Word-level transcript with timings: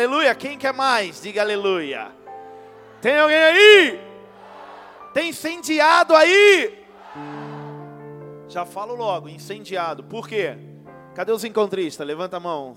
Aleluia. 0.00 0.34
Quem 0.34 0.56
quer 0.56 0.72
mais? 0.72 1.20
Diga 1.20 1.42
aleluia. 1.42 2.10
Tem 3.02 3.18
alguém 3.18 3.36
aí? 3.36 4.00
Tem 5.12 5.28
incendiado 5.28 6.16
aí? 6.16 6.86
Já 8.48 8.64
falo 8.64 8.94
logo, 8.94 9.28
incendiado. 9.28 10.02
Por 10.02 10.26
quê? 10.26 10.56
Cadê 11.14 11.32
os 11.32 11.44
encontristas? 11.44 12.06
Levanta 12.06 12.38
a 12.38 12.40
mão. 12.40 12.72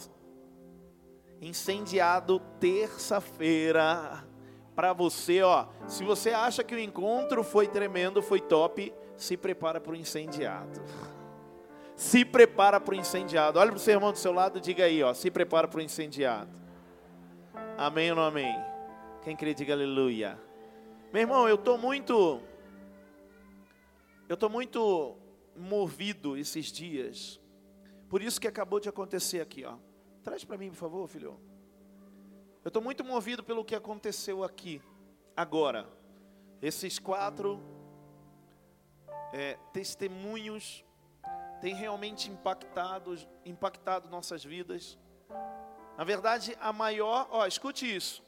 Incendiado 1.40 2.42
terça-feira. 2.60 4.26
Para 4.76 4.92
você, 4.92 5.42
ó. 5.42 5.68
Se 5.88 6.04
você 6.04 6.32
acha 6.32 6.62
que 6.62 6.76
o 6.76 6.80
encontro 6.80 7.42
foi 7.42 7.68
tremendo, 7.68 8.22
foi 8.22 8.42
top, 8.42 8.94
se 9.16 9.38
prepara 9.38 9.80
para 9.80 9.94
o 9.94 9.96
incendiado. 9.96 10.82
Se 11.96 12.26
prepara 12.26 12.82
para 12.82 12.94
o 12.94 12.98
incendiado. 12.98 13.60
Olha 13.60 13.72
para 13.72 13.78
o 13.78 13.80
seu 13.80 13.94
irmão 13.94 14.12
do 14.12 14.18
seu 14.18 14.34
lado 14.34 14.58
e 14.58 14.62
diga 14.62 14.84
aí, 14.84 15.02
ó. 15.02 15.14
Se 15.14 15.32
prepara 15.32 15.70
para 15.70 15.80
o 15.80 15.82
incendiado. 15.82 16.63
Amém 17.78 18.10
ou 18.12 18.16
não 18.16 18.24
amém? 18.24 18.54
Quem 19.24 19.36
crê, 19.36 19.54
diga 19.54 19.74
aleluia. 19.74 20.40
Meu 21.12 21.22
irmão, 21.22 21.48
eu 21.48 21.56
estou 21.56 21.78
muito. 21.78 22.42
Eu 24.28 24.34
estou 24.34 24.50
muito 24.50 25.18
movido 25.56 26.36
esses 26.36 26.72
dias. 26.72 27.40
Por 28.10 28.22
isso 28.22 28.40
que 28.40 28.48
acabou 28.48 28.80
de 28.80 28.90
acontecer 28.90 29.42
aqui, 29.42 29.64
ó. 29.66 29.78
Traz 30.24 30.44
para 30.44 30.58
mim, 30.58 30.70
por 30.70 30.78
favor, 30.78 31.08
filho. 31.08 31.40
Eu 32.64 32.70
estou 32.70 32.82
muito 32.82 33.04
movido 33.04 33.44
pelo 33.44 33.66
que 33.66 33.76
aconteceu 33.76 34.44
aqui, 34.44 34.82
agora. 35.36 35.88
Esses 36.62 36.98
quatro 36.98 37.60
é, 39.34 39.58
testemunhos 39.74 40.86
têm 41.60 41.76
realmente 41.76 42.30
impactado, 42.30 43.16
impactado 43.46 44.10
nossas 44.10 44.44
vidas. 44.44 44.98
Na 45.98 46.04
verdade, 46.04 46.58
a 46.60 46.74
maior, 46.74 47.28
ó, 47.30 47.46
escute 47.46 47.94
isso. 47.96 48.24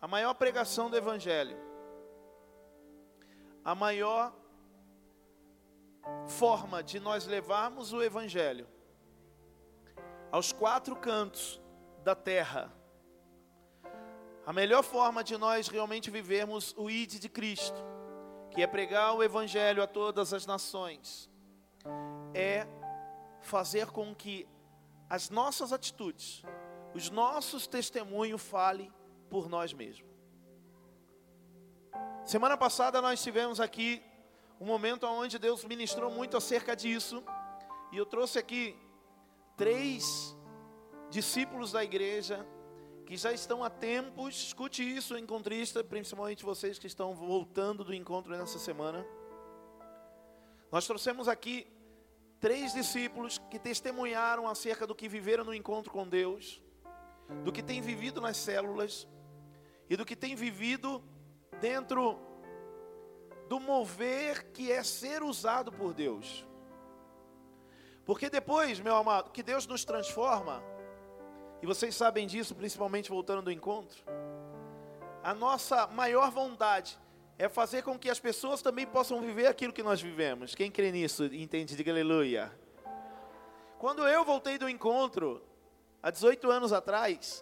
A 0.00 0.06
maior 0.06 0.34
pregação 0.34 0.90
do 0.90 0.96
evangelho. 0.96 1.56
A 3.64 3.74
maior 3.74 4.34
forma 6.26 6.82
de 6.82 6.98
nós 6.98 7.26
levarmos 7.26 7.92
o 7.92 8.02
evangelho 8.02 8.66
aos 10.30 10.52
quatro 10.52 10.96
cantos 10.96 11.60
da 12.02 12.14
terra. 12.14 12.72
A 14.44 14.52
melhor 14.52 14.82
forma 14.82 15.22
de 15.22 15.36
nós 15.36 15.68
realmente 15.68 16.10
vivermos 16.10 16.74
o 16.76 16.90
ID 16.90 17.20
de 17.20 17.28
Cristo, 17.28 17.76
que 18.50 18.62
é 18.62 18.66
pregar 18.66 19.14
o 19.14 19.22
evangelho 19.22 19.82
a 19.82 19.86
todas 19.86 20.32
as 20.32 20.46
nações, 20.46 21.30
é 22.34 22.66
fazer 23.40 23.86
com 23.88 24.14
que 24.14 24.48
as 25.08 25.30
nossas 25.30 25.72
atitudes 25.72 26.42
os 26.94 27.10
nossos 27.10 27.66
testemunhos 27.66 28.42
falem 28.42 28.92
por 29.30 29.48
nós 29.48 29.72
mesmos. 29.72 30.10
Semana 32.24 32.56
passada 32.56 33.00
nós 33.00 33.22
tivemos 33.22 33.60
aqui 33.60 34.02
um 34.60 34.66
momento 34.66 35.06
onde 35.06 35.38
Deus 35.38 35.64
ministrou 35.64 36.10
muito 36.10 36.36
acerca 36.36 36.76
disso, 36.76 37.22
e 37.90 37.96
eu 37.96 38.06
trouxe 38.06 38.38
aqui 38.38 38.76
três 39.56 40.36
discípulos 41.10 41.72
da 41.72 41.82
igreja 41.82 42.46
que 43.04 43.16
já 43.16 43.32
estão 43.32 43.64
há 43.64 43.68
tempos, 43.68 44.36
escute 44.36 44.82
isso, 44.82 45.18
encontrista, 45.18 45.82
principalmente 45.82 46.44
vocês 46.44 46.78
que 46.78 46.86
estão 46.86 47.14
voltando 47.14 47.84
do 47.84 47.92
encontro 47.92 48.36
nessa 48.36 48.58
semana. 48.58 49.04
Nós 50.70 50.86
trouxemos 50.86 51.28
aqui 51.28 51.66
três 52.40 52.72
discípulos 52.72 53.38
que 53.50 53.58
testemunharam 53.58 54.48
acerca 54.48 54.86
do 54.86 54.94
que 54.94 55.08
viveram 55.08 55.44
no 55.44 55.54
encontro 55.54 55.92
com 55.92 56.08
Deus 56.08 56.62
do 57.44 57.52
que 57.52 57.62
tem 57.62 57.80
vivido 57.80 58.20
nas 58.20 58.36
células 58.36 59.08
e 59.88 59.96
do 59.96 60.04
que 60.04 60.16
tem 60.16 60.34
vivido 60.34 61.02
dentro 61.60 62.18
do 63.48 63.60
mover 63.60 64.50
que 64.52 64.72
é 64.72 64.82
ser 64.82 65.22
usado 65.22 65.70
por 65.70 65.92
Deus. 65.92 66.46
Porque 68.04 68.30
depois, 68.30 68.80
meu 68.80 68.96
amado, 68.96 69.30
que 69.30 69.42
Deus 69.42 69.66
nos 69.66 69.84
transforma, 69.84 70.62
e 71.60 71.66
vocês 71.66 71.94
sabem 71.94 72.26
disso, 72.26 72.54
principalmente 72.54 73.10
voltando 73.10 73.42
do 73.42 73.52
encontro, 73.52 74.02
a 75.22 75.32
nossa 75.32 75.86
maior 75.86 76.30
vontade 76.30 76.98
é 77.38 77.48
fazer 77.48 77.82
com 77.82 77.98
que 77.98 78.10
as 78.10 78.18
pessoas 78.18 78.62
também 78.62 78.86
possam 78.86 79.20
viver 79.20 79.46
aquilo 79.46 79.72
que 79.72 79.82
nós 79.82 80.00
vivemos. 80.00 80.54
Quem 80.54 80.70
crê 80.70 80.90
nisso, 80.90 81.24
entende, 81.26 81.76
diga 81.76 81.92
aleluia. 81.92 82.50
Quando 83.78 84.06
eu 84.06 84.24
voltei 84.24 84.58
do 84.58 84.68
encontro, 84.68 85.42
há 86.02 86.10
18 86.10 86.50
anos 86.50 86.72
atrás, 86.72 87.40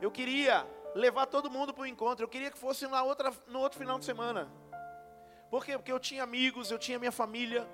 eu 0.00 0.10
queria 0.10 0.66
levar 0.94 1.26
todo 1.26 1.50
mundo 1.50 1.72
para 1.72 1.82
o 1.82 1.86
encontro. 1.86 2.24
Eu 2.24 2.28
queria 2.28 2.50
que 2.50 2.58
fosse 2.58 2.86
na 2.86 3.02
outra, 3.02 3.32
no 3.46 3.60
outro 3.60 3.78
final 3.78 3.98
de 3.98 4.04
semana. 4.04 4.52
Por 5.50 5.64
quê? 5.64 5.76
Porque 5.78 5.92
eu 5.92 5.98
tinha 5.98 6.22
amigos, 6.22 6.70
eu 6.70 6.78
tinha 6.78 6.98
minha 6.98 7.12
família. 7.12 7.66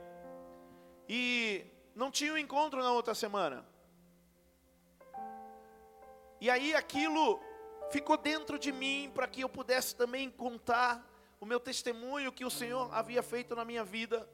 E 1.08 1.66
não 1.94 2.10
tinha 2.10 2.32
um 2.32 2.38
encontro 2.38 2.82
na 2.82 2.92
outra 2.92 3.14
semana. 3.14 3.66
E 6.40 6.48
aí 6.48 6.74
aquilo 6.74 7.40
ficou 7.90 8.16
dentro 8.16 8.58
de 8.58 8.70
mim 8.70 9.10
para 9.12 9.26
que 9.26 9.40
eu 9.40 9.48
pudesse 9.48 9.96
também 9.96 10.30
contar 10.30 11.04
o 11.40 11.46
meu 11.46 11.58
testemunho 11.58 12.32
que 12.32 12.44
o 12.44 12.50
Senhor 12.50 12.92
havia 12.94 13.22
feito 13.22 13.56
na 13.56 13.64
minha 13.64 13.82
vida. 13.82 14.28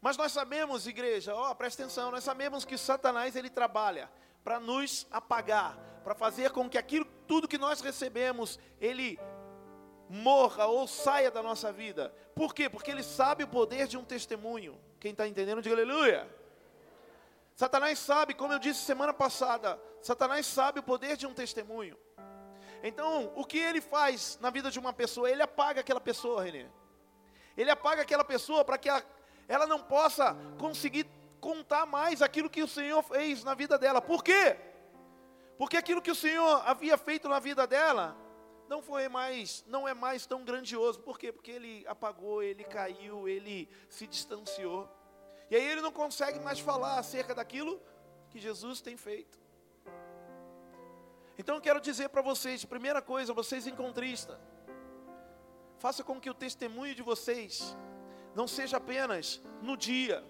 Mas 0.00 0.16
nós 0.16 0.32
sabemos, 0.32 0.86
igreja, 0.86 1.34
ó, 1.34 1.52
presta 1.54 1.82
atenção, 1.82 2.10
nós 2.10 2.22
sabemos 2.22 2.64
que 2.64 2.78
Satanás 2.78 3.34
ele 3.34 3.50
trabalha 3.50 4.08
para 4.48 4.58
nos 4.58 5.06
apagar, 5.10 5.76
para 6.02 6.14
fazer 6.14 6.52
com 6.52 6.70
que 6.70 6.78
aquilo, 6.78 7.04
tudo 7.26 7.46
que 7.46 7.58
nós 7.58 7.82
recebemos, 7.82 8.58
ele 8.80 9.20
morra 10.08 10.64
ou 10.64 10.88
saia 10.88 11.30
da 11.30 11.42
nossa 11.42 11.70
vida. 11.70 12.14
Por 12.34 12.54
quê? 12.54 12.66
Porque 12.66 12.90
ele 12.90 13.02
sabe 13.02 13.44
o 13.44 13.48
poder 13.48 13.86
de 13.86 13.98
um 13.98 14.02
testemunho. 14.02 14.80
Quem 14.98 15.12
está 15.12 15.28
entendendo, 15.28 15.60
diga 15.60 15.74
aleluia. 15.74 16.26
Satanás 17.54 17.98
sabe, 17.98 18.32
como 18.32 18.54
eu 18.54 18.58
disse 18.58 18.80
semana 18.80 19.12
passada, 19.12 19.78
Satanás 20.00 20.46
sabe 20.46 20.80
o 20.80 20.82
poder 20.82 21.18
de 21.18 21.26
um 21.26 21.34
testemunho. 21.34 21.98
Então, 22.82 23.30
o 23.36 23.44
que 23.44 23.58
ele 23.58 23.82
faz 23.82 24.38
na 24.40 24.48
vida 24.48 24.70
de 24.70 24.78
uma 24.78 24.94
pessoa? 24.94 25.30
Ele 25.30 25.42
apaga 25.42 25.82
aquela 25.82 26.00
pessoa, 26.00 26.42
Renê. 26.42 26.64
Ele 27.54 27.70
apaga 27.70 28.00
aquela 28.00 28.24
pessoa 28.24 28.64
para 28.64 28.78
que 28.78 28.88
ela, 28.88 29.04
ela 29.46 29.66
não 29.66 29.82
possa 29.82 30.34
conseguir 30.58 31.06
contar 31.40 31.86
mais 31.86 32.22
aquilo 32.22 32.50
que 32.50 32.62
o 32.62 32.68
Senhor 32.68 33.02
fez 33.02 33.44
na 33.44 33.54
vida 33.54 33.78
dela. 33.78 34.00
Por 34.00 34.22
quê? 34.22 34.56
Porque 35.56 35.76
aquilo 35.76 36.02
que 36.02 36.10
o 36.10 36.14
Senhor 36.14 36.62
havia 36.66 36.96
feito 36.96 37.28
na 37.28 37.38
vida 37.38 37.66
dela 37.66 38.16
não 38.68 38.82
foi 38.82 39.08
mais, 39.08 39.64
não 39.66 39.88
é 39.88 39.94
mais 39.94 40.26
tão 40.26 40.44
grandioso. 40.44 41.00
Por 41.00 41.18
quê? 41.18 41.32
Porque 41.32 41.50
ele 41.50 41.84
apagou, 41.86 42.42
ele 42.42 42.64
caiu, 42.64 43.28
ele 43.28 43.68
se 43.88 44.06
distanciou. 44.06 44.88
E 45.50 45.56
aí 45.56 45.64
ele 45.64 45.80
não 45.80 45.90
consegue 45.90 46.38
mais 46.38 46.60
falar 46.60 46.98
acerca 46.98 47.34
daquilo 47.34 47.80
que 48.30 48.38
Jesus 48.38 48.80
tem 48.80 48.96
feito. 48.96 49.38
Então 51.38 51.54
eu 51.54 51.60
quero 51.60 51.80
dizer 51.80 52.08
para 52.08 52.20
vocês, 52.20 52.64
primeira 52.64 53.00
coisa, 53.00 53.32
vocês 53.32 53.66
encontristas, 53.66 54.36
faça 55.78 56.04
com 56.04 56.20
que 56.20 56.28
o 56.28 56.34
testemunho 56.34 56.94
de 56.94 57.02
vocês 57.02 57.76
não 58.34 58.46
seja 58.46 58.76
apenas 58.76 59.40
no 59.62 59.76
dia, 59.76 60.24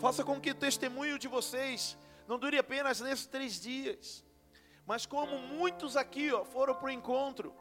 Faça 0.00 0.24
com 0.24 0.40
que 0.40 0.50
o 0.50 0.54
testemunho 0.54 1.18
de 1.18 1.28
vocês 1.28 1.96
não 2.26 2.38
dure 2.38 2.58
apenas 2.58 3.00
nesses 3.00 3.26
três 3.26 3.60
dias, 3.60 4.24
mas 4.86 5.06
como 5.06 5.38
muitos 5.38 5.96
aqui 5.96 6.32
ó, 6.32 6.44
foram 6.44 6.74
para 6.74 6.86
o 6.86 6.90
encontro. 6.90 7.54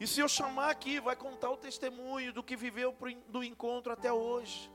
E 0.00 0.06
se 0.06 0.20
eu 0.20 0.28
chamar 0.28 0.70
aqui, 0.70 1.00
vai 1.00 1.14
contar 1.14 1.50
o 1.50 1.56
testemunho 1.56 2.32
do 2.32 2.42
que 2.42 2.56
viveu 2.56 2.96
do 3.28 3.44
encontro 3.44 3.92
até 3.92 4.12
hoje. 4.12 4.70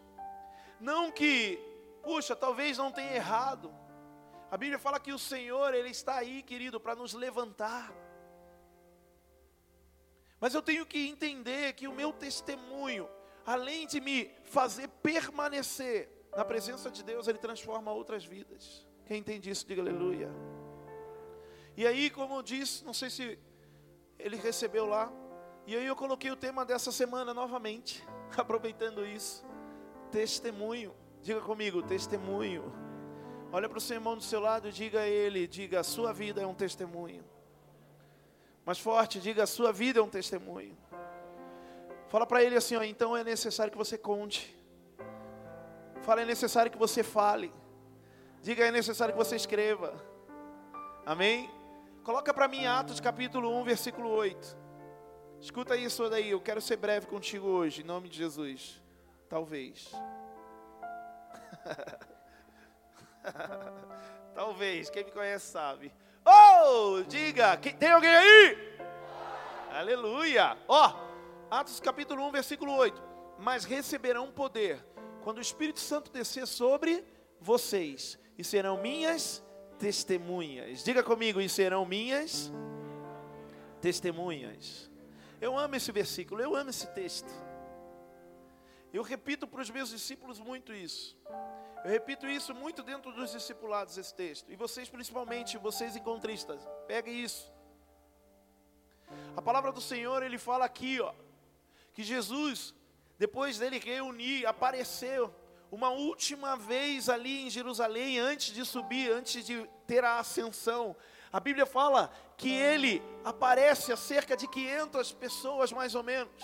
Não 0.80 1.12
que, 1.12 1.60
puxa, 2.02 2.36
talvez 2.36 2.78
não 2.78 2.92
tenha 2.92 3.14
errado. 3.16 3.74
A 4.50 4.56
Bíblia 4.56 4.80
fala 4.80 5.00
que 5.00 5.12
o 5.12 5.20
Senhor, 5.20 5.74
Ele 5.74 5.90
está 5.90 6.16
aí, 6.16 6.42
querido, 6.42 6.80
para 6.80 6.96
nos 6.96 7.14
levantar. 7.14 7.92
Mas 10.40 10.54
eu 10.54 10.62
tenho 10.62 10.86
que 10.86 11.08
entender 11.08 11.74
que 11.74 11.88
o 11.88 11.94
meu 11.94 12.14
testemunho, 12.14 13.10
além 13.46 13.88
de 13.88 14.00
me 14.00 14.32
fazer 14.46 14.88
permanecer, 14.88 16.10
na 16.36 16.46
presença 16.46 16.90
de 16.90 17.04
Deus, 17.04 17.28
Ele 17.28 17.38
transforma 17.38 17.92
outras 17.92 18.26
vidas. 18.26 18.86
Quem 19.06 19.20
entende 19.20 19.50
isso, 19.50 19.66
diga 19.66 19.82
aleluia. 19.82 20.30
E 21.78 21.86
aí, 21.86 22.10
como 22.10 22.36
eu 22.36 22.42
disse, 22.42 22.84
não 22.84 22.94
sei 22.94 23.10
se 23.10 23.40
ele 24.18 24.36
recebeu 24.36 24.86
lá. 24.86 25.12
E 25.66 25.76
aí 25.76 25.86
eu 25.86 25.96
coloquei 25.96 26.32
o 26.32 26.36
tema 26.36 26.66
dessa 26.66 26.92
semana 26.92 27.34
novamente, 27.34 28.04
aproveitando 28.36 29.06
isso. 29.06 29.46
Testemunho. 30.12 30.96
Diga 31.22 31.40
comigo, 31.42 31.84
testemunho. 31.84 32.74
Olha 33.52 33.70
para 33.70 33.78
o 33.78 33.82
seu 33.82 33.96
irmão 33.96 34.16
do 34.16 34.24
seu 34.24 34.40
lado 34.40 34.68
e 34.70 34.72
diga 34.72 35.02
a 35.02 35.08
ele, 35.08 35.48
diga, 35.48 35.80
a 35.80 35.84
sua 35.84 36.12
vida 36.12 36.42
é 36.42 36.48
um 36.48 36.54
testemunho. 36.54 37.24
Mais 38.66 38.80
forte, 38.80 39.20
diga, 39.20 39.44
a 39.44 39.48
sua 39.48 39.72
vida 39.72 40.00
é 40.00 40.02
um 40.02 40.10
testemunho. 40.10 40.76
Fala 42.10 42.26
para 42.26 42.44
ele 42.44 42.56
assim, 42.56 42.76
ó, 42.76 42.84
então 42.84 43.16
é 43.16 43.24
necessário 43.24 43.72
que 43.72 43.78
você 43.78 43.98
conte. 43.98 44.57
Fala, 46.08 46.22
é 46.22 46.26
necessário 46.26 46.72
que 46.72 46.78
você 46.78 47.04
fale. 47.04 47.54
Diga, 48.42 48.66
é 48.66 48.72
necessário 48.72 49.14
que 49.14 49.18
você 49.18 49.36
escreva. 49.36 49.94
Amém? 51.06 51.52
Coloca 52.02 52.34
para 52.34 52.48
mim 52.48 52.66
Atos 52.66 53.02
capítulo 53.02 53.54
1, 53.60 53.66
versículo 53.66 54.10
8. 54.12 54.58
Escuta 55.42 55.76
isso 55.76 56.10
daí, 56.10 56.30
eu 56.30 56.40
quero 56.40 56.62
ser 56.62 56.78
breve 56.78 57.08
contigo 57.08 57.50
hoje, 57.50 57.82
em 57.82 57.84
nome 57.84 58.08
de 58.08 58.20
Jesus. 58.20 58.82
Talvez. 59.28 59.92
Talvez, 64.34 64.90
quem 64.90 65.04
me 65.04 65.12
conhece 65.12 65.52
sabe. 65.52 65.94
Oh, 66.26 67.04
diga, 67.06 67.58
tem 67.58 67.92
alguém 67.92 68.16
aí? 68.16 68.78
Aleluia. 69.74 70.58
Ó, 70.70 70.90
oh, 70.90 70.94
Atos 71.54 71.82
capítulo 71.82 72.26
1, 72.28 72.32
versículo 72.32 72.74
8. 72.78 73.04
Mas 73.38 73.66
receberão 73.66 74.32
poder 74.32 74.82
quando 75.28 75.40
o 75.40 75.42
Espírito 75.42 75.82
Santo 75.82 76.10
descer 76.10 76.48
sobre 76.48 77.04
vocês, 77.42 78.18
e 78.38 78.46
serão 78.46 78.82
minhas 78.82 79.44
testemunhas. 79.78 80.86
Diga 80.86 81.04
comigo, 81.04 81.42
e 81.42 81.50
serão 81.50 81.86
minhas 81.86 82.50
testemunhas. 83.82 84.90
Eu 85.42 85.60
amo 85.60 85.76
esse 85.76 85.92
versículo, 85.92 86.42
eu 86.42 86.56
amo 86.56 86.70
esse 86.70 86.88
texto. 86.94 87.30
Eu 88.94 89.04
repito 89.04 89.46
para 89.46 89.62
os 89.62 89.70
meus 89.70 89.90
discípulos 89.90 90.40
muito 90.40 90.72
isso. 90.72 91.18
Eu 91.84 91.92
repito 91.92 92.26
isso 92.26 92.56
muito 92.56 92.82
dentro 92.82 93.12
dos 93.12 93.34
discipulados, 93.34 93.98
esse 93.98 94.16
texto. 94.16 94.50
E 94.50 94.56
vocês, 94.56 94.88
principalmente, 94.88 95.58
vocês 95.58 95.98
encontristas, 95.98 96.66
peguem 96.88 97.22
isso. 97.22 97.52
A 99.36 99.42
palavra 99.42 99.74
do 99.74 99.82
Senhor, 99.82 100.24
ele 100.24 100.38
fala 100.38 100.64
aqui, 100.64 101.02
ó, 101.02 101.14
que 101.92 102.02
Jesus, 102.02 102.74
depois 103.18 103.58
dele 103.58 103.80
reunir, 103.80 104.46
apareceu 104.46 105.34
uma 105.72 105.90
última 105.90 106.56
vez 106.56 107.10
ali 107.10 107.46
em 107.46 107.50
Jerusalém, 107.50 108.20
antes 108.20 108.54
de 108.54 108.64
subir, 108.64 109.12
antes 109.12 109.46
de 109.46 109.68
ter 109.86 110.04
a 110.04 110.20
ascensão. 110.20 110.96
A 111.32 111.40
Bíblia 111.40 111.66
fala 111.66 112.12
que 112.38 112.50
ele 112.50 113.02
aparece 113.26 113.92
a 113.92 113.98
cerca 113.98 114.38
de 114.38 114.48
500 114.48 115.12
pessoas, 115.14 115.72
mais 115.72 115.96
ou 115.96 116.04
menos. 116.04 116.44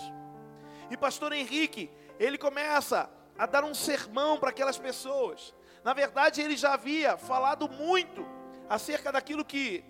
E 0.90 0.98
pastor 0.98 1.32
Henrique, 1.32 1.90
ele 2.20 2.38
começa 2.38 3.10
a 3.38 3.46
dar 3.46 3.64
um 3.64 3.74
sermão 3.74 4.38
para 4.38 4.50
aquelas 4.50 4.78
pessoas. 4.78 5.54
Na 5.84 5.94
verdade, 5.94 6.42
ele 6.42 6.58
já 6.58 6.74
havia 6.74 7.18
falado 7.18 7.70
muito 7.70 8.26
acerca 8.70 9.12
daquilo 9.12 9.46
que 9.46 9.84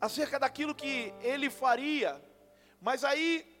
acerca 0.00 0.38
daquilo 0.38 0.74
que 0.74 1.12
ele 1.20 1.50
faria. 1.50 2.22
Mas 2.80 3.02
aí, 3.02 3.57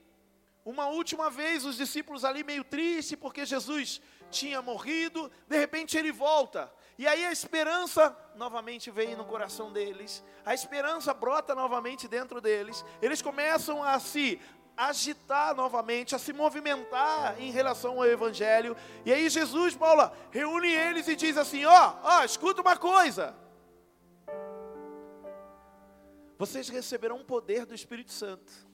uma 0.68 0.86
última 0.86 1.30
vez, 1.30 1.64
os 1.64 1.78
discípulos 1.78 2.26
ali 2.26 2.44
meio 2.44 2.62
tristes 2.62 3.18
porque 3.18 3.46
Jesus 3.46 4.02
tinha 4.30 4.60
morrido, 4.60 5.32
de 5.48 5.58
repente 5.58 5.96
ele 5.96 6.12
volta. 6.12 6.70
E 6.98 7.06
aí 7.06 7.24
a 7.24 7.32
esperança 7.32 8.14
novamente 8.34 8.90
vem 8.90 9.16
no 9.16 9.24
coração 9.24 9.72
deles, 9.72 10.22
a 10.44 10.52
esperança 10.52 11.14
brota 11.14 11.54
novamente 11.54 12.06
dentro 12.06 12.38
deles, 12.38 12.84
eles 13.00 13.22
começam 13.22 13.82
a 13.82 13.98
se 13.98 14.38
agitar 14.76 15.54
novamente, 15.54 16.14
a 16.14 16.18
se 16.18 16.34
movimentar 16.34 17.40
em 17.40 17.50
relação 17.50 17.96
ao 17.96 18.04
Evangelho. 18.06 18.76
E 19.06 19.12
aí 19.12 19.30
Jesus, 19.30 19.74
Paula, 19.74 20.12
reúne 20.30 20.68
eles 20.68 21.08
e 21.08 21.16
diz 21.16 21.38
assim: 21.38 21.64
ó, 21.64 21.94
ó, 22.02 22.24
escuta 22.24 22.60
uma 22.60 22.76
coisa. 22.76 23.34
Vocês 26.36 26.68
receberão 26.68 27.16
um 27.16 27.24
poder 27.24 27.64
do 27.64 27.74
Espírito 27.74 28.12
Santo. 28.12 28.67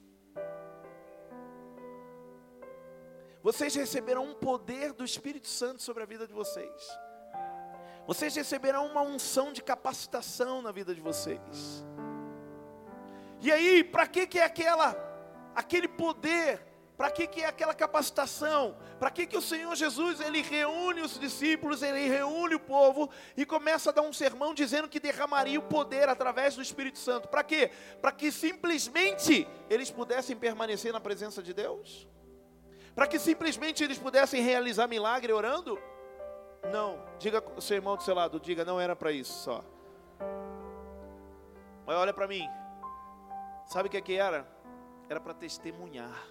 Vocês 3.44 3.74
receberão 3.74 4.24
um 4.24 4.34
poder 4.34 4.94
do 4.94 5.04
Espírito 5.04 5.48
Santo 5.48 5.82
sobre 5.82 6.02
a 6.02 6.06
vida 6.06 6.26
de 6.26 6.32
vocês. 6.32 6.98
Vocês 8.06 8.34
receberão 8.34 8.86
uma 8.86 9.02
unção 9.02 9.52
de 9.52 9.62
capacitação 9.62 10.62
na 10.62 10.72
vida 10.72 10.94
de 10.94 11.00
vocês. 11.02 11.84
E 13.42 13.52
aí, 13.52 13.84
para 13.84 14.06
que 14.06 14.26
que 14.26 14.38
é 14.38 14.44
aquela 14.44 14.96
aquele 15.54 15.86
poder? 15.86 16.58
Para 16.96 17.10
que 17.10 17.26
que 17.26 17.42
é 17.42 17.46
aquela 17.46 17.74
capacitação? 17.74 18.78
Para 18.98 19.10
que 19.10 19.26
que 19.26 19.36
o 19.36 19.42
Senhor 19.42 19.76
Jesus, 19.76 20.20
ele 20.20 20.40
reúne 20.40 21.02
os 21.02 21.20
discípulos, 21.20 21.82
ele 21.82 22.08
reúne 22.08 22.54
o 22.54 22.60
povo 22.60 23.10
e 23.36 23.44
começa 23.44 23.90
a 23.90 23.92
dar 23.92 24.02
um 24.02 24.12
sermão 24.12 24.54
dizendo 24.54 24.88
que 24.88 24.98
derramaria 24.98 25.58
o 25.58 25.68
poder 25.68 26.08
através 26.08 26.56
do 26.56 26.62
Espírito 26.62 26.98
Santo. 26.98 27.28
Para 27.28 27.44
quê? 27.44 27.70
Para 28.00 28.10
que 28.10 28.32
simplesmente 28.32 29.46
eles 29.68 29.90
pudessem 29.90 30.34
permanecer 30.34 30.94
na 30.94 31.00
presença 31.00 31.42
de 31.42 31.52
Deus? 31.52 32.08
Para 32.94 33.08
que 33.08 33.18
simplesmente 33.18 33.82
eles 33.82 33.98
pudessem 33.98 34.40
realizar 34.40 34.86
milagre 34.86 35.32
orando? 35.32 35.78
Não. 36.70 37.02
Diga 37.18 37.42
o 37.56 37.60
seu 37.60 37.76
irmão 37.76 37.96
do 37.96 38.02
seu 38.02 38.14
lado, 38.14 38.38
diga, 38.38 38.64
não 38.64 38.80
era 38.80 38.94
para 38.94 39.10
isso 39.10 39.32
só. 39.32 39.64
Mas 41.84 41.96
olha 41.96 42.14
para 42.14 42.28
mim. 42.28 42.48
Sabe 43.66 43.88
o 43.88 43.90
que, 43.90 43.96
é 43.96 44.00
que 44.00 44.14
era? 44.14 44.46
Era 45.08 45.20
para 45.20 45.34
testemunhar. 45.34 46.24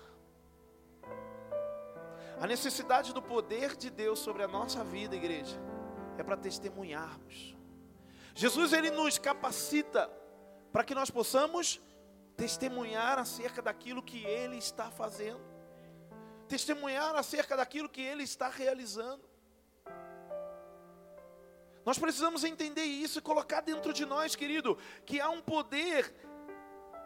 A 2.40 2.48
necessidade 2.48 3.14
do 3.14 3.22
poder 3.22 3.76
de 3.76 3.90
Deus 3.90 4.20
sobre 4.20 4.44
a 4.44 4.48
nossa 4.48 4.84
vida, 4.84 5.16
igreja, 5.16 5.60
é 6.18 6.24
para 6.24 6.38
testemunharmos. 6.38 7.56
Jesus 8.34 8.74
ele 8.74 8.90
nos 8.90 9.18
capacita 9.18 10.10
para 10.72 10.84
que 10.84 10.96
nós 10.96 11.12
possamos 11.12 11.80
testemunhar 12.36 13.20
acerca 13.20 13.62
daquilo 13.62 14.02
que 14.02 14.26
ele 14.26 14.58
está 14.58 14.90
fazendo 14.90 15.53
testemunhar 16.54 17.16
acerca 17.16 17.58
daquilo 17.58 17.90
que 17.90 18.02
Ele 18.02 18.22
está 18.22 18.48
realizando. 18.48 19.24
Nós 21.84 21.98
precisamos 21.98 22.44
entender 22.44 22.84
isso 22.84 23.18
e 23.18 23.22
colocar 23.22 23.62
dentro 23.62 23.92
de 23.92 24.06
nós, 24.06 24.36
querido, 24.36 24.78
que 25.04 25.20
há 25.20 25.30
um 25.32 25.42
poder 25.42 26.14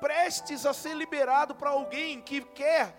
prestes 0.02 0.66
a 0.66 0.74
ser 0.74 0.96
liberado 0.98 1.56
para 1.56 1.70
alguém 1.70 2.22
que 2.22 2.42
quer 2.42 2.94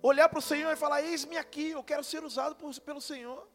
olhar 0.00 0.26
para 0.30 0.38
o 0.38 0.42
Senhor 0.50 0.72
e 0.72 0.76
falar: 0.76 1.02
Eis-me 1.02 1.36
aqui, 1.36 1.72
eu 1.72 1.84
quero 1.84 2.02
ser 2.02 2.24
usado 2.24 2.56
por, 2.56 2.74
pelo 2.80 3.02
Senhor. 3.02 3.46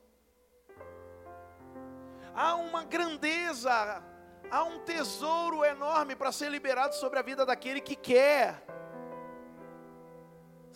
Há 2.36 2.54
uma 2.54 2.84
grandeza, 2.84 4.04
há 4.52 4.64
um 4.64 4.80
tesouro 4.82 5.66
enorme 5.66 6.16
para 6.16 6.32
ser 6.32 6.52
liberado 6.52 6.94
sobre 6.94 7.18
a 7.18 7.24
vida 7.24 7.44
daquele 7.44 7.82
que 7.82 7.96
quer 7.96 8.67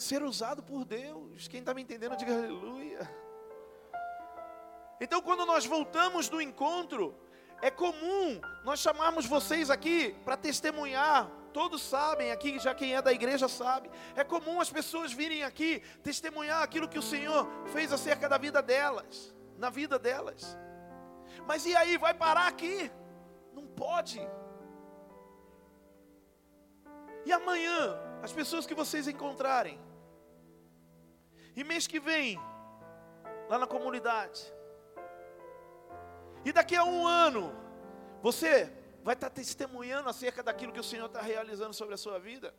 ser 0.02 0.24
usado 0.24 0.64
por 0.64 0.84
Deus. 0.84 1.48
Quem 1.48 1.60
está 1.60 1.74
me 1.74 1.82
entendendo, 1.82 2.16
diga 2.16 2.34
aleluia. 2.34 3.10
Então, 5.00 5.22
quando 5.22 5.46
nós 5.46 5.66
voltamos 5.66 6.30
do 6.30 6.42
encontro, 6.42 7.16
é 7.62 7.70
comum 7.70 8.42
nós 8.64 8.80
chamarmos 8.80 9.26
vocês 9.26 9.70
aqui 9.70 10.16
para 10.26 10.36
testemunhar. 10.38 11.30
Todos 11.54 11.82
sabem 11.82 12.32
aqui, 12.32 12.58
já 12.60 12.74
quem 12.74 12.96
é 12.96 13.02
da 13.02 13.12
igreja 13.12 13.48
sabe. 13.48 13.90
É 14.16 14.24
comum 14.24 14.62
as 14.62 14.70
pessoas 14.70 15.12
virem 15.12 15.44
aqui 15.44 15.82
testemunhar 16.02 16.64
aquilo 16.64 16.88
que 16.88 17.00
o 17.00 17.04
Senhor 17.04 17.48
fez 17.68 17.92
acerca 17.92 18.30
da 18.30 18.38
vida 18.38 18.62
delas, 18.62 19.36
na 19.58 19.70
vida 19.70 20.00
delas. 20.00 20.58
Mas 21.46 21.66
e 21.66 21.76
aí, 21.76 21.98
vai 21.98 22.14
parar 22.14 22.48
aqui? 22.48 22.92
Não 23.54 23.68
pode. 23.68 24.20
E 27.26 27.32
amanhã, 27.32 28.00
as 28.24 28.32
pessoas 28.32 28.66
que 28.66 28.74
vocês 28.74 29.08
encontrarem, 29.08 29.80
e 31.56 31.64
mês 31.64 31.88
que 31.88 32.00
vem, 32.00 32.38
lá 33.50 33.58
na 33.58 33.68
comunidade. 33.68 34.42
E 36.44 36.52
daqui 36.52 36.76
a 36.76 36.84
um 36.84 37.06
ano, 37.06 37.54
você 38.22 38.72
vai 39.04 39.14
estar 39.14 39.30
testemunhando 39.30 40.10
acerca 40.10 40.42
daquilo 40.42 40.72
que 40.72 40.80
o 40.80 40.84
Senhor 40.84 41.06
está 41.06 41.22
realizando 41.22 41.74
sobre 41.74 41.94
a 41.94 41.98
sua 41.98 42.20
vida. 42.20 42.54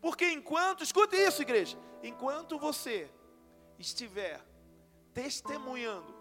Porque 0.00 0.30
enquanto, 0.30 0.82
escute 0.82 1.16
isso, 1.16 1.42
igreja, 1.42 1.78
enquanto 2.02 2.58
você 2.58 3.10
estiver 3.78 4.40
testemunhando, 5.12 6.14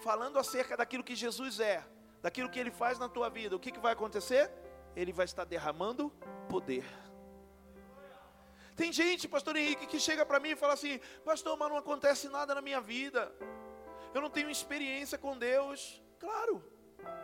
falando 0.00 0.38
acerca 0.38 0.76
daquilo 0.76 1.04
que 1.04 1.14
Jesus 1.14 1.60
é, 1.60 1.84
daquilo 2.22 2.50
que 2.50 2.58
Ele 2.58 2.70
faz 2.70 2.98
na 2.98 3.08
tua 3.08 3.28
vida, 3.28 3.54
o 3.54 3.60
que, 3.60 3.70
que 3.70 3.80
vai 3.80 3.92
acontecer? 3.92 4.50
Ele 4.96 5.12
vai 5.12 5.24
estar 5.24 5.44
derramando 5.44 6.10
poder. 6.48 6.84
Tem 8.78 8.92
gente, 8.92 9.26
pastor 9.26 9.56
Henrique, 9.56 9.88
que 9.88 9.98
chega 9.98 10.24
para 10.24 10.38
mim 10.38 10.50
e 10.50 10.56
fala 10.56 10.74
assim: 10.74 11.00
Pastor, 11.24 11.58
mas 11.58 11.68
não 11.68 11.76
acontece 11.76 12.28
nada 12.28 12.54
na 12.54 12.62
minha 12.62 12.80
vida. 12.80 13.34
Eu 14.14 14.20
não 14.20 14.30
tenho 14.30 14.48
experiência 14.48 15.18
com 15.18 15.36
Deus. 15.36 16.00
Claro, 16.20 16.62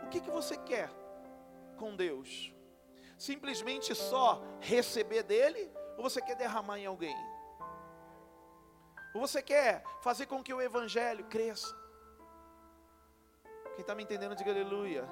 o 0.03 0.09
que, 0.09 0.19
que 0.19 0.29
você 0.29 0.57
quer 0.57 0.89
com 1.77 1.95
Deus? 1.95 2.53
Simplesmente 3.17 3.95
só 3.95 4.43
receber 4.59 5.23
dele? 5.23 5.71
Ou 5.97 6.03
você 6.03 6.21
quer 6.21 6.35
derramar 6.35 6.77
em 6.77 6.87
alguém? 6.87 7.15
Ou 9.13 9.21
você 9.21 9.41
quer 9.41 9.81
fazer 10.01 10.25
com 10.25 10.43
que 10.43 10.53
o 10.53 10.61
Evangelho 10.61 11.23
cresça? 11.23 11.73
Quem 13.75 13.81
está 13.81 13.95
me 13.95 14.03
entendendo, 14.03 14.35
diga 14.35 14.51
aleluia. 14.51 15.07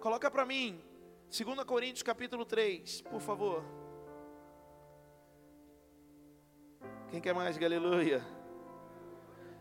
Coloca 0.00 0.30
para 0.30 0.46
mim, 0.46 0.82
2 1.28 1.64
Coríntios 1.64 2.02
capítulo 2.02 2.46
3, 2.46 3.02
por 3.02 3.20
favor. 3.20 3.83
Quem 7.10 7.20
quer 7.20 7.34
mais? 7.34 7.56
Aleluia. 7.56 8.24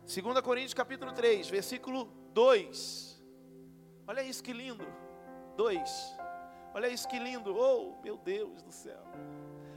2 0.01 0.41
Coríntios 0.41 0.73
capítulo 0.73 1.13
3, 1.13 1.47
versículo 1.49 2.05
2. 2.33 3.23
Olha 4.07 4.21
isso 4.23 4.43
que 4.43 4.51
lindo. 4.51 4.85
2. 5.55 6.15
Olha 6.73 6.87
isso 6.87 7.07
que 7.07 7.19
lindo. 7.19 7.55
Oh, 7.55 8.01
meu 8.03 8.17
Deus 8.17 8.61
do 8.63 8.71
céu. 8.71 9.01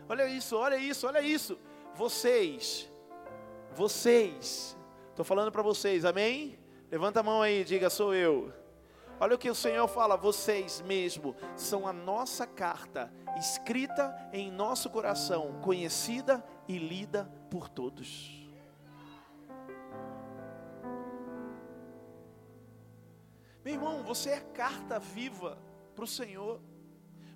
Olha 0.08 0.26
isso, 0.26 0.56
olha 0.56 0.76
isso, 0.76 1.06
olha 1.06 1.20
isso. 1.20 1.58
Vocês, 1.94 2.90
vocês, 3.72 4.76
estou 5.10 5.24
falando 5.24 5.52
para 5.52 5.62
vocês, 5.62 6.04
amém? 6.04 6.58
Levanta 6.90 7.20
a 7.20 7.22
mão 7.22 7.42
aí, 7.42 7.64
diga, 7.64 7.90
sou 7.90 8.14
eu. 8.14 8.52
Olha 9.18 9.34
o 9.34 9.38
que 9.38 9.50
o 9.50 9.54
Senhor 9.54 9.88
fala, 9.88 10.16
vocês 10.16 10.82
mesmo 10.82 11.34
são 11.56 11.86
a 11.86 11.92
nossa 11.92 12.46
carta, 12.46 13.10
escrita 13.38 14.14
em 14.32 14.50
nosso 14.50 14.90
coração, 14.90 15.58
conhecida 15.62 16.44
e 16.68 16.78
lida 16.78 17.30
por 17.50 17.68
todos. 17.68 18.46
Meu 23.64 23.74
irmão, 23.74 24.04
você 24.04 24.30
é 24.30 24.40
carta 24.40 24.98
viva 24.98 25.58
para 25.94 26.04
o 26.04 26.06
Senhor. 26.06 26.60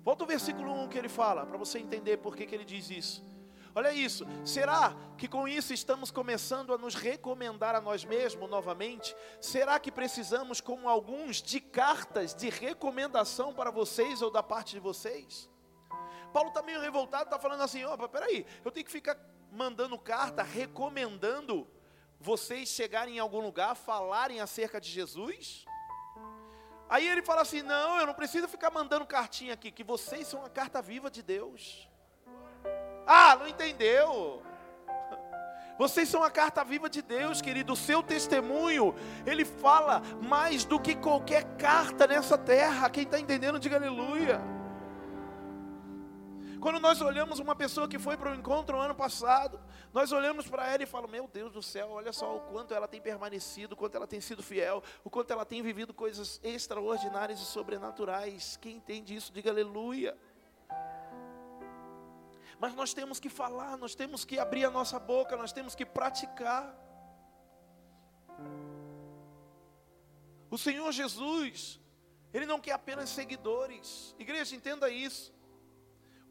Volta 0.01 0.23
o 0.23 0.27
versículo 0.27 0.71
1 0.83 0.87
que 0.87 0.97
ele 0.97 1.09
fala, 1.09 1.45
para 1.45 1.57
você 1.57 1.77
entender 1.77 2.17
por 2.17 2.35
que, 2.35 2.45
que 2.45 2.55
ele 2.55 2.63
diz 2.63 2.89
isso. 2.89 3.31
Olha 3.75 3.93
isso, 3.93 4.25
será 4.45 4.95
que 5.17 5.27
com 5.27 5.45
isso 5.45 5.73
estamos 5.73 6.09
começando 6.09 6.73
a 6.73 6.77
nos 6.77 6.95
recomendar 6.95 7.75
a 7.75 7.81
nós 7.81 8.05
mesmos 8.05 8.49
novamente? 8.49 9.13
Será 9.41 9.77
que 9.77 9.91
precisamos, 9.91 10.61
como 10.61 10.87
alguns, 10.87 11.41
de 11.41 11.59
cartas 11.59 12.33
de 12.33 12.49
recomendação 12.49 13.53
para 13.53 13.69
vocês 13.69 14.21
ou 14.21 14.31
da 14.31 14.41
parte 14.41 14.71
de 14.71 14.79
vocês? 14.79 15.50
Paulo 16.31 16.49
está 16.49 16.61
meio 16.61 16.81
revoltado, 16.81 17.25
está 17.25 17.39
falando 17.39 17.61
assim: 17.61 17.83
opa, 17.85 18.07
peraí, 18.07 18.45
eu 18.63 18.71
tenho 18.71 18.85
que 18.85 18.91
ficar 18.91 19.17
mandando 19.51 19.97
carta 19.97 20.43
recomendando 20.43 21.67
vocês 22.21 22.69
chegarem 22.69 23.15
em 23.15 23.19
algum 23.19 23.39
lugar, 23.39 23.75
falarem 23.75 24.39
acerca 24.39 24.79
de 24.79 24.89
Jesus? 24.89 25.65
Aí 26.87 27.07
ele 27.07 27.23
fala 27.23 27.41
assim: 27.41 27.61
não, 27.61 27.99
eu 27.99 28.05
não 28.05 28.13
preciso 28.13 28.47
ficar 28.47 28.69
mandando 28.69 29.05
cartinha 29.05 29.53
aqui, 29.55 29.71
que 29.71 29.83
vocês 29.83 30.27
são 30.27 30.45
a 30.45 30.49
carta 30.49 30.81
viva 30.81 31.09
de 31.09 31.23
Deus. 31.23 31.89
Ah, 33.07 33.35
não 33.35 33.47
entendeu? 33.47 34.43
Vocês 35.79 36.07
são 36.07 36.21
a 36.21 36.29
carta 36.29 36.63
viva 36.63 36.87
de 36.87 37.01
Deus, 37.01 37.41
querido. 37.41 37.73
O 37.73 37.75
seu 37.75 38.03
testemunho, 38.03 38.93
ele 39.25 39.43
fala 39.43 40.01
mais 40.21 40.63
do 40.63 40.79
que 40.79 40.95
qualquer 40.95 41.43
carta 41.57 42.05
nessa 42.05 42.37
terra. 42.37 42.87
Quem 42.87 43.03
está 43.03 43.19
entendendo, 43.19 43.57
diga 43.57 43.77
aleluia. 43.77 44.39
Quando 46.61 46.79
nós 46.79 47.01
olhamos 47.01 47.39
uma 47.39 47.55
pessoa 47.55 47.87
que 47.87 47.97
foi 47.97 48.15
para 48.15 48.31
o 48.31 48.35
encontro 48.35 48.79
ano 48.79 48.93
passado, 48.93 49.59
nós 49.91 50.11
olhamos 50.11 50.47
para 50.47 50.71
ela 50.71 50.83
e 50.83 50.85
falamos: 50.85 51.11
Meu 51.11 51.27
Deus 51.27 51.51
do 51.51 51.61
céu, 51.61 51.89
olha 51.89 52.13
só 52.13 52.37
o 52.37 52.41
quanto 52.41 52.71
ela 52.71 52.87
tem 52.87 53.01
permanecido, 53.01 53.73
o 53.73 53.75
quanto 53.75 53.95
ela 53.95 54.05
tem 54.05 54.21
sido 54.21 54.43
fiel, 54.43 54.83
o 55.03 55.09
quanto 55.09 55.31
ela 55.33 55.43
tem 55.43 55.63
vivido 55.63 55.91
coisas 55.91 56.39
extraordinárias 56.43 57.41
e 57.41 57.45
sobrenaturais. 57.45 58.57
Quem 58.61 58.75
entende 58.75 59.15
isso, 59.15 59.33
diga 59.33 59.49
aleluia. 59.49 60.15
Mas 62.59 62.75
nós 62.75 62.93
temos 62.93 63.19
que 63.19 63.27
falar, 63.27 63.75
nós 63.75 63.95
temos 63.95 64.23
que 64.23 64.37
abrir 64.37 64.63
a 64.63 64.69
nossa 64.69 64.99
boca, 64.99 65.35
nós 65.35 65.51
temos 65.51 65.73
que 65.73 65.83
praticar. 65.83 66.77
O 70.47 70.59
Senhor 70.59 70.91
Jesus, 70.91 71.81
Ele 72.31 72.45
não 72.45 72.59
quer 72.59 72.73
apenas 72.73 73.09
seguidores. 73.09 74.15
Igreja, 74.19 74.55
entenda 74.55 74.91
isso. 74.91 75.40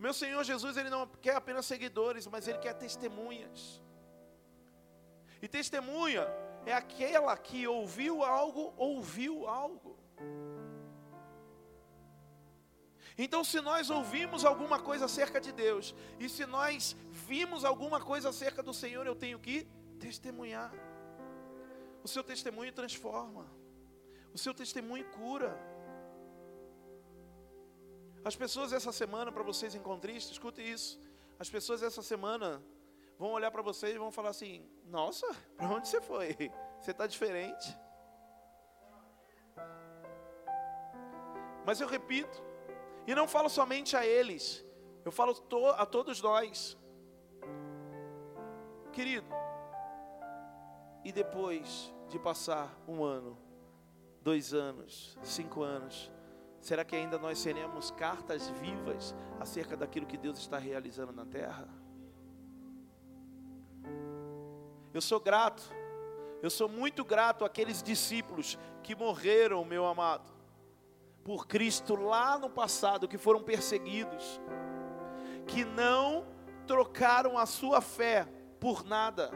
Meu 0.04 0.14
Senhor 0.14 0.42
Jesus, 0.42 0.78
Ele 0.78 0.88
não 0.88 1.06
quer 1.06 1.36
apenas 1.36 1.66
seguidores, 1.66 2.26
mas 2.26 2.48
Ele 2.48 2.56
quer 2.56 2.72
testemunhas. 2.72 3.82
E 5.42 5.46
testemunha 5.46 6.26
é 6.64 6.72
aquela 6.72 7.36
que 7.36 7.66
ouviu 7.68 8.24
algo, 8.24 8.72
ouviu 8.78 9.46
algo. 9.46 9.98
Então, 13.18 13.44
se 13.44 13.60
nós 13.60 13.90
ouvimos 13.90 14.46
alguma 14.46 14.80
coisa 14.80 15.04
acerca 15.04 15.38
de 15.38 15.52
Deus, 15.52 15.94
e 16.18 16.30
se 16.30 16.46
nós 16.46 16.96
vimos 17.10 17.62
alguma 17.62 18.00
coisa 18.00 18.30
acerca 18.30 18.62
do 18.62 18.72
Senhor, 18.72 19.06
eu 19.06 19.14
tenho 19.14 19.38
que 19.38 19.68
testemunhar. 19.98 20.72
O 22.02 22.08
seu 22.08 22.24
testemunho 22.24 22.72
transforma, 22.72 23.46
o 24.32 24.38
seu 24.38 24.54
testemunho 24.54 25.04
cura. 25.10 25.69
As 28.24 28.36
pessoas 28.36 28.72
essa 28.72 28.92
semana, 28.92 29.32
para 29.32 29.42
vocês 29.42 29.74
encontristas, 29.74 30.32
escute 30.32 30.60
isso. 30.60 31.00
As 31.38 31.48
pessoas 31.48 31.82
essa 31.82 32.02
semana 32.02 32.62
vão 33.18 33.32
olhar 33.32 33.50
para 33.50 33.62
vocês 33.62 33.94
e 33.94 33.98
vão 33.98 34.12
falar 34.12 34.30
assim: 34.30 34.68
Nossa, 34.84 35.26
para 35.56 35.68
onde 35.68 35.88
você 35.88 36.00
foi? 36.00 36.36
Você 36.80 36.92
está 36.92 37.06
diferente. 37.06 37.76
Mas 41.66 41.78
eu 41.78 41.86
repito, 41.86 42.42
e 43.06 43.14
não 43.14 43.28
falo 43.28 43.50
somente 43.50 43.94
a 43.94 44.06
eles, 44.06 44.64
eu 45.04 45.12
falo 45.12 45.36
a 45.76 45.84
todos 45.84 46.22
nós. 46.22 46.74
Querido, 48.94 49.26
e 51.04 51.12
depois 51.12 51.94
de 52.08 52.18
passar 52.18 52.74
um 52.88 53.04
ano, 53.04 53.38
dois 54.22 54.54
anos, 54.54 55.18
cinco 55.22 55.62
anos, 55.62 56.10
será 56.60 56.84
que 56.84 56.94
ainda 56.94 57.18
nós 57.18 57.38
seremos 57.38 57.90
cartas 57.90 58.48
vivas 58.48 59.14
acerca 59.38 59.76
daquilo 59.76 60.06
que 60.06 60.16
Deus 60.16 60.38
está 60.38 60.58
realizando 60.58 61.12
na 61.12 61.24
terra? 61.24 61.68
Eu 64.92 65.00
sou 65.00 65.20
grato, 65.20 65.62
eu 66.42 66.50
sou 66.50 66.68
muito 66.68 67.04
grato 67.04 67.44
àqueles 67.44 67.82
discípulos 67.82 68.58
que 68.82 68.94
morreram, 68.94 69.64
meu 69.64 69.86
amado 69.86 70.40
por 71.24 71.46
Cristo 71.46 71.94
lá 71.94 72.38
no 72.38 72.48
passado, 72.48 73.08
que 73.08 73.18
foram 73.18 73.42
perseguidos, 73.42 74.40
que 75.46 75.64
não 75.64 76.26
trocaram 76.66 77.38
a 77.38 77.46
sua 77.46 77.80
fé 77.80 78.26
por 78.58 78.84
nada. 78.84 79.30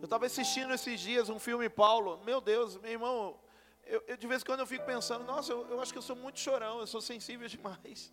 Eu 0.00 0.04
estava 0.04 0.26
assistindo 0.26 0.72
esses 0.72 0.98
dias 0.98 1.28
um 1.28 1.38
filme 1.38 1.68
Paulo, 1.68 2.20
meu 2.24 2.40
Deus, 2.40 2.76
meu 2.78 2.90
irmão, 2.90 3.38
eu, 3.90 4.04
eu, 4.06 4.16
de 4.16 4.26
vez 4.26 4.42
em 4.42 4.46
quando 4.46 4.60
eu 4.60 4.66
fico 4.66 4.84
pensando, 4.86 5.24
nossa, 5.24 5.52
eu, 5.52 5.66
eu 5.68 5.80
acho 5.80 5.92
que 5.92 5.98
eu 5.98 6.02
sou 6.02 6.14
muito 6.14 6.38
chorão, 6.38 6.78
eu 6.78 6.86
sou 6.86 7.00
sensível 7.00 7.48
demais. 7.54 8.12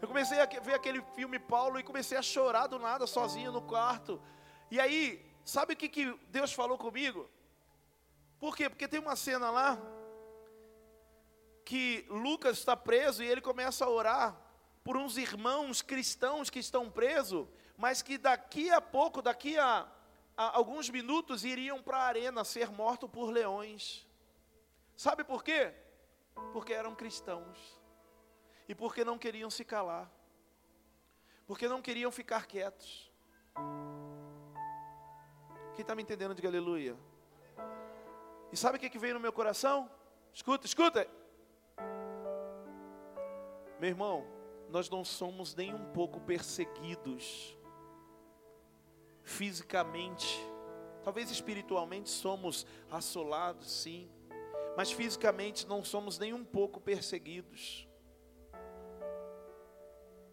Eu 0.00 0.08
comecei 0.08 0.40
a 0.40 0.46
ver 0.46 0.74
aquele 0.74 1.02
filme 1.14 1.38
Paulo 1.38 1.78
e 1.78 1.82
comecei 1.82 2.16
a 2.16 2.22
chorar 2.22 2.66
do 2.66 2.78
nada, 2.78 3.06
sozinho 3.06 3.52
no 3.52 3.62
quarto. 3.62 4.20
E 4.70 4.80
aí, 4.80 5.24
sabe 5.44 5.74
o 5.74 5.76
que, 5.76 5.88
que 5.88 6.18
Deus 6.28 6.52
falou 6.52 6.78
comigo? 6.78 7.30
Por 8.40 8.56
quê? 8.56 8.68
Porque 8.68 8.88
tem 8.88 8.98
uma 8.98 9.14
cena 9.14 9.50
lá 9.50 9.78
que 11.64 12.04
Lucas 12.08 12.58
está 12.58 12.74
preso 12.74 13.22
e 13.22 13.28
ele 13.28 13.40
começa 13.40 13.84
a 13.84 13.88
orar 13.90 14.36
por 14.82 14.96
uns 14.96 15.16
irmãos 15.16 15.82
cristãos 15.82 16.50
que 16.50 16.58
estão 16.58 16.90
presos, 16.90 17.46
mas 17.76 18.02
que 18.02 18.18
daqui 18.18 18.70
a 18.70 18.80
pouco, 18.80 19.22
daqui 19.22 19.56
a, 19.58 19.86
alguns 20.36 20.88
minutos, 20.88 21.44
iriam 21.44 21.82
para 21.82 21.98
a 21.98 22.04
arena 22.04 22.44
ser 22.44 22.70
mortos 22.70 23.10
por 23.10 23.30
leões. 23.30 24.06
Sabe 24.96 25.24
por 25.24 25.42
quê? 25.42 25.72
Porque 26.52 26.72
eram 26.72 26.94
cristãos 26.94 27.80
e 28.68 28.74
porque 28.74 29.04
não 29.04 29.18
queriam 29.18 29.50
se 29.50 29.64
calar, 29.64 30.10
porque 31.46 31.68
não 31.68 31.82
queriam 31.82 32.10
ficar 32.10 32.46
quietos. 32.46 33.10
Quem 35.74 35.82
está 35.82 35.94
me 35.94 36.02
entendendo, 36.02 36.34
diga 36.34 36.48
aleluia. 36.48 36.96
E 38.50 38.56
sabe 38.56 38.76
o 38.76 38.80
que, 38.80 38.90
que 38.90 38.98
veio 38.98 39.14
no 39.14 39.20
meu 39.20 39.32
coração? 39.32 39.90
Escuta, 40.32 40.66
escuta. 40.66 41.08
Meu 43.80 43.88
irmão, 43.88 44.26
nós 44.68 44.88
não 44.88 45.04
somos 45.04 45.54
nem 45.54 45.74
um 45.74 45.92
pouco 45.92 46.20
perseguidos 46.20 47.56
fisicamente. 49.22 50.40
Talvez 51.02 51.30
espiritualmente 51.30 52.10
somos 52.10 52.66
assolados, 52.90 53.70
sim. 53.70 54.10
Mas 54.76 54.90
fisicamente 54.90 55.66
não 55.66 55.84
somos 55.84 56.18
nem 56.18 56.32
um 56.32 56.44
pouco 56.44 56.80
perseguidos. 56.80 57.88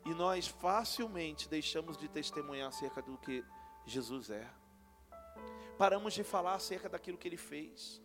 E 0.06 0.14
nós 0.14 0.48
facilmente 0.48 1.50
deixamos 1.50 1.98
de 1.98 2.08
testemunhar 2.08 2.70
acerca 2.70 3.02
do 3.02 3.18
que 3.18 3.44
Jesus 3.86 4.30
é. 4.30 4.50
Paramos 5.78 6.14
de 6.14 6.24
falar 6.24 6.56
acerca 6.56 6.90
daquilo 6.90 7.18
que 7.18 7.28
ele 7.28 7.38
fez. 7.38 8.02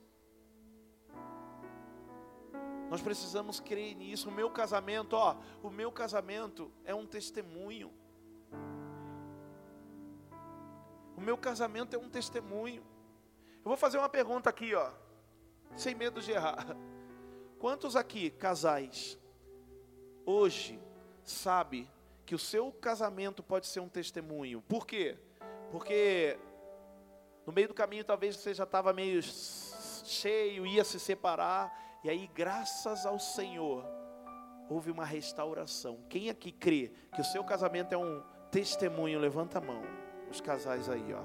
Nós 2.90 3.00
precisamos 3.00 3.58
crer 3.60 3.94
nisso. 3.96 4.28
O 4.28 4.32
meu 4.32 4.50
casamento, 4.50 5.14
ó, 5.14 5.36
o 5.62 5.70
meu 5.70 5.90
casamento 5.90 6.70
é 6.84 6.94
um 6.94 7.06
testemunho. 7.06 7.92
O 11.16 11.20
meu 11.20 11.36
casamento 11.36 11.94
é 11.94 11.98
um 11.98 12.08
testemunho. 12.08 12.82
Eu 13.64 13.68
vou 13.68 13.76
fazer 13.76 13.98
uma 13.98 14.08
pergunta 14.08 14.50
aqui, 14.50 14.74
ó, 14.74 14.90
sem 15.76 15.94
medo 15.94 16.20
de 16.20 16.32
errar. 16.32 16.66
Quantos 17.58 17.96
aqui, 17.96 18.30
casais, 18.30 19.18
hoje 20.26 20.78
sabe 21.22 21.90
que 22.26 22.34
o 22.34 22.38
seu 22.38 22.70
casamento 22.72 23.42
pode 23.42 23.66
ser 23.66 23.80
um 23.80 23.88
testemunho? 23.88 24.60
Por 24.62 24.86
quê? 24.86 25.16
Porque 25.70 26.38
no 27.46 27.52
meio 27.52 27.68
do 27.68 27.74
caminho 27.74 28.04
talvez 28.04 28.36
você 28.36 28.52
já 28.52 28.64
estava 28.64 28.92
meio 28.92 29.22
cheio, 29.22 30.66
ia 30.66 30.84
se 30.84 31.00
separar, 31.00 31.72
E 32.04 32.10
aí, 32.10 32.26
graças 32.34 33.06
ao 33.06 33.18
Senhor, 33.18 33.82
houve 34.68 34.90
uma 34.90 35.06
restauração. 35.06 36.04
Quem 36.10 36.28
aqui 36.28 36.52
crê 36.52 36.92
que 37.14 37.22
o 37.22 37.24
seu 37.24 37.42
casamento 37.42 37.94
é 37.94 37.96
um 37.96 38.22
testemunho? 38.50 39.18
Levanta 39.18 39.56
a 39.56 39.60
mão. 39.62 39.82
Os 40.34 40.40
casais 40.40 40.88
aí, 40.88 41.14
ó. 41.14 41.22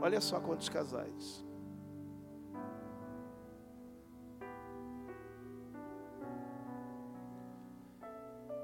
Olha 0.00 0.18
só 0.18 0.40
quantos 0.40 0.70
casais. 0.70 1.44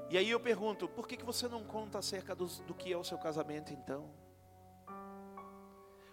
E 0.09 0.17
aí 0.17 0.31
eu 0.31 0.39
pergunto, 0.39 0.89
por 0.89 1.07
que, 1.07 1.15
que 1.15 1.23
você 1.23 1.47
não 1.47 1.63
conta 1.63 1.99
acerca 1.99 2.33
do, 2.33 2.47
do 2.63 2.73
que 2.73 2.91
é 2.91 2.97
o 2.97 3.03
seu 3.03 3.19
casamento 3.19 3.71
então? 3.71 4.09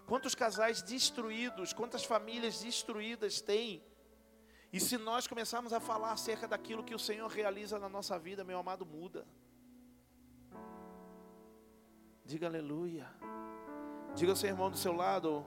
Quantos 0.05 0.35
casais 0.35 0.83
destruídos, 0.83 1.73
quantas 1.73 2.05
famílias 2.05 2.61
destruídas 2.61 3.41
tem? 3.41 3.83
E 4.71 4.79
se 4.79 4.99
nós 4.99 5.27
começarmos 5.27 5.73
a 5.73 5.81
falar 5.81 6.13
acerca 6.13 6.47
daquilo 6.47 6.85
que 6.85 6.95
o 6.95 6.99
Senhor 6.99 7.29
realiza 7.31 7.79
na 7.79 7.89
nossa 7.89 8.19
vida, 8.19 8.45
meu 8.45 8.59
amado, 8.59 8.85
muda. 8.85 9.27
Diga 12.25 12.47
aleluia. 12.47 13.07
Diga 14.15 14.33
ao 14.33 14.37
seu 14.37 14.49
irmão 14.49 14.71
do 14.71 14.79
seu 14.79 14.93
lado, 14.93 15.45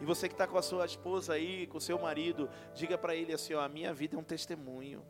e 0.00 0.04
você 0.04 0.28
que 0.28 0.34
está 0.34 0.46
com 0.46 0.56
a 0.56 0.62
sua 0.62 0.84
esposa 0.84 1.34
aí, 1.34 1.66
com 1.66 1.78
o 1.78 1.80
seu 1.80 1.98
marido, 1.98 2.48
diga 2.74 2.96
para 2.96 3.14
ele 3.14 3.32
assim: 3.32 3.54
ó, 3.54 3.60
a 3.60 3.68
minha 3.68 3.92
vida 3.92 4.16
é 4.16 4.18
um 4.18 4.22
testemunho. 4.22 5.04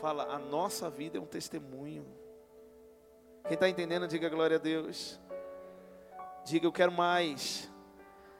Fala, 0.00 0.24
a 0.24 0.38
nossa 0.38 0.90
vida 0.90 1.18
é 1.18 1.20
um 1.20 1.26
testemunho. 1.26 2.06
Quem 3.44 3.54
está 3.54 3.68
entendendo, 3.68 4.06
diga 4.06 4.28
glória 4.28 4.56
a 4.56 4.60
Deus. 4.60 5.20
Diga 6.44 6.66
eu 6.66 6.72
quero 6.72 6.92
mais. 6.92 7.70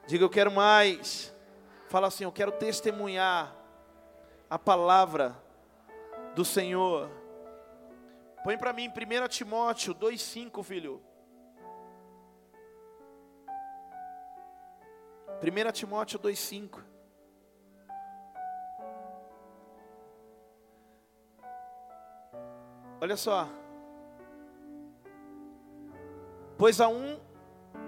Diga 0.07 0.23
eu 0.23 0.29
quero 0.29 0.51
mais. 0.51 1.33
Fala 1.87 2.07
assim, 2.07 2.23
eu 2.23 2.31
quero 2.31 2.51
testemunhar 2.51 3.55
a 4.49 4.59
palavra 4.59 5.35
do 6.35 6.43
Senhor. 6.43 7.09
Põe 8.43 8.57
para 8.57 8.73
mim 8.73 8.89
1 8.89 9.27
Timóteo 9.27 9.95
2,5, 9.95 10.63
filho. 10.63 11.01
1 15.43 15.71
Timóteo 15.73 16.17
2,5. 16.19 16.81
Olha 23.01 23.17
só. 23.17 23.49
Pois 26.57 26.79
há 26.79 26.87
um, 26.87 27.19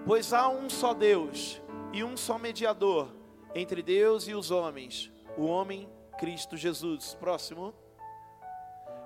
pois 0.06 0.34
há 0.34 0.50
um 0.50 0.70
só 0.70 0.94
Deus 0.94 1.62
e 1.94 2.04
um 2.04 2.18
só 2.18 2.38
mediador 2.38 3.16
entre 3.56 3.82
Deus 3.82 4.28
e 4.28 4.34
os 4.34 4.52
homens, 4.52 5.10
o 5.38 5.46
homem 5.46 5.90
Cristo 6.20 6.58
Jesus. 6.58 7.16
Próximo. 7.16 7.74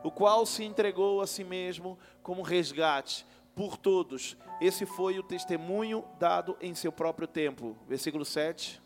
O 0.04 0.10
qual 0.10 0.44
se 0.48 0.64
entregou 0.64 1.22
a 1.22 1.28
si 1.28 1.44
mesmo 1.44 2.00
como 2.24 2.42
resgate 2.42 3.28
por 3.60 3.76
todos. 3.76 4.38
Esse 4.62 4.86
foi 4.86 5.20
o 5.20 5.24
testemunho 5.24 6.06
dado 6.18 6.56
em 6.62 6.74
seu 6.74 6.94
próprio 6.94 7.28
tempo. 7.28 7.76
Versículo 7.86 8.24
7. 8.24 8.82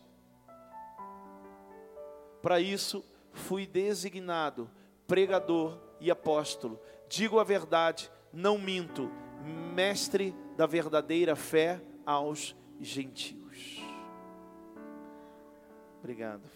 Para 2.42 2.60
isso 2.60 3.06
fui 3.32 3.68
designado 3.68 4.68
pregador 5.06 5.77
e 6.01 6.10
apóstolo 6.10 6.82
digo 7.08 7.38
a 7.38 7.44
verdade, 7.44 8.12
não 8.34 8.58
minto, 8.58 9.12
mestre 9.75 10.36
da 10.58 10.65
verdadeira 10.65 11.36
fé 11.36 11.80
aos 12.03 12.56
gentios. 12.80 13.80
Obrigado. 16.00 16.50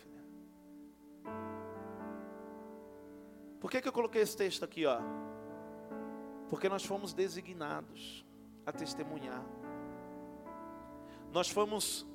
Por 3.60 3.70
que, 3.70 3.80
que 3.80 3.88
eu 3.88 3.94
coloquei 3.94 4.24
esse 4.24 4.36
texto 4.36 4.66
aqui, 4.66 4.88
ó? 4.88 5.27
Porque 6.50 6.70
nós 6.70 6.86
fomos 6.86 7.14
designados 7.14 8.26
a 8.66 8.72
testemunhar. 8.72 9.44
Nós 11.32 11.50
fomos 11.50 12.06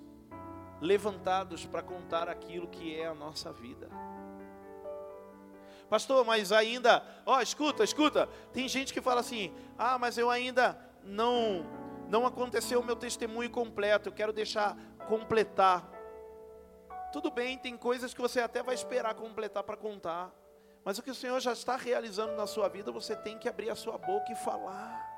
levantados 0.81 1.65
para 1.65 1.83
contar 1.83 2.29
aquilo 2.29 2.67
que 2.67 2.99
é 2.99 3.07
a 3.07 3.15
nossa 3.15 3.53
vida. 3.53 3.89
Pastor, 5.89 6.25
mas 6.25 6.53
ainda, 6.53 7.05
ó, 7.27 7.41
escuta, 7.41 7.85
escuta. 7.85 8.27
Tem 8.53 8.67
gente 8.67 8.93
que 8.93 9.01
fala 9.01 9.21
assim: 9.21 9.55
"Ah, 9.79 9.99
mas 9.99 10.17
eu 10.17 10.31
ainda 10.31 10.79
não 11.05 11.67
não 12.09 12.27
aconteceu 12.27 12.81
o 12.81 12.85
meu 12.85 12.97
testemunho 12.97 13.51
completo, 13.51 14.09
eu 14.09 14.13
quero 14.13 14.33
deixar 14.33 14.77
completar". 15.07 15.89
Tudo 17.13 17.31
bem, 17.31 17.59
tem 17.59 17.77
coisas 17.77 18.15
que 18.15 18.21
você 18.21 18.41
até 18.41 18.63
vai 18.63 18.75
esperar 18.75 19.15
completar 19.15 19.63
para 19.63 19.77
contar. 19.77 20.33
Mas 20.85 20.99
o 20.99 21.03
que 21.03 21.11
o 21.11 21.15
Senhor 21.15 21.39
já 21.41 21.53
está 21.53 21.77
realizando 21.77 22.35
na 22.35 22.47
sua 22.47 22.69
vida, 22.69 22.91
você 22.91 23.15
tem 23.15 23.39
que 23.39 23.49
abrir 23.49 23.71
a 23.71 23.75
sua 23.75 23.97
boca 23.97 24.33
e 24.33 24.37
falar. 24.37 25.11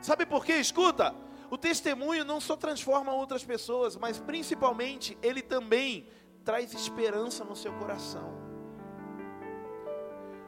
Sabe 0.00 0.24
por 0.24 0.44
quê? 0.44 0.54
Escuta, 0.54 1.14
o 1.50 1.58
testemunho 1.58 2.24
não 2.24 2.40
só 2.40 2.56
transforma 2.56 3.12
outras 3.12 3.44
pessoas, 3.44 3.96
mas 3.96 4.18
principalmente 4.18 5.18
ele 5.22 5.42
também 5.42 6.08
traz 6.44 6.72
esperança 6.72 7.44
no 7.44 7.56
seu 7.56 7.72
coração. 7.74 8.32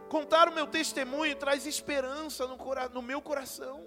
Contar 0.08 0.48
o 0.48 0.52
meu 0.52 0.66
testemunho 0.66 1.34
traz 1.34 1.66
esperança 1.66 2.46
no, 2.46 2.56
no 2.92 3.02
meu 3.02 3.20
coração. 3.20 3.84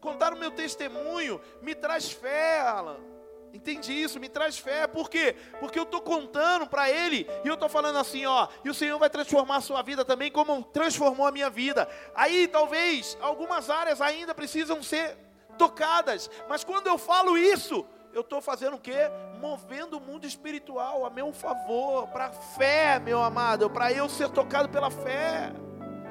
Contar 0.00 0.32
o 0.32 0.38
meu 0.38 0.50
testemunho 0.50 1.40
me 1.60 1.74
traz 1.74 2.10
fé, 2.10 2.60
Alan. 2.60 3.19
Entende 3.52 3.92
isso? 3.92 4.20
Me 4.20 4.28
traz 4.28 4.58
fé. 4.58 4.86
Por 4.86 5.10
quê? 5.10 5.34
Porque 5.58 5.78
eu 5.78 5.82
estou 5.82 6.00
contando 6.00 6.66
para 6.66 6.88
ele 6.88 7.26
e 7.44 7.48
eu 7.48 7.54
estou 7.54 7.68
falando 7.68 7.98
assim, 7.98 8.24
ó, 8.26 8.48
e 8.64 8.70
o 8.70 8.74
Senhor 8.74 8.98
vai 8.98 9.10
transformar 9.10 9.56
a 9.56 9.60
sua 9.60 9.82
vida 9.82 10.04
também, 10.04 10.30
como 10.30 10.62
transformou 10.62 11.26
a 11.26 11.32
minha 11.32 11.50
vida. 11.50 11.88
Aí 12.14 12.46
talvez 12.46 13.18
algumas 13.20 13.68
áreas 13.68 14.00
ainda 14.00 14.34
precisam 14.34 14.82
ser 14.82 15.16
tocadas, 15.58 16.30
mas 16.48 16.64
quando 16.64 16.86
eu 16.86 16.96
falo 16.96 17.36
isso, 17.36 17.84
eu 18.12 18.22
estou 18.22 18.40
fazendo 18.40 18.76
o 18.76 18.80
quê? 18.80 19.10
Movendo 19.40 19.98
o 19.98 20.00
mundo 20.00 20.26
espiritual 20.26 21.04
a 21.04 21.10
meu 21.10 21.32
favor, 21.32 22.08
para 22.08 22.30
fé, 22.30 22.98
meu 22.98 23.22
amado, 23.22 23.68
para 23.68 23.92
eu 23.92 24.08
ser 24.08 24.28
tocado 24.30 24.68
pela 24.68 24.90
fé. 24.90 25.52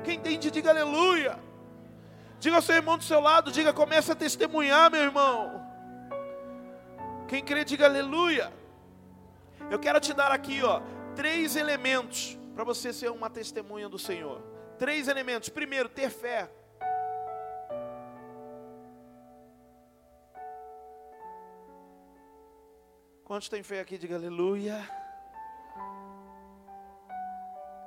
Quem 0.03 0.15
entende, 0.15 0.51
diga 0.51 0.69
aleluia. 0.69 1.39
Diga 2.39 2.55
ao 2.55 2.61
seu 2.61 2.75
irmão 2.75 2.97
do 2.97 3.03
seu 3.03 3.19
lado, 3.19 3.51
diga, 3.51 3.73
comece 3.73 4.11
a 4.11 4.15
testemunhar, 4.15 4.89
meu 4.89 5.01
irmão. 5.01 5.68
Quem 7.29 7.45
crê, 7.45 7.63
diga 7.63 7.85
aleluia. 7.85 8.51
Eu 9.69 9.77
quero 9.77 9.99
te 9.99 10.15
dar 10.15 10.31
aqui, 10.31 10.63
ó, 10.63 10.81
três 11.15 11.55
elementos 11.55 12.35
para 12.55 12.63
você 12.63 12.91
ser 12.91 13.11
uma 13.11 13.29
testemunha 13.29 13.87
do 13.87 13.99
Senhor. 13.99 14.41
Três 14.79 15.07
elementos. 15.07 15.47
Primeiro, 15.47 15.87
ter 15.87 16.09
fé. 16.09 16.49
Quantos 23.23 23.47
têm 23.47 23.61
fé 23.61 23.79
aqui? 23.79 23.95
Diga 23.95 24.15
aleluia. 24.15 24.79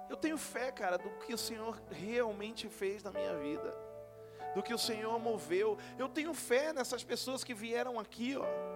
Eu 0.08 0.16
tenho 0.16 0.38
fé, 0.38 0.70
cara, 0.70 0.96
do 0.96 1.10
que 1.26 1.34
o 1.34 1.38
Senhor 1.38 1.82
realmente 1.90 2.68
fez 2.68 3.02
na 3.02 3.10
minha 3.10 3.34
vida, 3.38 3.76
do 4.54 4.62
que 4.62 4.72
o 4.72 4.78
Senhor 4.78 5.18
moveu. 5.18 5.76
Eu 5.98 6.08
tenho 6.08 6.32
fé 6.32 6.72
nessas 6.72 7.02
pessoas 7.02 7.42
que 7.42 7.52
vieram 7.52 7.98
aqui, 7.98 8.36
ó. 8.36 8.71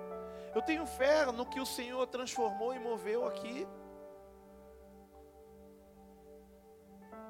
Eu 0.56 0.62
tenho 0.62 0.86
fé 0.86 1.26
no 1.26 1.44
que 1.44 1.60
o 1.60 1.66
Senhor 1.66 2.06
transformou 2.06 2.72
e 2.74 2.78
moveu 2.78 3.26
aqui. 3.26 3.68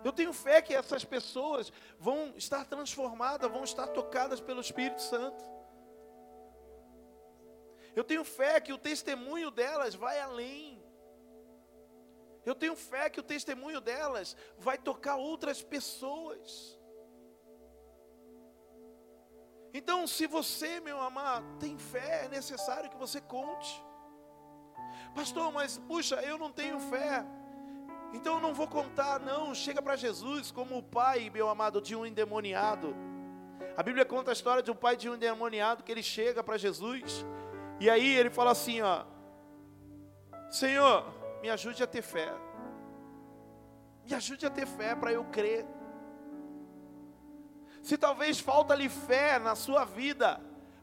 Eu 0.04 0.12
tenho 0.12 0.32
fé 0.32 0.62
que 0.62 0.72
essas 0.72 1.04
pessoas 1.04 1.72
vão 1.98 2.34
estar 2.36 2.64
transformadas, 2.66 3.50
vão 3.50 3.64
estar 3.64 3.88
tocadas 3.88 4.40
pelo 4.40 4.60
Espírito 4.60 5.02
Santo. 5.02 5.44
Eu 7.96 8.04
tenho 8.04 8.24
fé 8.24 8.60
que 8.60 8.72
o 8.72 8.78
testemunho 8.78 9.50
delas 9.50 9.96
vai 9.96 10.20
além. 10.20 10.80
Eu 12.44 12.54
tenho 12.54 12.76
fé 12.76 13.10
que 13.10 13.18
o 13.18 13.24
testemunho 13.24 13.80
delas 13.80 14.36
vai 14.56 14.78
tocar 14.78 15.16
outras 15.16 15.64
pessoas. 15.64 16.75
Então, 19.78 20.06
se 20.06 20.26
você, 20.26 20.80
meu 20.80 20.98
amado, 21.02 21.44
tem 21.58 21.76
fé, 21.76 22.24
é 22.24 22.28
necessário 22.28 22.88
que 22.88 22.96
você 22.96 23.20
conte. 23.20 23.84
Pastor, 25.14 25.52
mas 25.52 25.76
puxa, 25.76 26.16
eu 26.22 26.38
não 26.38 26.50
tenho 26.50 26.80
fé. 26.80 27.22
Então 28.14 28.36
eu 28.36 28.40
não 28.40 28.54
vou 28.54 28.66
contar, 28.66 29.20
não. 29.20 29.54
Chega 29.54 29.82
para 29.82 29.94
Jesus 29.94 30.50
como 30.50 30.78
o 30.78 30.82
pai, 30.82 31.28
meu 31.28 31.50
amado, 31.50 31.82
de 31.82 31.94
um 31.94 32.06
endemoniado. 32.06 32.96
A 33.76 33.82
Bíblia 33.82 34.06
conta 34.06 34.30
a 34.30 34.32
história 34.32 34.62
de 34.62 34.70
um 34.70 34.74
pai 34.74 34.96
de 34.96 35.10
um 35.10 35.14
endemoniado 35.14 35.82
que 35.84 35.92
ele 35.92 36.02
chega 36.02 36.42
para 36.42 36.56
Jesus 36.56 37.26
e 37.78 37.90
aí 37.90 38.16
ele 38.16 38.30
fala 38.30 38.52
assim, 38.52 38.80
ó: 38.80 39.04
Senhor, 40.50 41.04
me 41.42 41.50
ajude 41.50 41.82
a 41.82 41.86
ter 41.86 42.00
fé. 42.00 42.32
Me 44.06 44.14
ajude 44.14 44.46
a 44.46 44.50
ter 44.50 44.66
fé 44.66 44.94
para 44.94 45.12
eu 45.12 45.24
crer. 45.26 45.66
Se 47.86 47.96
talvez 47.96 48.40
falta-lhe 48.40 48.88
fé 48.88 49.38
na 49.38 49.54
sua 49.54 49.84
vida, 49.84 50.40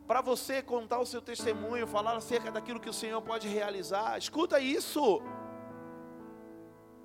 para 0.08 0.22
você 0.22 0.62
contar 0.62 1.00
o 1.00 1.06
seu 1.06 1.22
testemunho, 1.22 1.86
falar 1.86 2.16
acerca 2.16 2.50
daquilo 2.50 2.80
que 2.80 2.90
o 2.90 2.94
Senhor 2.94 3.22
pode 3.22 3.46
realizar, 3.46 4.18
escuta 4.18 4.58
isso. 4.58 5.22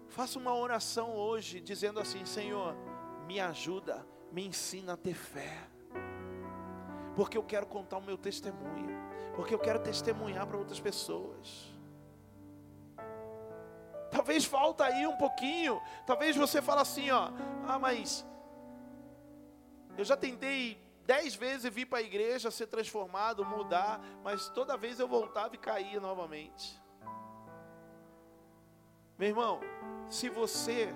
Faça 0.07 0.39
uma 0.39 0.55
oração 0.55 1.17
hoje 1.17 1.61
dizendo 1.61 1.99
assim: 1.99 2.25
Senhor, 2.25 2.77
me 3.27 3.41
ajuda, 3.41 4.07
me 4.31 4.47
ensina 4.47 4.93
a 4.93 4.97
ter 4.97 5.15
fé. 5.15 5.69
Porque 7.17 7.37
eu 7.37 7.43
quero 7.43 7.67
contar 7.67 7.99
o 7.99 8.03
meu 8.03 8.17
testemunho, 8.17 8.97
porque 9.35 9.53
eu 9.53 9.59
quero 9.59 9.81
testemunhar 9.81 10.47
para 10.47 10.59
outras 10.59 10.79
pessoas. 10.79 11.75
Talvez 14.13 14.45
falta 14.45 14.85
aí 14.85 15.09
um 15.09 15.17
pouquinho. 15.17 15.83
Talvez 16.07 16.37
você 16.37 16.63
fale 16.63 16.83
assim, 16.83 17.11
ó, 17.11 17.33
ah, 17.67 17.81
mas 17.81 18.25
eu 19.99 20.05
já 20.05 20.17
tentei 20.17 20.81
dez 21.05 21.35
vezes 21.35 21.75
vir 21.75 21.87
para 21.87 21.99
a 21.99 22.03
igreja, 22.03 22.53
ser 22.53 22.69
transformado, 22.69 23.45
mudar, 23.45 24.01
mas 24.23 24.49
toda 24.51 24.77
vez 24.77 25.01
eu 25.01 25.09
voltava 25.09 25.57
e 25.57 25.59
caía 25.59 25.99
novamente. 25.99 26.81
Meu 29.19 29.29
irmão, 29.29 29.61
se 30.09 30.29
você, 30.29 30.95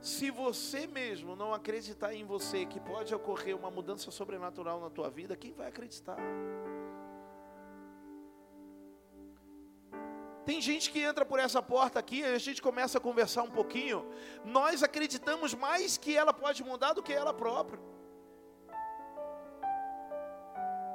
se 0.00 0.28
você 0.28 0.88
mesmo 0.88 1.36
não 1.36 1.54
acreditar 1.54 2.12
em 2.12 2.24
você 2.24 2.66
que 2.66 2.80
pode 2.80 3.14
ocorrer 3.14 3.56
uma 3.56 3.70
mudança 3.70 4.10
sobrenatural 4.10 4.80
na 4.80 4.90
tua 4.90 5.08
vida, 5.08 5.36
quem 5.36 5.52
vai 5.52 5.68
acreditar? 5.68 6.16
Tem 10.44 10.60
gente 10.60 10.90
que 10.90 10.98
entra 10.98 11.24
por 11.24 11.38
essa 11.38 11.62
porta 11.62 12.00
aqui, 12.00 12.24
a 12.24 12.38
gente 12.38 12.60
começa 12.60 12.98
a 12.98 13.00
conversar 13.00 13.44
um 13.44 13.50
pouquinho, 13.50 14.04
nós 14.44 14.82
acreditamos 14.82 15.54
mais 15.54 15.96
que 15.96 16.16
ela 16.16 16.32
pode 16.32 16.64
mudar 16.64 16.92
do 16.92 17.04
que 17.04 17.12
ela 17.12 17.32
própria. 17.32 17.78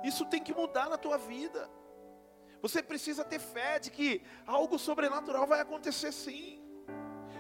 Isso 0.06 0.24
tem 0.26 0.42
que 0.42 0.54
mudar 0.54 0.88
na 0.88 0.98
tua 0.98 1.18
vida. 1.18 1.70
Você 2.62 2.82
precisa 2.82 3.24
ter 3.24 3.40
fé 3.40 3.80
de 3.80 3.90
que 3.90 4.22
algo 4.46 4.78
sobrenatural 4.78 5.48
vai 5.48 5.60
acontecer 5.62 6.12
sim. 6.12 6.62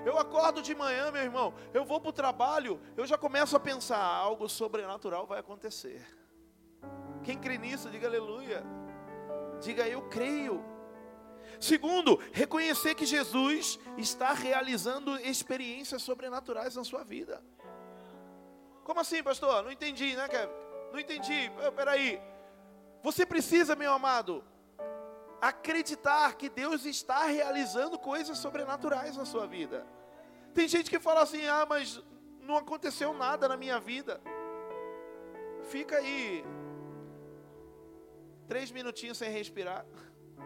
Eu 0.03 0.17
acordo 0.19 0.61
de 0.61 0.73
manhã, 0.75 1.11
meu 1.11 1.21
irmão, 1.21 1.53
eu 1.73 1.83
vou 1.83 1.99
para 1.99 2.09
o 2.09 2.13
trabalho, 2.13 2.79
eu 2.95 3.05
já 3.05 3.17
começo 3.17 3.55
a 3.55 3.59
pensar: 3.59 4.03
algo 4.03 4.47
sobrenatural 4.49 5.25
vai 5.25 5.39
acontecer. 5.39 6.05
Quem 7.23 7.37
crê 7.37 7.57
nisso, 7.57 7.89
diga 7.89 8.07
aleluia. 8.07 8.63
Diga 9.61 9.87
eu 9.87 10.01
creio. 10.09 10.63
Segundo, 11.59 12.19
reconhecer 12.33 12.95
que 12.95 13.05
Jesus 13.05 13.79
está 13.97 14.33
realizando 14.33 15.17
experiências 15.19 16.01
sobrenaturais 16.01 16.75
na 16.75 16.83
sua 16.83 17.03
vida. 17.03 17.43
Como 18.83 18.99
assim, 18.99 19.23
pastor? 19.23 19.63
Não 19.63 19.71
entendi, 19.71 20.15
né, 20.15 20.27
Kevin? 20.27 20.53
Não 20.91 20.99
entendi. 20.99 21.51
Peraí. 21.75 22.21
Você 23.05 23.23
precisa, 23.23 23.75
meu 23.75 23.93
amado, 23.93 24.43
acreditar 25.39 26.35
que 26.35 26.49
Deus 26.49 26.85
está 26.85 27.25
realizando 27.25 27.99
coisas 27.99 28.39
sobrenaturais 28.39 29.15
na 29.15 29.25
sua 29.25 29.45
vida. 29.45 29.85
Tem 30.55 30.67
gente 30.67 30.89
que 30.89 30.97
fala 30.97 31.21
assim: 31.21 31.45
ah, 31.45 31.67
mas 31.69 32.01
não 32.41 32.57
aconteceu 32.57 33.13
nada 33.13 33.47
na 33.47 33.55
minha 33.55 33.79
vida. 33.79 34.19
Fica 35.69 35.97
aí, 35.97 36.43
três 38.47 38.71
minutinhos 38.71 39.19
sem 39.19 39.29
respirar, 39.29 39.85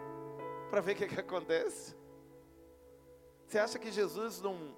para 0.69 0.81
ver 0.81 0.91
o 0.91 0.95
que, 0.97 1.07
que 1.07 1.19
acontece. 1.21 1.95
Você 3.47 3.57
acha 3.57 3.79
que 3.79 3.89
Jesus 3.89 4.41
não 4.41 4.77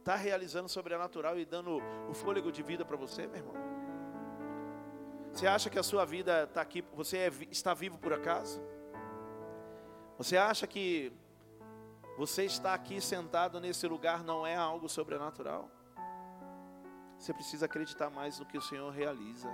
está 0.00 0.16
realizando 0.16 0.68
sobrenatural 0.68 1.38
e 1.38 1.44
dando 1.44 1.80
o 2.10 2.12
fôlego 2.12 2.50
de 2.50 2.60
vida 2.64 2.84
para 2.84 2.96
você, 2.96 3.24
meu 3.28 3.36
irmão? 3.36 3.73
Você 5.34 5.48
acha 5.48 5.68
que 5.68 5.80
a 5.80 5.82
sua 5.82 6.04
vida 6.04 6.44
está 6.44 6.60
aqui, 6.60 6.80
você 6.94 7.18
é, 7.18 7.32
está 7.50 7.74
vivo 7.74 7.98
por 7.98 8.12
acaso? 8.12 8.62
Você 10.16 10.36
acha 10.36 10.64
que 10.64 11.12
você 12.16 12.44
está 12.44 12.72
aqui 12.72 13.00
sentado 13.00 13.60
nesse 13.60 13.84
lugar 13.88 14.22
não 14.22 14.46
é 14.46 14.54
algo 14.54 14.88
sobrenatural? 14.88 15.68
Você 17.18 17.34
precisa 17.34 17.66
acreditar 17.66 18.10
mais 18.10 18.38
no 18.38 18.46
que 18.46 18.56
o 18.56 18.62
Senhor 18.62 18.88
realiza. 18.92 19.48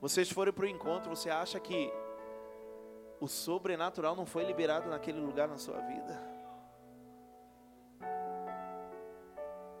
Vocês 0.00 0.30
foram 0.30 0.50
para 0.50 0.64
o 0.64 0.68
encontro, 0.68 1.14
você 1.14 1.28
acha 1.28 1.60
que 1.60 1.92
o 3.20 3.28
sobrenatural 3.28 4.16
não 4.16 4.24
foi 4.24 4.42
liberado 4.42 4.88
naquele 4.88 5.20
lugar 5.20 5.46
na 5.48 5.58
sua 5.58 5.80
vida? 5.80 6.32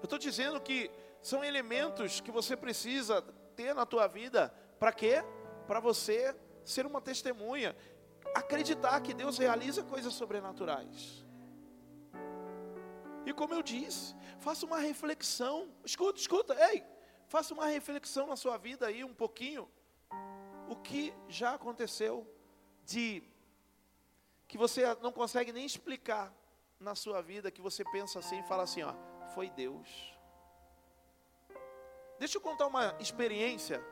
Eu 0.02 0.04
estou 0.04 0.18
dizendo 0.18 0.60
que 0.60 0.90
são 1.22 1.44
elementos 1.44 2.20
que 2.20 2.30
você 2.30 2.56
precisa 2.56 3.22
ter 3.54 3.74
na 3.74 3.86
tua 3.86 4.06
vida. 4.06 4.52
Para 4.78 4.92
quê? 4.92 5.24
Para 5.66 5.80
você 5.80 6.36
ser 6.64 6.84
uma 6.84 7.00
testemunha 7.00 7.76
acreditar 8.34 9.00
que 9.00 9.14
Deus 9.14 9.38
realiza 9.38 9.82
coisas 9.82 10.14
sobrenaturais. 10.14 11.24
E 13.24 13.32
como 13.32 13.54
eu 13.54 13.62
disse, 13.62 14.14
faça 14.40 14.66
uma 14.66 14.78
reflexão. 14.78 15.70
Escuta, 15.84 16.18
escuta, 16.18 16.70
ei, 16.70 16.84
faça 17.28 17.54
uma 17.54 17.66
reflexão 17.66 18.26
na 18.26 18.36
sua 18.36 18.56
vida 18.56 18.86
aí 18.86 19.04
um 19.04 19.14
pouquinho. 19.14 19.70
O 20.68 20.76
que 20.76 21.14
já 21.28 21.54
aconteceu 21.54 22.26
de 22.84 23.22
que 24.48 24.58
você 24.58 24.82
não 24.96 25.12
consegue 25.12 25.52
nem 25.52 25.64
explicar 25.64 26.34
na 26.80 26.94
sua 26.94 27.22
vida, 27.22 27.50
que 27.50 27.60
você 27.60 27.84
pensa 27.84 28.18
assim 28.18 28.40
e 28.40 28.42
fala 28.42 28.64
assim, 28.64 28.82
ó, 28.82 28.94
foi 29.34 29.48
Deus. 29.50 29.88
Deixa 32.22 32.38
eu 32.38 32.40
contar 32.40 32.68
uma 32.68 32.94
experiência. 33.00 33.84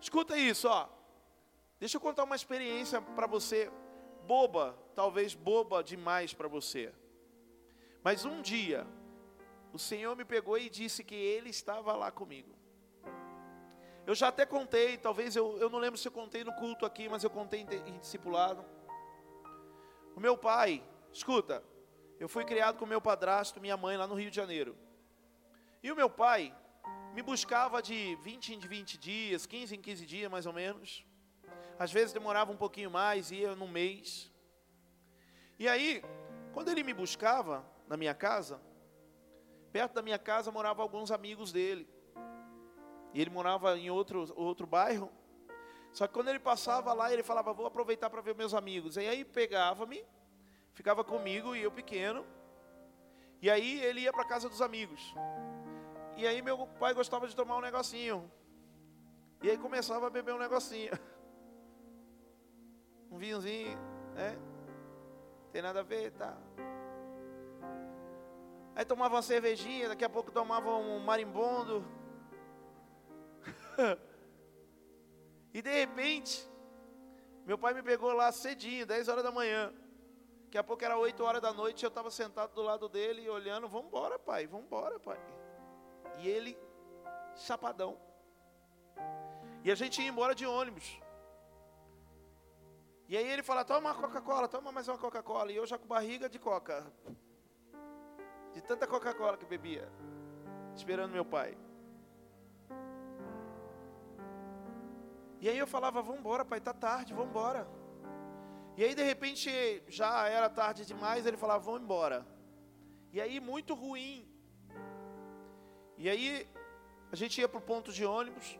Escuta 0.00 0.36
isso, 0.36 0.66
ó. 0.68 0.88
Deixa 1.78 1.96
eu 1.96 2.00
contar 2.00 2.24
uma 2.24 2.34
experiência 2.34 3.00
para 3.00 3.28
você, 3.28 3.70
boba, 4.26 4.76
talvez 4.96 5.32
boba 5.32 5.80
demais 5.80 6.34
para 6.34 6.48
você. 6.48 6.92
Mas 8.02 8.24
um 8.24 8.42
dia, 8.42 8.84
o 9.72 9.78
Senhor 9.78 10.16
me 10.16 10.24
pegou 10.24 10.58
e 10.58 10.68
disse 10.68 11.04
que 11.04 11.14
Ele 11.14 11.50
estava 11.50 11.92
lá 11.92 12.10
comigo. 12.10 12.52
Eu 14.04 14.16
já 14.16 14.26
até 14.26 14.44
contei, 14.44 14.98
talvez 14.98 15.36
eu, 15.36 15.56
eu 15.58 15.70
não 15.70 15.78
lembro 15.78 16.00
se 16.00 16.08
eu 16.08 16.12
contei 16.12 16.42
no 16.42 16.52
culto 16.54 16.84
aqui, 16.84 17.08
mas 17.08 17.22
eu 17.22 17.30
contei 17.30 17.60
em, 17.60 17.90
em 17.90 17.98
discipulado. 18.00 18.64
O 20.16 20.20
meu 20.20 20.36
pai, 20.36 20.82
escuta, 21.12 21.62
eu 22.18 22.28
fui 22.28 22.44
criado 22.44 22.76
com 22.76 22.86
meu 22.86 23.00
padrasto, 23.00 23.60
minha 23.60 23.76
mãe 23.76 23.96
lá 23.96 24.08
no 24.08 24.16
Rio 24.16 24.30
de 24.30 24.36
Janeiro. 24.36 24.76
E 25.80 25.92
o 25.92 25.94
meu 25.94 26.10
pai 26.10 26.52
me 27.14 27.22
buscava 27.22 27.82
de 27.82 28.16
20 28.16 28.54
em 28.54 28.58
20 28.58 28.98
dias, 28.98 29.46
15 29.46 29.76
em 29.76 29.80
15 29.80 30.06
dias 30.06 30.30
mais 30.30 30.46
ou 30.46 30.52
menos. 30.52 31.04
Às 31.78 31.90
vezes 31.90 32.12
demorava 32.12 32.52
um 32.52 32.56
pouquinho 32.56 32.90
mais, 32.90 33.30
ia 33.30 33.54
num 33.56 33.68
mês. 33.68 34.30
E 35.58 35.68
aí, 35.68 36.02
quando 36.52 36.70
ele 36.70 36.82
me 36.82 36.94
buscava 36.94 37.64
na 37.88 37.96
minha 37.96 38.14
casa, 38.14 38.60
perto 39.72 39.94
da 39.94 40.02
minha 40.02 40.18
casa 40.18 40.50
moravam 40.50 40.82
alguns 40.82 41.10
amigos 41.10 41.52
dele. 41.52 41.88
E 43.12 43.20
ele 43.20 43.30
morava 43.30 43.76
em 43.78 43.90
outro, 43.90 44.32
outro 44.36 44.66
bairro. 44.66 45.10
Só 45.92 46.06
que 46.06 46.14
quando 46.14 46.28
ele 46.28 46.38
passava 46.38 46.92
lá, 46.92 47.12
ele 47.12 47.22
falava: 47.22 47.52
Vou 47.52 47.66
aproveitar 47.66 48.08
para 48.08 48.20
ver 48.20 48.34
meus 48.34 48.54
amigos. 48.54 48.96
E 48.96 49.00
aí 49.00 49.24
pegava-me, 49.24 50.04
ficava 50.72 51.02
comigo 51.02 51.56
e 51.56 51.62
eu 51.62 51.72
pequeno. 51.72 52.24
E 53.42 53.50
aí 53.50 53.82
ele 53.82 54.02
ia 54.02 54.12
para 54.12 54.24
casa 54.24 54.48
dos 54.48 54.62
amigos. 54.62 55.14
E 56.20 56.26
aí 56.26 56.42
meu 56.42 56.66
pai 56.78 56.92
gostava 56.92 57.26
de 57.26 57.34
tomar 57.34 57.56
um 57.56 57.62
negocinho. 57.62 58.30
E 59.42 59.48
aí 59.48 59.56
começava 59.56 60.06
a 60.06 60.10
beber 60.10 60.34
um 60.34 60.38
negocinho. 60.38 60.92
um 63.10 63.16
vinhozinho, 63.16 63.78
né? 64.14 64.36
Tem 65.50 65.62
nada 65.62 65.80
a 65.80 65.82
ver, 65.82 66.12
tá? 66.12 66.36
Aí 68.74 68.84
tomava 68.84 69.14
uma 69.14 69.22
cervejinha, 69.22 69.88
daqui 69.88 70.04
a 70.04 70.10
pouco 70.10 70.30
tomava 70.30 70.76
um 70.76 70.98
marimbondo. 70.98 71.82
e 75.54 75.62
de 75.62 75.70
repente, 75.70 76.46
meu 77.46 77.56
pai 77.56 77.72
me 77.72 77.82
pegou 77.82 78.12
lá 78.12 78.30
cedinho, 78.30 78.84
10 78.84 79.08
horas 79.08 79.24
da 79.24 79.32
manhã. 79.32 79.72
Daqui 80.44 80.58
a 80.58 80.62
pouco 80.62 80.84
era 80.84 80.98
8 80.98 81.24
horas 81.24 81.40
da 81.40 81.50
noite, 81.50 81.82
eu 81.82 81.88
estava 81.88 82.10
sentado 82.10 82.52
do 82.52 82.60
lado 82.60 82.90
dele, 82.90 83.26
olhando, 83.30 83.66
vamos 83.66 83.86
embora, 83.86 84.18
pai, 84.18 84.46
vamos 84.46 84.66
embora, 84.66 85.00
pai. 85.00 85.18
E 86.18 86.28
ele, 86.28 86.58
chapadão. 87.36 87.98
E 89.64 89.70
a 89.70 89.74
gente 89.74 90.00
ia 90.00 90.08
embora 90.08 90.34
de 90.34 90.46
ônibus. 90.46 91.00
E 93.08 93.16
aí 93.16 93.26
ele 93.26 93.42
fala: 93.42 93.64
toma 93.64 93.90
uma 93.90 93.94
Coca-Cola, 93.94 94.46
toma 94.46 94.70
mais 94.70 94.86
uma 94.86 94.96
Coca-Cola. 94.96 95.50
E 95.50 95.56
eu 95.56 95.66
já 95.66 95.76
com 95.76 95.86
barriga 95.86 96.28
de 96.28 96.38
coca. 96.38 96.86
De 98.52 98.60
tanta 98.62 98.86
Coca-Cola 98.86 99.36
que 99.36 99.44
bebia. 99.44 99.90
Esperando 100.74 101.12
meu 101.12 101.24
pai. 101.24 101.58
E 105.40 105.48
aí 105.48 105.58
eu 105.58 105.66
falava: 105.66 106.00
vamos 106.00 106.20
embora, 106.20 106.44
pai, 106.44 106.60
tá 106.60 106.72
tarde, 106.72 107.12
vamos 107.12 107.30
embora. 107.30 107.66
E 108.76 108.84
aí 108.84 108.94
de 108.94 109.02
repente 109.02 109.50
já 109.88 110.28
era 110.28 110.48
tarde 110.48 110.86
demais, 110.86 111.26
ele 111.26 111.36
falava: 111.36 111.64
vamos 111.64 111.82
embora. 111.82 112.24
E 113.12 113.20
aí 113.20 113.40
muito 113.40 113.74
ruim. 113.74 114.29
E 116.00 116.08
aí 116.08 116.48
a 117.12 117.16
gente 117.16 117.38
ia 117.38 117.46
para 117.46 117.58
o 117.58 117.60
ponto 117.62 117.92
de 117.92 118.06
ônibus. 118.06 118.58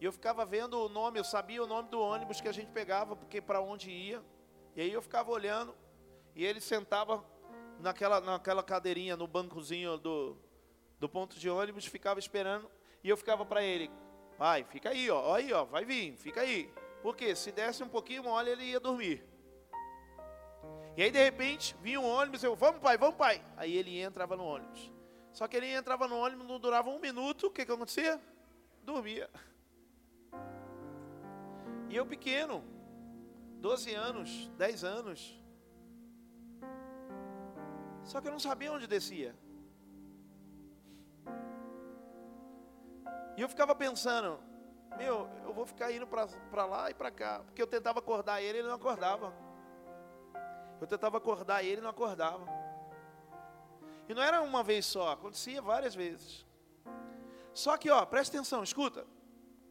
E 0.00 0.04
eu 0.06 0.10
ficava 0.10 0.46
vendo 0.46 0.80
o 0.80 0.88
nome, 0.88 1.18
eu 1.18 1.24
sabia 1.24 1.62
o 1.62 1.66
nome 1.66 1.90
do 1.90 2.00
ônibus 2.00 2.40
que 2.40 2.48
a 2.48 2.52
gente 2.52 2.72
pegava, 2.72 3.14
porque 3.14 3.38
para 3.38 3.60
onde 3.60 3.90
ia. 3.90 4.22
E 4.74 4.80
aí 4.80 4.90
eu 4.90 5.02
ficava 5.02 5.30
olhando. 5.30 5.74
E 6.34 6.42
ele 6.42 6.58
sentava 6.58 7.22
naquela, 7.80 8.18
naquela 8.18 8.62
cadeirinha, 8.62 9.14
no 9.14 9.26
bancozinho 9.26 9.98
do, 9.98 10.38
do 10.98 11.06
ponto 11.06 11.38
de 11.38 11.50
ônibus, 11.50 11.84
ficava 11.84 12.18
esperando. 12.18 12.70
E 13.04 13.10
eu 13.10 13.16
ficava 13.18 13.44
para 13.44 13.62
ele, 13.62 13.90
vai, 14.38 14.64
fica 14.64 14.88
aí, 14.88 15.10
ó, 15.10 15.34
aí, 15.34 15.52
ó, 15.52 15.66
vai 15.66 15.84
vir, 15.84 16.16
fica 16.16 16.40
aí. 16.40 16.72
Porque 17.02 17.36
se 17.36 17.52
desse 17.52 17.82
um 17.82 17.88
pouquinho 17.90 18.24
mole, 18.24 18.50
ele 18.50 18.64
ia 18.64 18.80
dormir. 18.80 19.22
E 20.96 21.02
aí, 21.02 21.10
de 21.10 21.22
repente, 21.22 21.76
vinha 21.82 22.00
um 22.00 22.06
ônibus, 22.06 22.42
eu, 22.42 22.56
vamos 22.56 22.80
pai, 22.80 22.96
vamos 22.96 23.16
pai. 23.16 23.44
Aí 23.54 23.76
ele 23.76 24.00
entrava 24.00 24.34
no 24.34 24.44
ônibus. 24.44 24.95
Só 25.36 25.46
que 25.46 25.54
ele 25.54 25.70
entrava 25.70 26.08
no 26.08 26.16
ônibus, 26.16 26.48
não 26.48 26.58
durava 26.58 26.88
um 26.88 26.98
minuto, 26.98 27.48
o 27.48 27.50
que 27.50 27.66
que 27.66 27.70
acontecia? 27.70 28.18
Dormia. 28.82 29.28
E 31.90 31.94
eu 31.94 32.06
pequeno, 32.06 32.64
12 33.60 33.94
anos, 33.94 34.50
10 34.56 34.82
anos. 34.82 35.38
Só 38.02 38.18
que 38.18 38.28
eu 38.28 38.32
não 38.32 38.38
sabia 38.38 38.72
onde 38.72 38.86
descia. 38.86 39.36
E 43.36 43.42
eu 43.42 43.48
ficava 43.50 43.74
pensando, 43.74 44.40
meu, 44.96 45.28
eu 45.44 45.52
vou 45.52 45.66
ficar 45.66 45.92
indo 45.92 46.06
para 46.06 46.64
lá 46.64 46.90
e 46.90 46.94
para 46.94 47.10
cá. 47.10 47.42
Porque 47.44 47.60
eu 47.60 47.66
tentava 47.66 47.98
acordar 47.98 48.40
ele, 48.40 48.60
ele 48.60 48.68
não 48.68 48.76
acordava. 48.76 49.34
Eu 50.80 50.86
tentava 50.86 51.18
acordar 51.18 51.62
ele, 51.62 51.82
não 51.82 51.90
acordava. 51.90 52.65
E 54.08 54.14
não 54.14 54.22
era 54.22 54.40
uma 54.40 54.62
vez 54.62 54.86
só, 54.86 55.12
acontecia 55.12 55.60
várias 55.60 55.94
vezes. 55.94 56.46
Só 57.52 57.76
que, 57.76 57.90
ó, 57.90 58.04
presta 58.04 58.36
atenção, 58.36 58.62
escuta. 58.62 59.06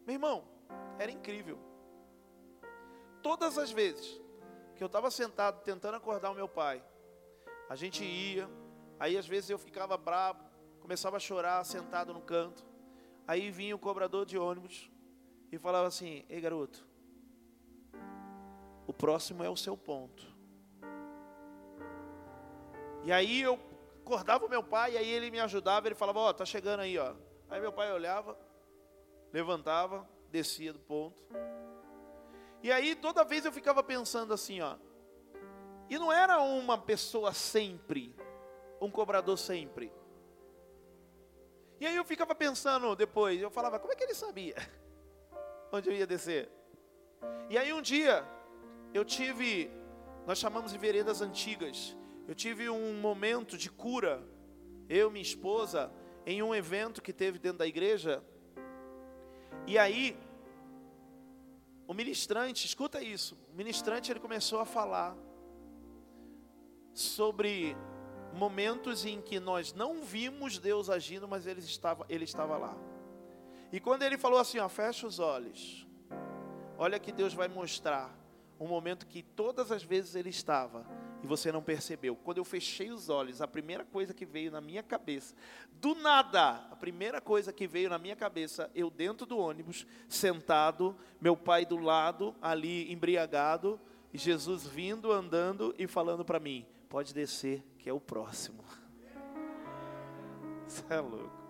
Meu 0.05 0.15
irmão, 0.15 0.43
era 0.99 1.11
incrível. 1.11 1.59
Todas 3.21 3.57
as 3.57 3.71
vezes 3.71 4.21
que 4.75 4.83
eu 4.83 4.87
estava 4.87 5.09
sentado 5.09 5.63
tentando 5.63 5.95
acordar 5.95 6.31
o 6.31 6.35
meu 6.35 6.47
pai, 6.47 6.83
a 7.69 7.75
gente 7.75 8.03
ia, 8.03 8.49
aí 8.99 9.17
às 9.17 9.25
vezes 9.25 9.49
eu 9.49 9.57
ficava 9.57 9.97
bravo, 9.97 10.43
começava 10.79 11.17
a 11.17 11.19
chorar 11.19 11.63
sentado 11.63 12.13
no 12.13 12.21
canto. 12.21 12.65
Aí 13.27 13.49
vinha 13.49 13.75
o 13.75 13.79
cobrador 13.79 14.25
de 14.25 14.37
ônibus 14.37 14.91
e 15.51 15.57
falava 15.57 15.87
assim: 15.87 16.25
Ei 16.29 16.39
garoto, 16.39 16.85
o 18.85 18.93
próximo 18.93 19.43
é 19.43 19.49
o 19.49 19.57
seu 19.57 19.75
ponto. 19.75 20.35
E 23.03 23.11
aí 23.11 23.41
eu 23.41 23.59
acordava 24.05 24.45
o 24.45 24.49
meu 24.49 24.61
pai, 24.61 24.93
e 24.93 24.97
aí 24.97 25.09
ele 25.09 25.31
me 25.31 25.39
ajudava, 25.39 25.87
ele 25.87 25.95
falava: 25.95 26.19
Ó, 26.19 26.29
oh, 26.29 26.33
tá 26.33 26.45
chegando 26.45 26.81
aí, 26.81 26.97
ó. 26.97 27.15
Aí 27.49 27.59
meu 27.59 27.73
pai 27.73 27.91
olhava, 27.91 28.37
levantava, 29.33 30.07
descia 30.29 30.71
do 30.71 30.79
ponto. 30.79 31.21
E 32.61 32.71
aí 32.71 32.95
toda 32.95 33.23
vez 33.23 33.45
eu 33.45 33.51
ficava 33.51 33.83
pensando 33.83 34.33
assim, 34.33 34.61
ó. 34.61 34.75
E 35.89 35.97
não 35.97 36.11
era 36.11 36.39
uma 36.41 36.77
pessoa 36.77 37.33
sempre, 37.33 38.15
um 38.79 38.89
cobrador 38.89 39.37
sempre. 39.37 39.91
E 41.79 41.85
aí 41.85 41.95
eu 41.95 42.05
ficava 42.05 42.33
pensando 42.33 42.95
depois, 42.95 43.41
eu 43.41 43.51
falava, 43.51 43.79
como 43.79 43.91
é 43.91 43.95
que 43.95 44.03
ele 44.03 44.15
sabia 44.15 44.55
onde 45.71 45.89
eu 45.89 45.95
ia 45.95 46.07
descer? 46.07 46.49
E 47.49 47.57
aí 47.57 47.73
um 47.73 47.81
dia 47.81 48.25
eu 48.93 49.03
tive, 49.03 49.69
nós 50.25 50.39
chamamos 50.39 50.71
de 50.71 50.77
veredas 50.77 51.21
antigas. 51.21 51.95
Eu 52.27 52.33
tive 52.33 52.69
um 52.69 52.99
momento 52.99 53.57
de 53.57 53.69
cura, 53.69 54.23
eu, 54.89 55.11
minha 55.11 55.21
esposa, 55.21 55.91
em 56.25 56.41
um 56.41 56.55
evento 56.55 57.01
que 57.01 57.13
teve 57.13 57.37
dentro 57.37 57.59
da 57.59 57.67
igreja. 57.67 58.23
E 59.67 59.77
aí 59.77 60.17
o 61.87 61.93
ministrante, 61.93 62.65
escuta 62.65 63.01
isso, 63.01 63.37
o 63.53 63.55
ministrante 63.55 64.11
ele 64.11 64.19
começou 64.19 64.59
a 64.59 64.65
falar 64.65 65.15
sobre 66.93 67.77
momentos 68.33 69.05
em 69.05 69.21
que 69.21 69.39
nós 69.39 69.71
não 69.71 70.01
vimos 70.01 70.57
Deus 70.57 70.89
agindo, 70.89 71.27
mas 71.27 71.45
ele 71.45 71.59
estava, 71.59 72.05
ele 72.09 72.23
estava 72.23 72.57
lá. 72.57 72.75
E 73.71 73.79
quando 73.79 74.01
ele 74.01 74.17
falou 74.17 74.39
assim, 74.39 74.57
ó, 74.57 74.67
fecha 74.67 75.05
os 75.05 75.19
olhos. 75.19 75.87
Olha 76.77 76.99
que 76.99 77.11
Deus 77.11 77.33
vai 77.33 77.47
mostrar 77.47 78.17
um 78.59 78.67
momento 78.67 79.05
que 79.05 79.21
todas 79.21 79.71
as 79.71 79.83
vezes 79.83 80.15
ele 80.15 80.29
estava 80.29 80.85
e 81.25 81.27
você 81.27 81.51
não 81.51 81.61
percebeu. 81.61 82.15
Quando 82.15 82.37
eu 82.37 82.45
fechei 82.45 82.91
os 82.91 83.09
olhos, 83.09 83.41
a 83.41 83.47
primeira 83.47 83.83
coisa 83.83 84.13
que 84.13 84.25
veio 84.25 84.51
na 84.51 84.61
minha 84.61 84.83
cabeça, 84.83 85.33
do 85.81 85.95
nada, 85.95 86.67
a 86.71 86.75
primeira 86.75 87.19
coisa 87.19 87.51
que 87.51 87.67
veio 87.67 87.89
na 87.89 87.97
minha 87.97 88.15
cabeça, 88.15 88.69
eu 88.75 88.91
dentro 88.91 89.25
do 89.25 89.37
ônibus, 89.37 89.87
sentado, 90.07 90.95
meu 91.19 91.35
pai 91.35 91.65
do 91.65 91.77
lado, 91.77 92.35
ali 92.39 92.91
embriagado, 92.93 93.81
e 94.13 94.19
Jesus 94.19 94.67
vindo, 94.67 95.11
andando 95.11 95.73
e 95.79 95.87
falando 95.87 96.23
para 96.23 96.39
mim: 96.39 96.63
pode 96.87 97.11
descer, 97.11 97.63
que 97.79 97.89
é 97.89 97.93
o 97.93 97.99
próximo. 97.99 98.63
Você 100.67 100.83
é 100.91 100.99
louco. 100.99 101.43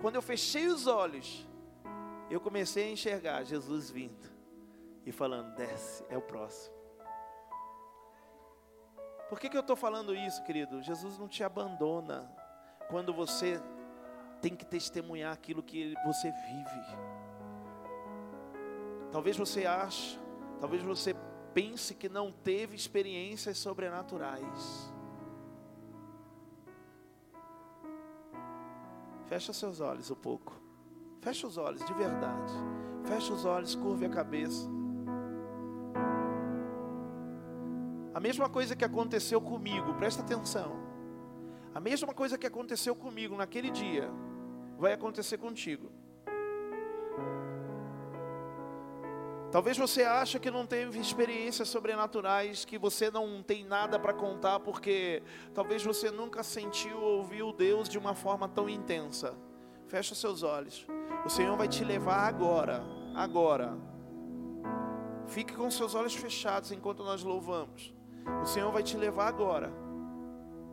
Quando 0.00 0.14
eu 0.14 0.22
fechei 0.22 0.66
os 0.66 0.86
olhos, 0.86 1.46
eu 2.30 2.40
comecei 2.40 2.84
a 2.84 2.90
enxergar 2.90 3.44
Jesus 3.44 3.90
vindo 3.90 4.29
e 5.10 5.12
falando: 5.12 5.54
desce, 5.54 6.04
é 6.08 6.16
o 6.16 6.22
próximo. 6.22 6.74
Por 9.28 9.38
que, 9.38 9.48
que 9.48 9.56
eu 9.56 9.60
estou 9.60 9.76
falando 9.76 10.14
isso, 10.14 10.42
querido? 10.42 10.82
Jesus 10.82 11.18
não 11.18 11.28
te 11.28 11.44
abandona 11.44 12.28
quando 12.88 13.12
você 13.14 13.60
tem 14.40 14.56
que 14.56 14.64
testemunhar 14.64 15.32
aquilo 15.32 15.62
que 15.62 15.94
você 16.04 16.32
vive. 16.32 16.80
Talvez 19.12 19.36
você 19.36 19.66
ache, 19.66 20.18
talvez 20.60 20.82
você 20.82 21.14
pense 21.52 21.94
que 21.94 22.08
não 22.08 22.32
teve 22.32 22.74
experiências 22.74 23.58
sobrenaturais. 23.58 24.92
Fecha 29.26 29.52
seus 29.52 29.80
olhos 29.80 30.10
um 30.10 30.16
pouco. 30.16 30.60
Fecha 31.20 31.46
os 31.46 31.56
olhos 31.56 31.84
de 31.84 31.94
verdade. 31.94 32.52
Fecha 33.04 33.32
os 33.32 33.44
olhos, 33.44 33.76
curve 33.76 34.06
a 34.06 34.10
cabeça. 34.10 34.79
A 38.12 38.18
mesma 38.20 38.48
coisa 38.48 38.74
que 38.74 38.84
aconteceu 38.84 39.40
comigo, 39.40 39.94
presta 39.94 40.22
atenção. 40.22 40.76
A 41.72 41.78
mesma 41.78 42.12
coisa 42.12 42.36
que 42.36 42.46
aconteceu 42.46 42.94
comigo 42.94 43.36
naquele 43.36 43.70
dia, 43.70 44.10
vai 44.76 44.92
acontecer 44.92 45.38
contigo. 45.38 45.90
Talvez 49.52 49.76
você 49.76 50.04
ache 50.04 50.38
que 50.38 50.50
não 50.50 50.64
teve 50.64 50.98
experiências 51.00 51.68
sobrenaturais, 51.68 52.64
que 52.64 52.78
você 52.78 53.10
não 53.10 53.42
tem 53.42 53.64
nada 53.64 53.98
para 53.98 54.12
contar, 54.12 54.60
porque 54.60 55.22
talvez 55.52 55.82
você 55.82 56.10
nunca 56.10 56.42
sentiu 56.42 56.98
ou 56.98 57.18
ouviu 57.18 57.52
Deus 57.52 57.88
de 57.88 57.98
uma 57.98 58.14
forma 58.14 58.48
tão 58.48 58.68
intensa. 58.68 59.34
Fecha 59.88 60.14
seus 60.14 60.44
olhos. 60.44 60.86
O 61.24 61.28
Senhor 61.28 61.56
vai 61.56 61.66
te 61.66 61.84
levar 61.84 62.28
agora, 62.28 62.82
agora. 63.14 63.76
Fique 65.26 65.52
com 65.52 65.68
seus 65.68 65.96
olhos 65.96 66.14
fechados 66.14 66.70
enquanto 66.70 67.02
nós 67.02 67.24
louvamos. 67.24 67.92
O 68.42 68.46
Senhor 68.46 68.70
vai 68.72 68.82
te 68.82 68.96
levar 68.96 69.28
agora 69.28 69.72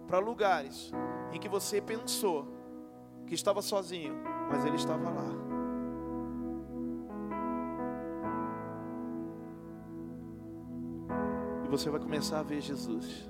para 0.07 0.19
lugares 0.19 0.91
em 1.31 1.39
que 1.39 1.49
você 1.49 1.81
pensou 1.81 2.47
que 3.25 3.35
estava 3.35 3.61
sozinho, 3.61 4.15
mas 4.49 4.63
Ele 4.65 4.75
estava 4.77 5.09
lá. 5.09 5.47
E 11.65 11.69
você 11.69 11.89
vai 11.89 11.99
começar 11.99 12.39
a 12.39 12.43
ver 12.43 12.61
Jesus. 12.61 13.29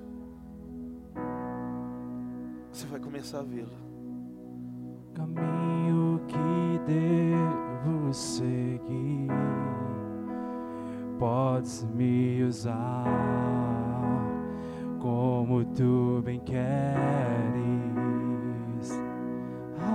Você 2.70 2.86
vai 2.86 3.00
começar 3.00 3.40
a 3.40 3.42
vê-lo. 3.42 3.76
Caminho 5.12 6.20
que 6.28 6.78
devo 6.86 8.14
seguir, 8.14 9.28
podes 11.18 11.82
me 11.82 12.44
usar 12.44 13.04
como 14.98 15.64
tu 15.64 16.20
bem 16.24 16.40
queres. 16.40 16.58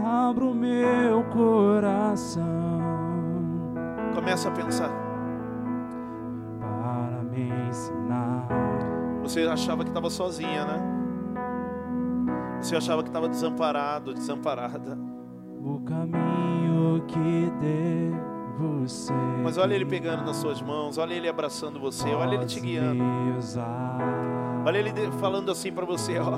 Abro 0.05 0.53
meu 0.53 1.23
coração. 1.25 2.43
Começa 4.15 4.49
a 4.49 4.51
pensar. 4.51 4.89
Para 6.59 7.23
me 7.23 7.49
ensinar. 7.69 8.47
Você 9.21 9.41
achava 9.41 9.83
que 9.83 9.89
estava 9.89 10.09
sozinha, 10.09 10.65
né? 10.65 10.81
Você 12.59 12.75
achava 12.75 13.03
que 13.03 13.09
estava 13.09 13.27
desamparado, 13.27 14.13
desamparada. 14.13 14.97
O 15.61 15.79
caminho 15.81 17.03
que 17.07 17.51
devo. 17.59 18.33
Mas 19.43 19.57
olha 19.57 19.73
ele 19.73 19.85
pegando 19.85 20.23
nas 20.25 20.37
suas 20.37 20.61
mãos, 20.61 20.97
olha 20.97 21.13
ele 21.13 21.27
abraçando 21.27 21.79
você, 21.79 22.09
olha 22.09 22.35
ele 22.35 22.45
te 22.45 22.59
guiando. 22.59 23.03
Olha 24.65 24.77
ele 24.77 24.91
falando 25.19 25.51
assim 25.51 25.71
para 25.71 25.85
você, 25.85 26.17
ó. 26.19 26.31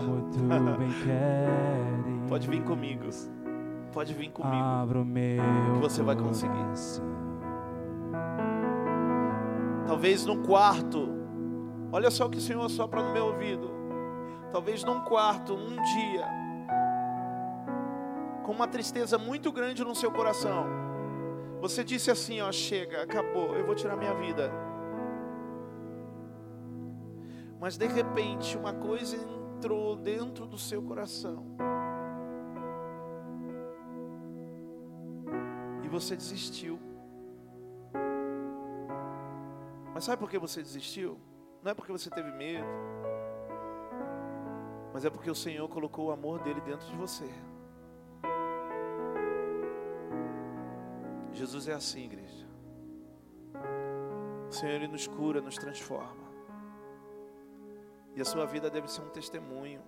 Pode 2.28 2.48
vir 2.48 2.64
comigo. 2.64 3.06
Pode 3.94 4.14
vir 4.14 4.30
comigo. 4.32 4.54
Que 5.76 5.80
você 5.80 6.02
vai 6.02 6.16
conseguir. 6.16 6.66
Talvez 9.88 10.26
num 10.26 10.42
quarto. 10.44 11.08
Olha 11.92 12.10
só 12.10 12.26
o 12.26 12.30
que 12.30 12.40
o 12.40 12.42
Senhor 12.42 12.68
sopra 12.70 13.02
no 13.02 13.14
meu 13.14 13.28
ouvido. 13.28 13.72
Talvez 14.52 14.84
num 14.84 15.02
quarto, 15.02 15.54
um 15.54 15.76
dia, 15.76 16.26
com 18.44 18.52
uma 18.52 18.68
tristeza 18.68 19.18
muito 19.18 19.52
grande 19.52 19.84
no 19.84 19.94
seu 19.94 20.12
coração. 20.12 20.66
Você 21.62 21.84
disse 21.84 22.12
assim, 22.12 22.42
ó, 22.42 22.52
chega, 22.52 23.04
acabou, 23.04 23.56
eu 23.56 23.66
vou 23.66 23.76
tirar 23.76 23.96
minha 23.96 24.14
vida. 24.14 24.52
Mas 27.60 27.78
de 27.78 27.88
repente 27.88 28.58
uma 28.58 28.74
coisa 28.74 29.16
entrou 29.16 29.96
dentro 29.96 30.46
do 30.46 30.58
seu 30.58 30.82
coração. 30.82 31.46
E 35.84 35.88
você 35.88 36.16
desistiu. 36.16 36.80
Mas 39.94 40.04
sabe 40.04 40.20
por 40.20 40.30
que 40.30 40.38
você 40.38 40.62
desistiu? 40.62 41.18
Não 41.64 41.72
é 41.72 41.74
porque 41.74 41.92
você 41.92 42.10
teve 42.10 42.32
medo, 42.32 42.68
mas 44.94 45.04
é 45.04 45.10
porque 45.10 45.30
o 45.30 45.36
Senhor 45.36 45.68
colocou 45.68 46.08
o 46.08 46.12
amor 46.12 46.40
dele 46.42 46.62
dentro 46.62 46.88
de 46.88 46.96
você. 46.96 47.30
Jesus 51.34 51.68
é 51.68 51.74
assim, 51.74 52.06
igreja. 52.06 52.48
O 54.50 54.52
Senhor 54.54 54.76
ele 54.76 54.88
nos 54.88 55.06
cura, 55.06 55.42
nos 55.42 55.56
transforma. 55.56 56.25
E 58.16 58.22
a 58.22 58.26
sua 58.26 58.46
vida 58.46 58.70
deve 58.70 58.90
ser 58.90 59.02
um 59.02 59.10
testemunho. 59.10 59.84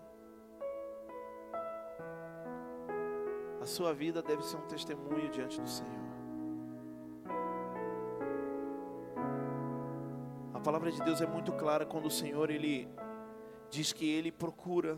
A 3.62 3.66
sua 3.66 3.94
vida 3.94 4.22
deve 4.22 4.44
ser 4.44 4.58
um 4.58 4.68
testemunho 4.68 5.30
diante 5.30 5.62
do 5.62 5.68
Senhor. 5.68 6.08
A 10.54 10.60
palavra 10.60 10.92
de 10.92 11.02
Deus 11.02 11.22
é 11.22 11.26
muito 11.26 11.54
clara 11.54 11.86
quando 11.86 12.08
o 12.08 12.12
Senhor 12.12 12.50
ele 12.50 12.90
diz 13.70 13.94
que 13.94 14.10
ele 14.10 14.32
procura 14.32 14.98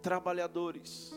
trabalhadores. 0.00 1.12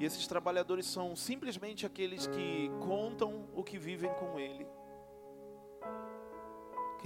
E 0.00 0.04
esses 0.04 0.26
trabalhadores 0.26 0.86
são 0.86 1.14
simplesmente 1.14 1.86
aqueles 1.86 2.26
que 2.26 2.68
contam 2.80 3.48
o 3.54 3.62
que 3.62 3.78
vivem 3.78 4.12
com 4.14 4.38
ele. 4.38 4.66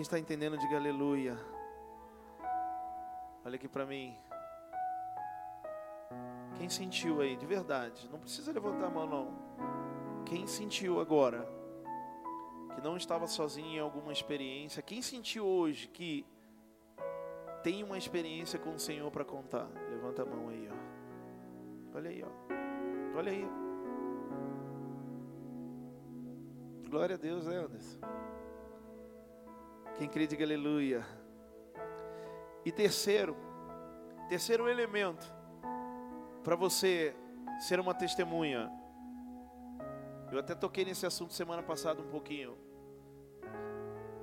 Quem 0.00 0.02
está 0.02 0.18
entendendo, 0.18 0.56
diga 0.56 0.76
aleluia. 0.76 1.38
Olha 3.44 3.56
aqui 3.56 3.68
para 3.68 3.84
mim. 3.84 4.16
Quem 6.56 6.70
sentiu 6.70 7.20
aí, 7.20 7.36
de 7.36 7.44
verdade, 7.44 8.08
não 8.10 8.18
precisa 8.18 8.50
levantar 8.50 8.86
a 8.86 8.90
mão 8.90 9.06
não. 9.06 10.24
Quem 10.24 10.46
sentiu 10.46 11.00
agora 11.00 11.46
que 12.74 12.80
não 12.80 12.96
estava 12.96 13.26
sozinho 13.26 13.76
em 13.76 13.78
alguma 13.78 14.10
experiência? 14.10 14.80
Quem 14.80 15.02
sentiu 15.02 15.44
hoje 15.44 15.86
que 15.88 16.24
tem 17.62 17.84
uma 17.84 17.98
experiência 17.98 18.58
com 18.58 18.70
o 18.70 18.80
Senhor 18.80 19.10
para 19.10 19.22
contar? 19.22 19.68
Levanta 19.90 20.22
a 20.22 20.24
mão 20.24 20.48
aí, 20.48 20.66
ó. 20.72 21.94
Olha 21.98 22.08
aí, 22.08 22.24
ó. 22.24 23.18
Olha 23.18 23.32
aí. 23.32 23.46
Glória 26.88 27.16
a 27.16 27.18
Deus, 27.18 27.44
né, 27.44 27.58
Anderson? 27.58 28.00
Quem 29.96 30.08
crê, 30.08 30.26
diga 30.26 30.44
aleluia. 30.44 31.04
E 32.64 32.72
terceiro, 32.72 33.36
terceiro 34.28 34.68
elemento 34.68 35.40
para 36.42 36.56
você 36.56 37.14
ser 37.60 37.78
uma 37.80 37.94
testemunha. 37.94 38.70
Eu 40.32 40.38
até 40.38 40.54
toquei 40.54 40.84
nesse 40.84 41.04
assunto 41.04 41.32
semana 41.32 41.62
passada 41.62 42.00
um 42.00 42.08
pouquinho. 42.08 42.56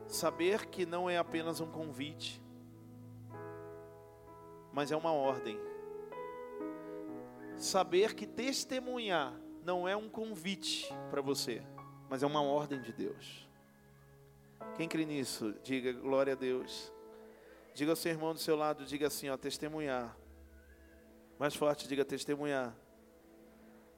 Saber 0.07 0.67
que 0.67 0.85
não 0.85 1.09
é 1.09 1.17
apenas 1.17 1.59
um 1.59 1.69
convite, 1.69 2.41
mas 4.71 4.91
é 4.91 4.95
uma 4.95 5.11
ordem. 5.11 5.59
Saber 7.57 8.13
que 8.13 8.25
testemunhar 8.25 9.33
não 9.63 9.87
é 9.87 9.95
um 9.95 10.07
convite 10.07 10.87
para 11.09 11.21
você, 11.21 11.61
mas 12.09 12.23
é 12.23 12.25
uma 12.25 12.41
ordem 12.41 12.81
de 12.81 12.93
Deus. 12.93 13.46
Quem 14.75 14.87
crê 14.87 15.05
nisso, 15.05 15.53
diga 15.63 15.91
glória 15.91 16.33
a 16.33 16.35
Deus. 16.35 16.91
Diga 17.73 17.91
ao 17.91 17.95
seu 17.95 18.11
irmão 18.11 18.33
do 18.33 18.39
seu 18.39 18.55
lado, 18.55 18.85
diga 18.85 19.07
assim, 19.07 19.29
ó, 19.29 19.37
testemunhar. 19.37 20.17
Mais 21.39 21.55
forte, 21.55 21.87
diga 21.87 22.03
testemunhar. 22.03 22.75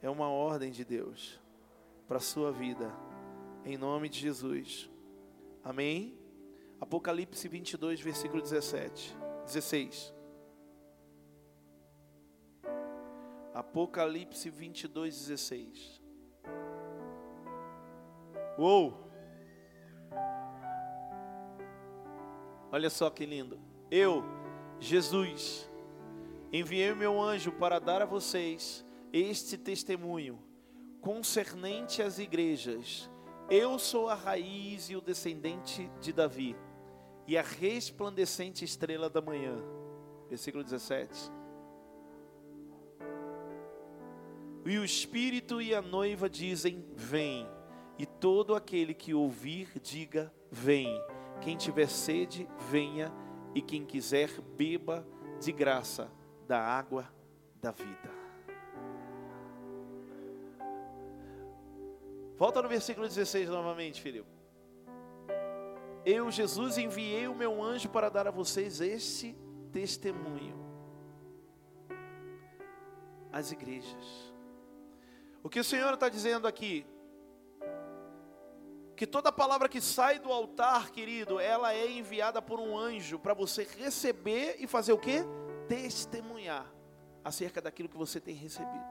É 0.02 0.08
uma 0.08 0.28
ordem 0.28 0.70
de 0.70 0.84
Deus 0.84 1.40
para 2.06 2.18
a 2.18 2.20
sua 2.20 2.50
vida, 2.50 2.92
em 3.64 3.76
nome 3.76 4.08
de 4.08 4.18
Jesus. 4.18 4.90
Amém? 5.62 6.18
Apocalipse 6.80 7.46
22, 7.46 8.00
versículo 8.00 8.40
17, 8.40 9.16
16. 9.44 10.14
Apocalipse 13.52 14.48
22, 14.48 15.26
16. 15.26 16.00
Uou! 18.58 19.09
Olha 22.72 22.88
só 22.88 23.10
que 23.10 23.26
lindo. 23.26 23.58
Eu, 23.90 24.22
Jesus, 24.78 25.68
enviei 26.52 26.92
o 26.92 26.96
meu 26.96 27.20
anjo 27.20 27.52
para 27.52 27.78
dar 27.78 28.02
a 28.02 28.06
vocês 28.06 28.84
este 29.12 29.58
testemunho 29.58 30.38
concernente 31.00 32.02
às 32.02 32.18
igrejas. 32.18 33.10
Eu 33.50 33.78
sou 33.78 34.08
a 34.08 34.14
raiz 34.14 34.90
e 34.90 34.96
o 34.96 35.00
descendente 35.00 35.90
de 36.00 36.12
Davi, 36.12 36.56
e 37.26 37.36
a 37.36 37.42
resplandecente 37.42 38.64
estrela 38.64 39.10
da 39.10 39.20
manhã. 39.20 39.56
Versículo 40.28 40.62
17. 40.62 41.32
E 44.64 44.78
o 44.78 44.84
Espírito 44.84 45.60
e 45.60 45.74
a 45.74 45.82
noiva 45.82 46.30
dizem: 46.30 46.84
Vem. 46.94 47.48
E 47.98 48.06
todo 48.06 48.54
aquele 48.54 48.94
que 48.94 49.12
ouvir, 49.12 49.68
diga: 49.82 50.32
Vem. 50.50 50.88
Quem 51.40 51.56
tiver 51.56 51.88
sede, 51.88 52.48
venha, 52.70 53.12
e 53.54 53.62
quem 53.62 53.84
quiser, 53.84 54.30
beba 54.56 55.06
de 55.40 55.52
graça 55.52 56.10
da 56.46 56.60
água 56.60 57.10
da 57.60 57.70
vida. 57.70 58.10
Volta 62.36 62.62
no 62.62 62.68
versículo 62.68 63.06
16 63.06 63.48
novamente, 63.48 64.00
filho. 64.00 64.24
Eu, 66.04 66.30
Jesus, 66.30 66.78
enviei 66.78 67.28
o 67.28 67.34
meu 67.34 67.62
anjo 67.62 67.88
para 67.88 68.08
dar 68.08 68.26
a 68.26 68.30
vocês 68.30 68.80
este 68.80 69.36
testemunho. 69.70 70.58
As 73.32 73.52
igrejas. 73.52 74.32
O 75.42 75.48
que 75.48 75.60
o 75.60 75.64
Senhor 75.64 75.92
está 75.92 76.08
dizendo 76.08 76.46
aqui? 76.46 76.86
Que 79.00 79.06
toda 79.06 79.32
palavra 79.32 79.66
que 79.66 79.80
sai 79.80 80.18
do 80.18 80.30
altar, 80.30 80.90
querido, 80.90 81.40
ela 81.40 81.72
é 81.72 81.90
enviada 81.90 82.42
por 82.42 82.60
um 82.60 82.76
anjo 82.76 83.18
para 83.18 83.32
você 83.32 83.66
receber 83.78 84.56
e 84.58 84.66
fazer 84.66 84.92
o 84.92 84.98
que? 84.98 85.24
Testemunhar 85.66 86.70
acerca 87.24 87.62
daquilo 87.62 87.88
que 87.88 87.96
você 87.96 88.20
tem 88.20 88.34
recebido. 88.34 88.84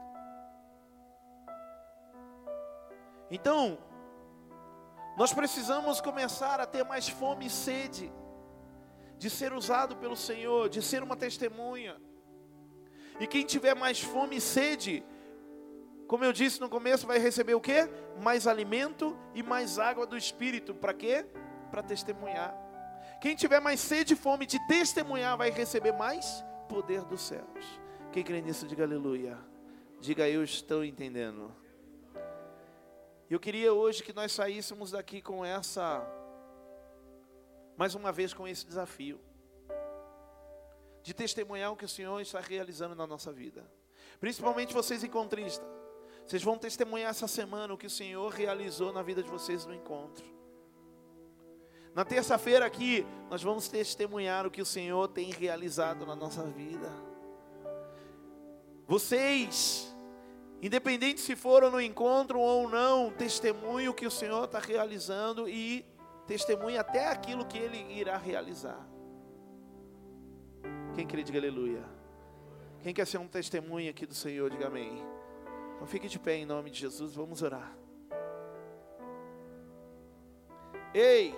Então, 3.30 3.78
nós 5.16 5.32
precisamos 5.32 6.00
começar 6.00 6.58
a 6.58 6.66
ter 6.66 6.82
mais 6.84 7.08
fome 7.08 7.46
e 7.46 7.50
sede 7.50 8.12
de 9.16 9.30
ser 9.30 9.52
usado 9.52 9.94
pelo 9.94 10.16
Senhor, 10.16 10.68
de 10.68 10.82
ser 10.82 11.04
uma 11.04 11.14
testemunha. 11.14 11.96
E 13.20 13.28
quem 13.28 13.46
tiver 13.46 13.76
mais 13.76 14.00
fome 14.00 14.38
e 14.38 14.40
sede, 14.40 15.04
como 16.10 16.24
eu 16.24 16.32
disse 16.32 16.60
no 16.60 16.68
começo, 16.68 17.06
vai 17.06 17.20
receber 17.20 17.54
o 17.54 17.60
que? 17.60 17.88
Mais 18.20 18.48
alimento 18.48 19.16
e 19.32 19.44
mais 19.44 19.78
água 19.78 20.04
do 20.04 20.16
Espírito. 20.16 20.74
Para 20.74 20.92
quê? 20.92 21.24
Para 21.70 21.84
testemunhar. 21.84 22.52
Quem 23.20 23.36
tiver 23.36 23.60
mais 23.60 23.78
sede 23.78 24.14
e 24.14 24.16
fome 24.16 24.44
de 24.44 24.58
testemunhar, 24.66 25.38
vai 25.38 25.50
receber 25.50 25.92
mais 25.92 26.44
poder 26.68 27.04
dos 27.04 27.20
céus. 27.20 27.80
Quem 28.10 28.24
crê 28.24 28.40
nisso, 28.40 28.66
diga 28.66 28.82
aleluia. 28.82 29.38
Diga 30.00 30.28
eu 30.28 30.42
estou 30.42 30.84
entendendo. 30.84 31.54
Eu 33.30 33.38
queria 33.38 33.72
hoje 33.72 34.02
que 34.02 34.12
nós 34.12 34.32
saíssemos 34.32 34.90
daqui 34.90 35.22
com 35.22 35.44
essa, 35.44 36.04
mais 37.76 37.94
uma 37.94 38.10
vez 38.10 38.34
com 38.34 38.48
esse 38.48 38.66
desafio, 38.66 39.20
de 41.04 41.14
testemunhar 41.14 41.70
o 41.70 41.76
que 41.76 41.84
o 41.84 41.88
Senhor 41.88 42.20
está 42.20 42.40
realizando 42.40 42.96
na 42.96 43.06
nossa 43.06 43.32
vida, 43.32 43.64
principalmente 44.18 44.74
vocês 44.74 45.04
encontristas. 45.04 45.79
Vocês 46.30 46.44
vão 46.44 46.56
testemunhar 46.56 47.10
essa 47.10 47.26
semana 47.26 47.74
o 47.74 47.76
que 47.76 47.88
o 47.88 47.90
Senhor 47.90 48.30
realizou 48.30 48.92
na 48.92 49.02
vida 49.02 49.20
de 49.20 49.28
vocês 49.28 49.66
no 49.66 49.74
encontro. 49.74 50.24
Na 51.92 52.04
terça-feira 52.04 52.64
aqui, 52.64 53.04
nós 53.28 53.42
vamos 53.42 53.66
testemunhar 53.66 54.46
o 54.46 54.50
que 54.50 54.62
o 54.62 54.64
Senhor 54.64 55.08
tem 55.08 55.32
realizado 55.32 56.06
na 56.06 56.14
nossa 56.14 56.44
vida. 56.44 56.88
Vocês 58.86 59.92
Independente 60.62 61.20
se 61.20 61.34
foram 61.34 61.68
no 61.68 61.80
encontro 61.80 62.38
ou 62.38 62.68
não, 62.68 63.10
testemunhe 63.10 63.88
o 63.88 63.94
que 63.94 64.06
o 64.06 64.10
Senhor 64.10 64.44
está 64.44 64.60
realizando 64.60 65.48
e 65.48 65.84
testemunhe 66.28 66.78
até 66.78 67.08
aquilo 67.08 67.44
que 67.44 67.58
Ele 67.58 67.78
irá 67.98 68.16
realizar. 68.16 68.86
Quem 70.94 71.08
crê, 71.08 71.24
diga 71.24 71.40
aleluia. 71.40 71.82
Quem 72.84 72.94
quer 72.94 73.06
ser 73.06 73.18
um 73.18 73.26
testemunho 73.26 73.90
aqui 73.90 74.06
do 74.06 74.14
Senhor, 74.14 74.48
diga 74.48 74.68
amém. 74.68 75.02
Então 75.80 75.88
fique 75.88 76.08
de 76.08 76.18
pé 76.18 76.34
em 76.34 76.44
nome 76.44 76.68
de 76.68 76.78
Jesus, 76.78 77.14
vamos 77.14 77.40
orar. 77.40 77.74
Ei! 80.92 81.34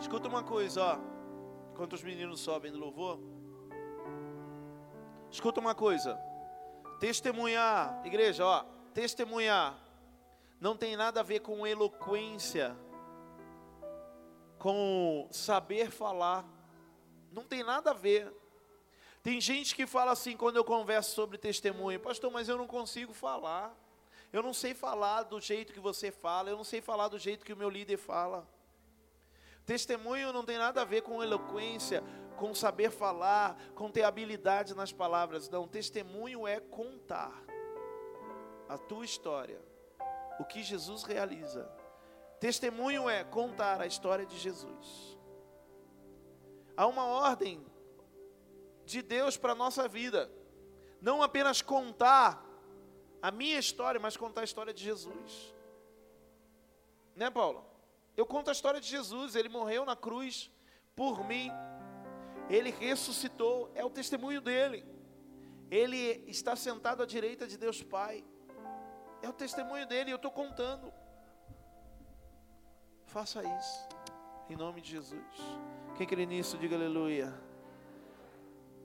Escuta 0.00 0.26
uma 0.26 0.42
coisa, 0.42 0.82
ó. 0.82 0.98
Enquanto 1.70 1.92
os 1.92 2.02
meninos 2.02 2.40
sobem 2.40 2.72
do 2.72 2.78
louvor. 2.78 3.20
Escuta 5.30 5.60
uma 5.60 5.72
coisa. 5.72 6.18
Testemunhar, 6.98 8.04
igreja, 8.04 8.44
ó. 8.44 8.75
Testemunhar 8.96 9.78
não 10.58 10.74
tem 10.74 10.96
nada 10.96 11.20
a 11.20 11.22
ver 11.22 11.40
com 11.40 11.66
eloquência, 11.66 12.74
com 14.58 15.28
saber 15.30 15.90
falar. 15.90 16.46
Não 17.30 17.44
tem 17.44 17.62
nada 17.62 17.90
a 17.90 17.92
ver. 17.92 18.34
Tem 19.22 19.38
gente 19.38 19.76
que 19.76 19.86
fala 19.86 20.12
assim 20.12 20.34
quando 20.34 20.56
eu 20.56 20.64
converso 20.64 21.14
sobre 21.14 21.36
testemunho, 21.36 22.00
pastor, 22.00 22.32
mas 22.32 22.48
eu 22.48 22.56
não 22.56 22.66
consigo 22.66 23.12
falar. 23.12 23.76
Eu 24.32 24.42
não 24.42 24.54
sei 24.54 24.72
falar 24.72 25.24
do 25.24 25.38
jeito 25.42 25.74
que 25.74 25.80
você 25.80 26.10
fala, 26.10 26.48
eu 26.48 26.56
não 26.56 26.64
sei 26.64 26.80
falar 26.80 27.08
do 27.08 27.18
jeito 27.18 27.44
que 27.44 27.52
o 27.52 27.56
meu 27.56 27.68
líder 27.68 27.98
fala. 27.98 28.48
Testemunho 29.66 30.32
não 30.32 30.42
tem 30.42 30.56
nada 30.56 30.80
a 30.80 30.86
ver 30.86 31.02
com 31.02 31.22
eloquência, 31.22 32.02
com 32.38 32.54
saber 32.54 32.90
falar, 32.90 33.58
com 33.74 33.90
ter 33.90 34.04
habilidade 34.04 34.74
nas 34.74 34.90
palavras. 34.90 35.50
Não, 35.50 35.68
testemunho 35.68 36.46
é 36.46 36.60
contar 36.60 37.45
a 38.68 38.76
tua 38.76 39.04
história, 39.04 39.60
o 40.38 40.44
que 40.44 40.62
Jesus 40.62 41.02
realiza. 41.02 41.70
Testemunho 42.40 43.08
é 43.08 43.24
contar 43.24 43.80
a 43.80 43.86
história 43.86 44.26
de 44.26 44.38
Jesus. 44.38 45.18
Há 46.76 46.86
uma 46.86 47.06
ordem 47.06 47.64
de 48.84 49.02
Deus 49.02 49.36
para 49.36 49.52
a 49.52 49.56
nossa 49.56 49.88
vida, 49.88 50.30
não 51.00 51.22
apenas 51.22 51.62
contar 51.62 52.44
a 53.22 53.30
minha 53.30 53.58
história, 53.58 53.98
mas 53.98 54.16
contar 54.16 54.42
a 54.42 54.44
história 54.44 54.72
de 54.72 54.84
Jesus. 54.84 55.54
Né, 57.14 57.30
Paulo? 57.30 57.64
Eu 58.16 58.26
conto 58.26 58.48
a 58.48 58.52
história 58.52 58.80
de 58.80 58.88
Jesus, 58.88 59.34
ele 59.34 59.48
morreu 59.48 59.84
na 59.84 59.96
cruz 59.96 60.50
por 60.94 61.26
mim, 61.26 61.50
ele 62.48 62.70
ressuscitou, 62.70 63.70
é 63.74 63.84
o 63.84 63.90
testemunho 63.90 64.40
dele. 64.40 64.84
Ele 65.70 66.24
está 66.28 66.54
sentado 66.54 67.02
à 67.02 67.06
direita 67.06 67.46
de 67.46 67.58
Deus 67.58 67.82
Pai, 67.82 68.24
é 69.22 69.28
o 69.28 69.32
testemunho 69.32 69.86
dele, 69.86 70.12
eu 70.12 70.16
estou 70.16 70.30
contando. 70.30 70.92
Faça 73.06 73.42
isso, 73.42 73.88
em 74.50 74.56
nome 74.56 74.80
de 74.80 74.90
Jesus. 74.90 75.20
Quem 75.96 76.06
crê 76.06 76.26
nisso, 76.26 76.58
diga 76.58 76.76
aleluia. 76.76 77.32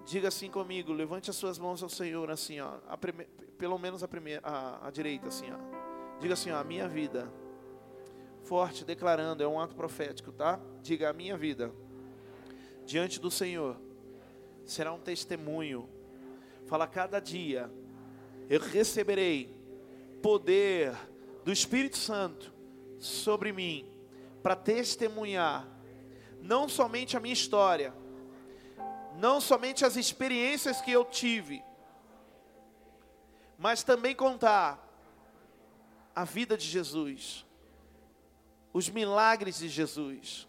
Diga 0.06 0.30
assim 0.30 0.50
comigo, 0.50 0.92
levante 0.92 1.30
as 1.30 1.36
suas 1.36 1.60
mãos 1.60 1.84
ao 1.84 1.90
Senhor, 1.90 2.32
assim, 2.32 2.60
ó, 2.60 2.80
prime, 2.98 3.26
pelo 3.58 3.78
menos 3.78 4.04
a, 4.04 4.08
primeira, 4.08 4.42
a, 4.44 4.88
a 4.88 4.92
direita, 4.92 5.28
assim, 5.28 5.52
ó. 5.52 6.20
Diga 6.20 6.34
assim, 6.34 6.52
ó, 6.52 6.58
a 6.58 6.64
minha 6.64 6.88
vida 6.88 7.32
forte, 8.44 8.84
declarando, 8.84 9.44
é 9.44 9.48
um 9.48 9.60
ato 9.60 9.76
profético, 9.76 10.32
tá? 10.32 10.60
Diga: 10.82 11.10
a 11.10 11.14
minha 11.14 11.38
vida 11.38 11.72
diante 12.86 13.20
do 13.20 13.32
Senhor 13.32 13.80
será 14.66 14.92
um 14.92 15.00
testemunho. 15.00 15.90
Fala, 16.66 16.88
cada 16.88 17.20
dia 17.20 17.72
eu 18.50 18.60
receberei 18.60 19.56
poder 20.22 20.96
do 21.44 21.52
Espírito 21.52 21.98
Santo 21.98 22.54
sobre 23.00 23.52
mim 23.52 23.90
para 24.44 24.56
testemunhar 24.56 25.68
não 26.42 26.68
somente 26.68 27.16
a 27.16 27.20
minha 27.20 27.34
história, 27.34 27.94
não 29.18 29.40
somente 29.40 29.86
as 29.86 29.96
experiências 29.96 30.82
que 30.82 30.92
eu 30.92 31.06
tive, 31.06 31.64
mas 33.58 33.84
também 33.84 34.16
contar 34.16 34.88
a 36.16 36.24
vida 36.24 36.58
de 36.58 36.66
Jesus 36.66 37.46
os 38.74 38.90
milagres 38.90 39.60
de 39.60 39.70
Jesus. 39.70 40.48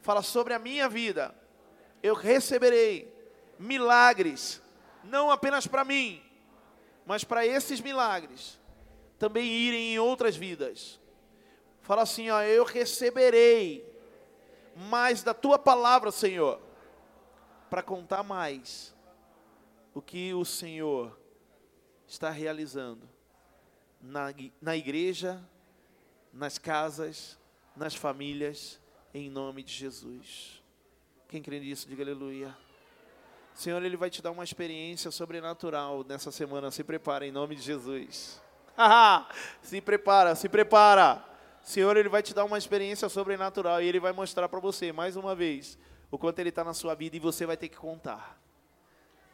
Fala 0.00 0.22
sobre 0.22 0.54
a 0.54 0.58
minha 0.58 0.88
vida. 0.88 1.34
Eu 2.02 2.14
receberei 2.14 3.12
milagres, 3.58 4.62
não 5.04 5.30
apenas 5.30 5.66
para 5.66 5.84
mim, 5.84 6.22
mas 7.04 7.24
para 7.24 7.46
esses 7.46 7.80
milagres 7.80 8.58
também 9.18 9.46
irem 9.46 9.94
em 9.94 9.98
outras 9.98 10.36
vidas. 10.36 11.00
Fala 11.82 12.02
assim, 12.02 12.30
ó, 12.30 12.42
eu 12.42 12.64
receberei 12.64 13.84
mais 14.76 15.22
da 15.22 15.34
tua 15.34 15.58
palavra, 15.58 16.10
Senhor, 16.10 16.60
para 17.68 17.82
contar 17.82 18.22
mais 18.22 18.94
o 19.92 20.00
que 20.00 20.32
o 20.34 20.44
Senhor 20.44 21.18
está 22.06 22.30
realizando 22.30 23.08
na, 24.00 24.26
na 24.60 24.76
igreja, 24.76 25.42
nas 26.32 26.58
casas, 26.58 27.38
nas 27.74 27.94
famílias, 27.94 28.80
em 29.12 29.28
nome 29.28 29.62
de 29.62 29.72
Jesus. 29.72 30.62
Quem 31.28 31.42
crê 31.42 31.58
nisso, 31.58 31.88
diga 31.88 32.02
aleluia. 32.02 32.56
Senhor, 33.54 33.82
Ele 33.82 33.96
vai 33.96 34.08
te 34.08 34.22
dar 34.22 34.30
uma 34.30 34.44
experiência 34.44 35.10
sobrenatural 35.10 36.04
nessa 36.04 36.30
semana. 36.30 36.70
Se 36.70 36.84
prepara 36.84 37.26
em 37.26 37.32
nome 37.32 37.56
de 37.56 37.62
Jesus. 37.62 38.40
se 39.62 39.80
prepara, 39.80 40.34
se 40.34 40.48
prepara. 40.48 41.24
Senhor, 41.62 41.96
Ele 41.96 42.08
vai 42.08 42.22
te 42.22 42.32
dar 42.32 42.44
uma 42.44 42.56
experiência 42.56 43.08
sobrenatural 43.08 43.82
e 43.82 43.86
Ele 43.86 44.00
vai 44.00 44.12
mostrar 44.12 44.48
para 44.48 44.60
você, 44.60 44.92
mais 44.92 45.16
uma 45.16 45.34
vez, 45.34 45.78
o 46.10 46.16
quanto 46.16 46.38
Ele 46.38 46.48
está 46.48 46.64
na 46.64 46.72
sua 46.72 46.94
vida 46.94 47.16
e 47.16 47.20
você 47.20 47.44
vai 47.44 47.56
ter 47.56 47.68
que 47.68 47.76
contar. 47.76 48.40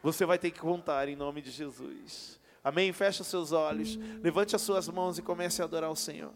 Você 0.03 0.27
vai 0.27 0.39
ter 0.39 0.51
que 0.51 0.59
contar 0.59 1.09
em 1.09 1.17
nome 1.17 1.41
de 1.41 1.51
Jesus. 1.51 2.41
Amém? 2.63 2.93
Feche 2.93 3.23
seus 3.23 3.53
olhos, 3.53 3.97
levante 4.23 4.57
as 4.57 4.63
suas 4.63 4.89
mãos 4.89 5.19
e 5.19 5.23
comece 5.23 5.63
a 5.63 5.67
adorar 5.67 5.91
o 5.91 5.97
Senhor. 5.97 6.33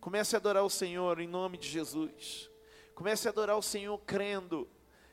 Comece 0.00 0.36
a 0.36 0.38
adorar 0.38 0.64
o 0.64 0.70
Senhor 0.70 1.20
em 1.20 1.26
nome 1.26 1.58
de 1.58 1.68
Jesus. 1.68 2.50
Comece 2.94 3.26
a 3.26 3.30
adorar 3.30 3.56
o 3.56 3.62
Senhor 3.62 3.98
crendo 4.06 4.68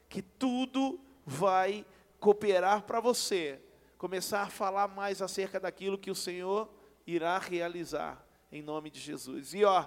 que 0.07 0.21
tudo 0.21 0.99
vai 1.25 1.85
cooperar 2.19 2.83
para 2.83 2.99
você 2.99 3.59
começar 3.97 4.41
a 4.41 4.49
falar 4.49 4.87
mais 4.87 5.21
acerca 5.21 5.59
daquilo 5.59 5.97
que 5.97 6.09
o 6.09 6.15
Senhor 6.15 6.67
irá 7.05 7.37
realizar 7.37 8.23
em 8.51 8.61
nome 8.61 8.89
de 8.89 8.99
Jesus. 8.99 9.53
E 9.53 9.63
ó, 9.63 9.85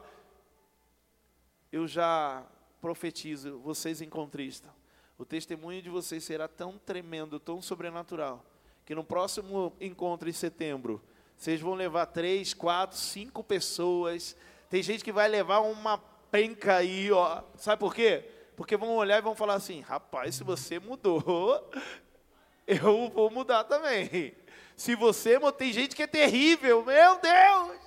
eu 1.72 1.86
já 1.86 2.46
profetizo, 2.80 3.58
vocês 3.58 4.00
encontristas, 4.00 4.70
o 5.16 5.24
testemunho 5.24 5.80
de 5.80 5.90
vocês 5.90 6.22
será 6.24 6.48
tão 6.48 6.78
tremendo, 6.78 7.40
tão 7.40 7.62
sobrenatural, 7.62 8.44
que 8.84 8.94
no 8.94 9.04
próximo 9.04 9.72
encontro 9.80 10.28
em 10.28 10.32
setembro, 10.32 11.02
vocês 11.36 11.60
vão 11.60 11.74
levar 11.74 12.06
três, 12.06 12.52
quatro, 12.54 12.96
cinco 12.96 13.42
pessoas 13.42 14.36
tem 14.74 14.82
gente 14.82 15.04
que 15.04 15.12
vai 15.12 15.28
levar 15.28 15.60
uma 15.60 15.98
penca 16.32 16.78
aí, 16.78 17.08
ó. 17.12 17.44
Sabe 17.56 17.78
por 17.78 17.94
quê? 17.94 18.28
Porque 18.56 18.76
vão 18.76 18.96
olhar 18.96 19.18
e 19.18 19.22
vão 19.22 19.36
falar 19.36 19.54
assim: 19.54 19.80
rapaz, 19.80 20.34
se 20.34 20.42
você 20.42 20.80
mudou, 20.80 21.70
eu 22.66 23.08
vou 23.10 23.30
mudar 23.30 23.62
também. 23.62 24.34
Se 24.76 24.94
você 24.94 25.38
tem 25.52 25.72
gente 25.72 25.94
que 25.94 26.02
é 26.02 26.06
terrível, 26.06 26.84
meu 26.84 27.18
Deus! 27.18 27.80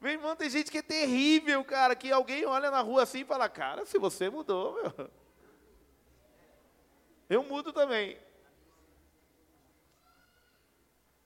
Meu 0.00 0.12
irmão, 0.12 0.36
tem 0.36 0.48
gente 0.48 0.70
que 0.70 0.78
é 0.78 0.82
terrível, 0.82 1.64
cara, 1.64 1.96
que 1.96 2.12
alguém 2.12 2.44
olha 2.44 2.70
na 2.70 2.80
rua 2.80 3.02
assim 3.02 3.20
e 3.20 3.24
fala, 3.24 3.48
cara, 3.48 3.84
se 3.86 3.98
você 3.98 4.30
mudou, 4.30 4.74
meu. 4.74 5.10
Eu 7.28 7.42
mudo 7.42 7.72
também. 7.72 8.16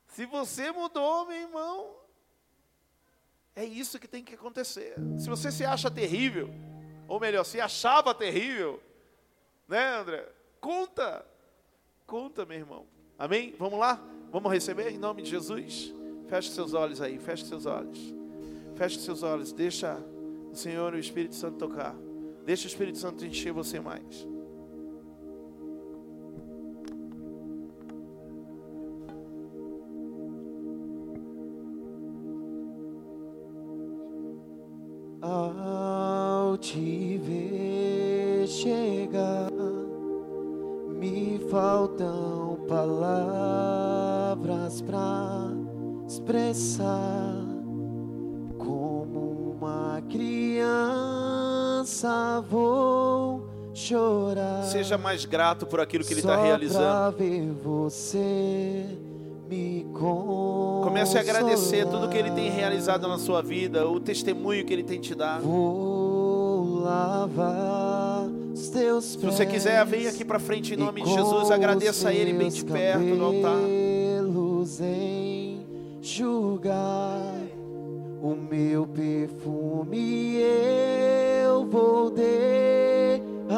Se 0.07 0.25
você 0.25 0.73
mudou, 0.73 1.27
meu 1.27 1.37
irmão, 1.37 1.97
é 3.55 3.65
isso 3.65 3.99
que 3.99 4.09
tem 4.09 4.25
que 4.25 4.35
acontecer. 4.35 4.95
Se 5.19 5.29
você 5.29 5.53
se 5.53 5.65
acha 5.65 5.91
terrível, 5.91 6.49
ou 7.07 7.21
melhor, 7.21 7.45
se 7.45 7.61
achava 7.61 8.15
terrível, 8.15 8.83
né, 9.69 9.97
André? 9.97 10.27
Conta, 10.61 11.27
conta, 12.07 12.47
meu 12.47 12.59
irmão. 12.59 12.87
Amém? 13.19 13.55
Vamos 13.59 13.79
lá? 13.79 14.01
Vamos 14.33 14.53
receber 14.53 14.93
em 14.93 14.99
nome 14.99 15.23
de 15.23 15.31
Jesus? 15.31 15.93
Feche 16.29 16.51
seus 16.51 16.73
olhos 16.73 17.01
aí, 17.01 17.19
feche 17.19 17.45
seus 17.47 17.67
olhos. 17.67 18.15
Feche 18.77 19.01
seus 19.01 19.25
olhos, 19.25 19.53
deixa 19.53 19.99
o 20.53 20.55
Senhor 20.55 20.95
o 20.95 20.99
Espírito 20.99 21.35
Santo 21.35 21.59
tocar. 21.59 21.97
Deixa 22.45 22.65
o 22.65 22.69
Espírito 22.69 22.99
Santo 22.99 23.25
encher 23.27 23.53
você 23.53 23.81
mais. 23.81 24.29
Ao 35.21 36.57
te 36.57 37.19
ver 37.19 38.47
chegar, 38.47 39.51
me 40.89 41.41
faltam 41.51 42.65
palavras 42.69 43.80
pra 44.81 45.49
expressar 46.07 47.35
como 48.59 49.57
uma 49.59 50.03
criança 50.09 51.41
vou 52.49 53.49
chorar. 53.75 54.65
Seja 54.65 54.99
mais 54.99 55.25
grato 55.25 55.67
por 55.67 55.81
aquilo 55.81 56.05
que 56.05 56.13
Ele 56.13 56.21
está 56.21 56.37
realizando. 56.41 56.85
pra 56.85 57.11
ver 57.11 57.51
você 57.53 58.85
me 59.49 59.87
Comece 60.83 61.19
a 61.19 61.21
agradecer 61.21 61.87
tudo 61.87 62.09
que 62.09 62.17
Ele 62.17 62.31
tem 62.31 62.51
realizado 62.51 63.09
na 63.09 63.19
sua 63.19 63.43
vida, 63.43 63.89
o 63.89 63.99
testemunho 63.99 64.65
que 64.65 64.73
Ele 64.73 64.85
tem 64.85 65.01
te 65.01 65.15
dado. 65.15 65.43
Vou 65.43 66.81
lavar 66.81 68.29
os 68.53 68.69
teus 68.69 69.05
Se 69.05 69.19
você 69.19 69.45
quiser, 69.45 69.85
vem 69.85 70.07
aqui 70.07 70.25
para 70.25 70.39
frente 70.39 70.75
em 70.75 70.77
nome 70.77 71.03
de 71.03 71.13
Jesus. 71.13 71.51
Agradeça 71.51 72.11
a 72.11 72.15
Ele 72.15 72.33
bem 72.33 72.49
de 72.49 72.65
perto 72.65 73.03
no 73.03 73.25
altar. 73.25 73.59
Enxugar 76.61 77.41
o 78.21 78.35
meu 78.35 78.87
perfume 78.87 80.37
eu 81.47 81.65
vou 81.65 82.11
derramar 82.11 83.51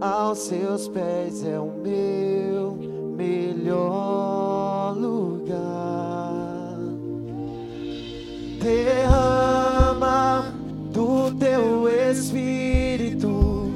aos 0.00 0.38
seus 0.38 0.88
pés 0.88 1.44
é 1.44 1.60
o 1.60 1.70
meu 1.70 2.76
melhor 3.16 4.96
lugar. 4.96 6.76
Derrama 8.60 10.52
do 10.92 11.30
teu 11.38 11.88
espírito. 12.10 13.70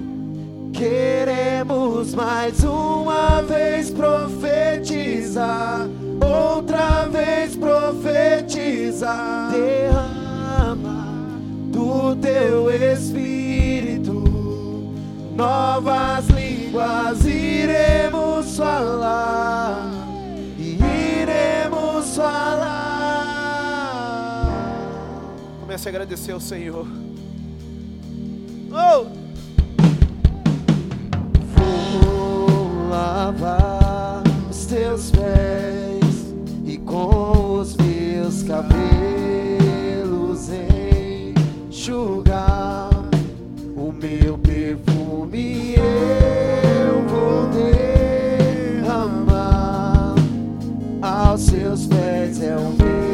Queremos 0.72 2.12
mais 2.12 2.64
uma 2.64 3.40
vez 3.42 3.92
profetizar, 3.92 5.88
vez 7.24 7.56
profetizar. 7.56 9.52
Derrama 9.52 11.08
do 11.72 12.14
teu 12.16 12.70
espírito, 12.70 14.12
novas 15.34 16.28
línguas 16.28 17.24
iremos 17.24 18.56
falar, 18.56 19.90
e 20.58 20.78
iremos 21.22 22.14
falar. 22.14 22.84
Comece 25.60 25.88
a 25.88 25.90
agradecer 25.90 26.32
ao 26.32 26.40
Senhor. 26.40 26.86
Oh! 28.70 29.06
Vou 31.54 32.88
lavar 32.90 34.22
os 34.50 34.66
teus 34.66 35.10
pés 35.10 35.83
com 36.94 37.58
os 37.58 37.76
meus 37.76 38.44
cabelos 38.44 38.78
enxugar 41.68 42.88
o 43.76 43.90
meu 43.90 44.38
perfume 44.38 45.74
eu 45.74 47.02
vou 47.08 47.48
derramar. 48.80 50.14
Aos 51.02 51.40
seus 51.40 51.88
pés 51.88 52.40
é 52.40 52.56
o 52.56 52.70
meu 52.70 53.13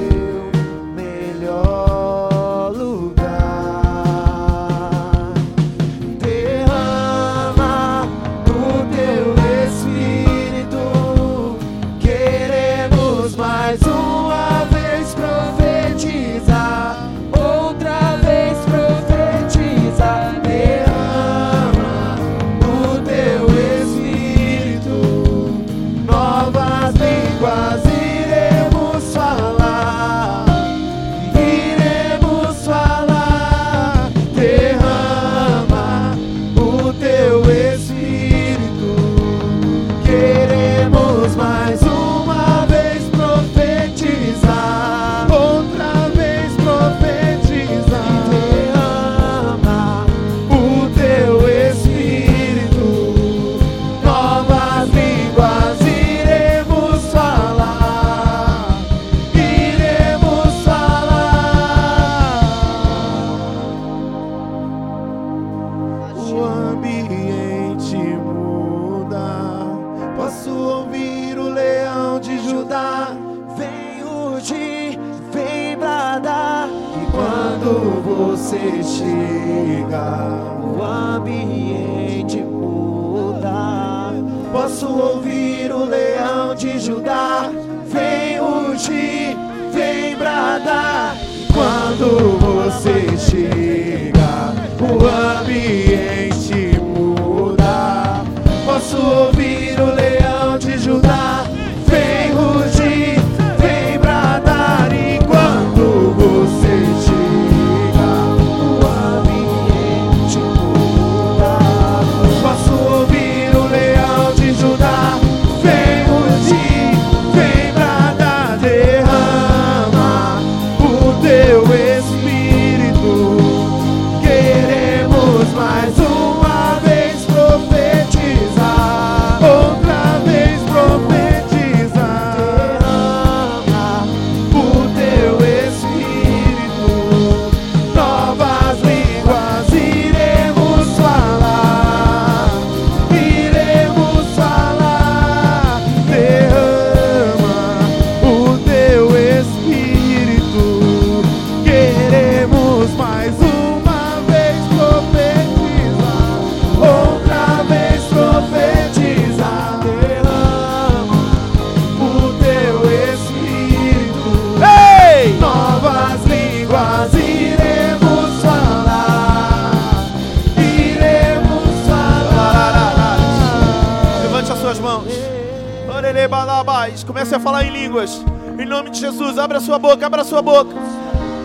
boca, 180.01 180.07
abra 180.07 180.22
a 180.22 180.24
sua 180.24 180.40
boca. 180.40 180.74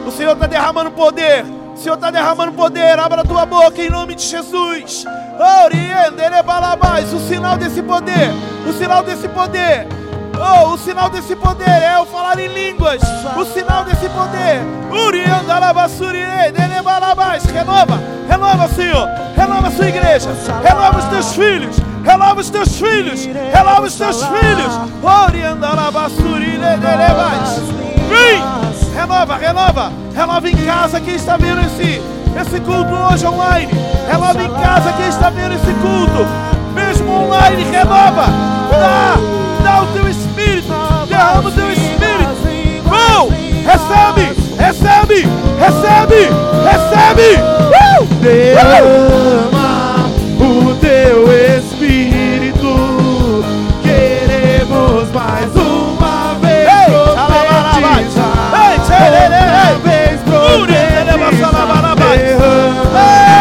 O 0.06 0.12
Senhor 0.12 0.34
está 0.34 0.48
derramando 0.48 0.92
poder. 0.92 1.44
O 1.74 1.78
Senhor 1.78 1.96
está 1.96 2.10
derramando 2.10 2.54
poder. 2.54 2.98
Abra 2.98 3.22
a 3.22 3.26
tua 3.26 3.46
boca 3.46 3.82
em 3.82 3.90
nome 3.90 4.16
de 4.16 4.24
Jesus. 4.24 5.06
O 7.14 7.20
sinal 7.28 7.58
desse 7.58 7.82
poder. 7.82 8.32
O 8.68 8.74
sinal 8.74 9.04
desse 9.04 9.28
poder. 9.28 9.88
Oh, 10.38 10.74
o 10.74 10.78
sinal 10.78 11.10
desse 11.10 11.36
poder 11.36 11.70
é 11.70 12.00
o 12.00 12.06
falar 12.06 12.40
em 12.40 12.48
línguas. 12.48 13.02
O 13.36 13.46
sinal 13.46 13.84
desse 13.84 14.08
poder. 14.10 14.62
Renova, 17.52 18.00
renova, 18.30 18.68
Senhor. 18.70 19.08
Renova 19.36 19.68
a 19.68 19.72
sua 19.72 19.88
igreja. 19.88 20.30
Renova 20.64 21.00
os 21.00 21.06
teus 21.06 21.34
filhos. 21.34 21.78
Renova 22.04 22.42
os 22.42 22.50
teus 22.50 22.76
filhos. 22.78 23.26
Renova 23.26 23.88
os 23.88 23.96
teus 23.96 24.24
filhos. 24.24 24.74
Renova, 28.96 29.38
renova. 29.38 29.92
Renova 30.16 30.50
em 30.50 30.56
casa 30.56 31.00
quem 31.00 31.16
está 31.16 31.38
vendo 31.38 31.62
esse, 31.62 32.02
esse 32.40 32.60
culto 32.62 32.94
hoje 32.94 33.26
online. 33.26 33.72
Renova 34.10 34.44
em 34.44 34.50
casa 34.52 34.94
quem 34.94 35.08
está 35.08 35.30
vendo 35.30 35.54
esse 35.54 35.74
culto. 35.76 36.26
Mesmo 36.74 37.12
online, 37.12 37.64
renova. 37.66 38.26
Dá, 38.72 39.16
dá 39.64 39.84
o 39.84 39.88
teu 39.94 40.10
espírito. 40.10 40.74
Derrama 41.08 41.50
o 41.50 41.52
teu 41.52 41.72
espírito. 41.72 41.96
Vão! 42.84 43.30
Recebe! 43.64 44.36
Recebe! 44.58 45.28
Recebe! 45.60 46.30
Recebe! 46.66 47.42
Uh! 47.72 48.06
Derrama 48.22 50.10
o 50.40 50.76
teu 50.76 51.32
espírito. 51.58 53.44
Queremos 53.84 55.12
mais 55.12 55.55
Renova. 61.56 61.96
Renova! 62.04 63.36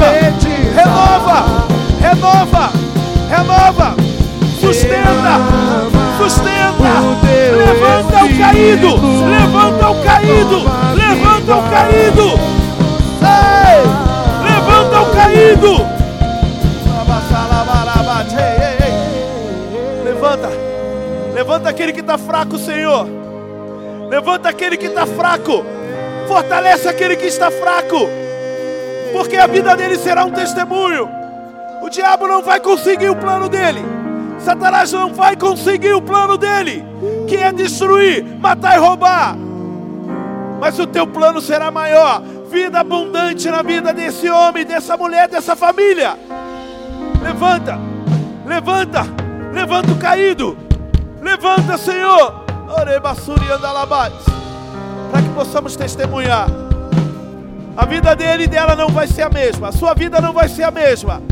profetizar. 0.00 0.74
Renova! 0.74 1.66
Renova! 2.00 2.70
Renova! 3.28 3.94
Sustenta! 4.58 4.60
Sustenta! 4.60 5.49
Caído! 8.70 8.96
Levanta 9.26 9.90
o 9.90 10.04
caído! 10.04 10.58
Levanta 10.94 11.56
o 11.56 11.70
caído! 11.70 12.26
Ei! 13.26 13.82
Levanta 14.44 15.00
o 15.00 15.12
caído! 15.12 15.72
Levanta! 20.04 20.48
Levanta 21.34 21.68
aquele 21.68 21.92
que 21.92 22.00
está 22.00 22.18
fraco, 22.18 22.58
Senhor! 22.58 23.06
Levanta 24.08 24.48
aquele 24.48 24.76
que 24.76 24.86
está 24.86 25.06
fraco! 25.06 25.64
Fortalece 26.28 26.88
aquele 26.88 27.16
que 27.16 27.26
está 27.26 27.50
fraco! 27.50 28.08
Porque 29.12 29.36
a 29.36 29.46
vida 29.46 29.76
dele 29.76 29.96
será 29.96 30.24
um 30.24 30.30
testemunho. 30.30 31.08
O 31.82 31.88
diabo 31.88 32.28
não 32.28 32.42
vai 32.42 32.60
conseguir 32.60 33.10
o 33.10 33.16
plano 33.16 33.48
dele. 33.48 33.99
Satanás 34.44 34.92
não 34.92 35.12
vai 35.12 35.36
conseguir 35.36 35.92
o 35.92 36.02
plano 36.02 36.36
dele, 36.36 36.84
que 37.28 37.36
é 37.36 37.52
destruir, 37.52 38.24
matar 38.40 38.76
e 38.76 38.80
roubar. 38.80 39.36
Mas 40.60 40.78
o 40.78 40.86
teu 40.86 41.06
plano 41.06 41.40
será 41.40 41.70
maior. 41.70 42.22
Vida 42.50 42.80
abundante 42.80 43.48
na 43.48 43.62
vida 43.62 43.92
desse 43.92 44.28
homem, 44.28 44.64
dessa 44.64 44.96
mulher, 44.96 45.28
dessa 45.28 45.54
família. 45.54 46.18
Levanta, 47.22 47.78
levanta, 48.44 49.06
levanta 49.52 49.92
o 49.92 49.98
caído. 49.98 50.56
Levanta, 51.22 51.78
Senhor. 51.78 52.44
Para 55.10 55.22
que 55.22 55.28
possamos 55.30 55.76
testemunhar. 55.76 56.46
A 57.76 57.86
vida 57.86 58.14
dele 58.16 58.44
e 58.44 58.46
dela 58.46 58.74
não 58.74 58.88
vai 58.88 59.06
ser 59.06 59.22
a 59.22 59.30
mesma. 59.30 59.68
A 59.68 59.72
sua 59.72 59.94
vida 59.94 60.20
não 60.20 60.32
vai 60.32 60.48
ser 60.48 60.64
a 60.64 60.70
mesma. 60.70 61.22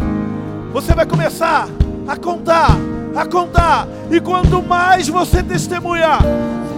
Você 0.73 0.95
vai 0.95 1.07
começar 1.07 1.69
a 2.07 2.17
contar, 2.17 2.71
a 3.15 3.27
contar. 3.27 3.87
E 4.11 4.21
quanto 4.21 4.63
mais 4.63 5.09
você 5.09 5.43
testemunhar, 5.43 6.21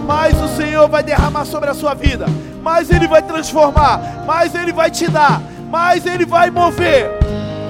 mais 0.05 0.41
o 0.41 0.47
Senhor 0.49 0.87
vai 0.89 1.03
derramar 1.03 1.45
sobre 1.45 1.69
a 1.69 1.73
sua 1.73 1.93
vida. 1.93 2.25
Mais 2.61 2.89
Ele 2.89 3.07
vai 3.07 3.21
transformar. 3.21 4.23
Mais 4.25 4.53
Ele 4.55 4.71
vai 4.71 4.91
te 4.91 5.09
dar. 5.09 5.41
Mais 5.69 6.05
Ele 6.05 6.25
vai 6.25 6.49
mover 6.49 7.09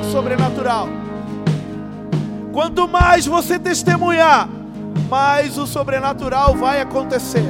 o 0.02 0.12
sobrenatural. 0.12 0.88
Quanto 2.52 2.88
mais 2.88 3.26
você 3.26 3.58
testemunhar, 3.58 4.48
mais 5.10 5.58
o 5.58 5.66
sobrenatural 5.66 6.56
vai 6.56 6.82
acontecer. 6.82 7.46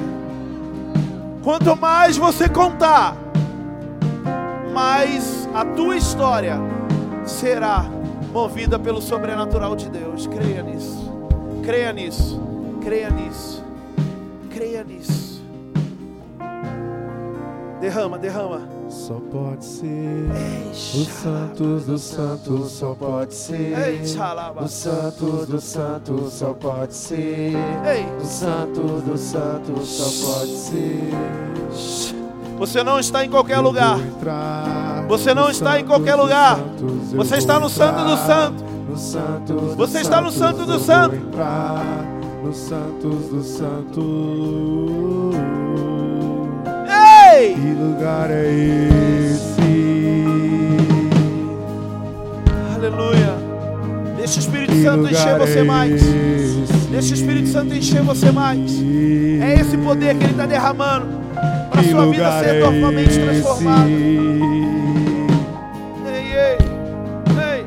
Quanto 1.44 1.76
mais 1.76 2.18
você 2.18 2.48
contar, 2.48 3.16
mais 4.74 5.50
a 5.54 5.66
tua 5.66 5.96
história 5.96 6.58
será 7.26 7.86
movida 8.32 8.80
pelo 8.80 9.02
sobrenatural 9.02 9.76
de 9.76 9.90
Deus. 9.90 10.28
Creia 10.28 10.64
nisso. 10.64 11.12
Creia 11.64 11.94
nisso. 11.94 12.42
Creia 12.82 13.10
nisso. 13.10 13.64
Creia 14.50 14.84
nisso. 14.84 15.42
Derrama, 17.80 18.18
derrama. 18.18 18.62
Só 18.90 19.20
pode 19.32 19.64
ser 19.64 19.86
Ei, 19.88 20.72
os 20.74 21.08
santos 21.08 21.86
dos 21.86 22.02
santos, 22.02 22.72
só 22.72 22.94
pode 22.94 23.34
ser 23.34 23.74
os 24.62 24.72
santos 24.72 25.48
dos 25.48 25.64
santos, 25.64 26.34
só 26.34 26.54
pode 26.54 26.94
ser 26.94 27.54
Ei, 27.86 28.06
os 28.22 28.28
santos 28.28 29.02
dos 29.04 29.20
santos, 29.22 29.88
só 29.88 30.28
pode 30.28 30.52
ser. 30.52 32.21
Você 32.62 32.84
não 32.84 33.00
está 33.00 33.26
em 33.26 33.30
qualquer 33.30 33.58
lugar. 33.58 33.98
Você 35.08 35.34
não 35.34 35.50
está 35.50 35.80
em 35.80 35.84
santo 35.84 35.90
qualquer 35.90 36.14
lugar. 36.14 36.60
Você 37.16 37.38
está 37.38 37.60
no 37.60 37.68
santo 37.68 38.04
do 38.04 38.16
santo. 38.18 38.64
santo 38.96 39.54
Você 39.76 40.02
está 40.02 40.22
no 40.22 40.30
santo 40.30 40.64
do 40.68 40.78
santo. 40.78 41.16
No 42.44 42.54
santos 42.54 43.30
dos 43.30 43.48
santos. 43.48 44.04
Ei! 47.34 47.56
Que 47.56 47.74
lugar 47.74 48.30
é 48.30 48.48
esse? 49.32 50.24
Aleluia. 52.76 53.38
Deixa 54.18 54.36
o 54.36 54.40
Espírito 54.40 54.84
Santo 54.84 55.10
encher 55.10 55.40
você 55.40 55.60
é 55.60 55.64
mais. 55.64 56.04
Deixa 56.92 57.10
o 57.10 57.14
Espírito 57.16 57.48
Santo 57.48 57.74
encher 57.74 58.04
você 58.04 58.32
mais. 58.32 58.72
É 59.42 59.56
esse 59.60 59.76
poder 59.78 60.16
que 60.16 60.26
Ele 60.26 60.34
está 60.34 60.46
derramando 60.46 61.22
a 61.82 61.84
Que 61.84 61.90
sua 61.90 62.06
vida 62.06 62.24
lugar 62.24 62.44
ser 62.44 62.64
totalmente 62.64 63.20
transformada. 63.20 63.90
Ei, 66.06 66.34
ei, 66.34 66.58
ei. 67.50 67.66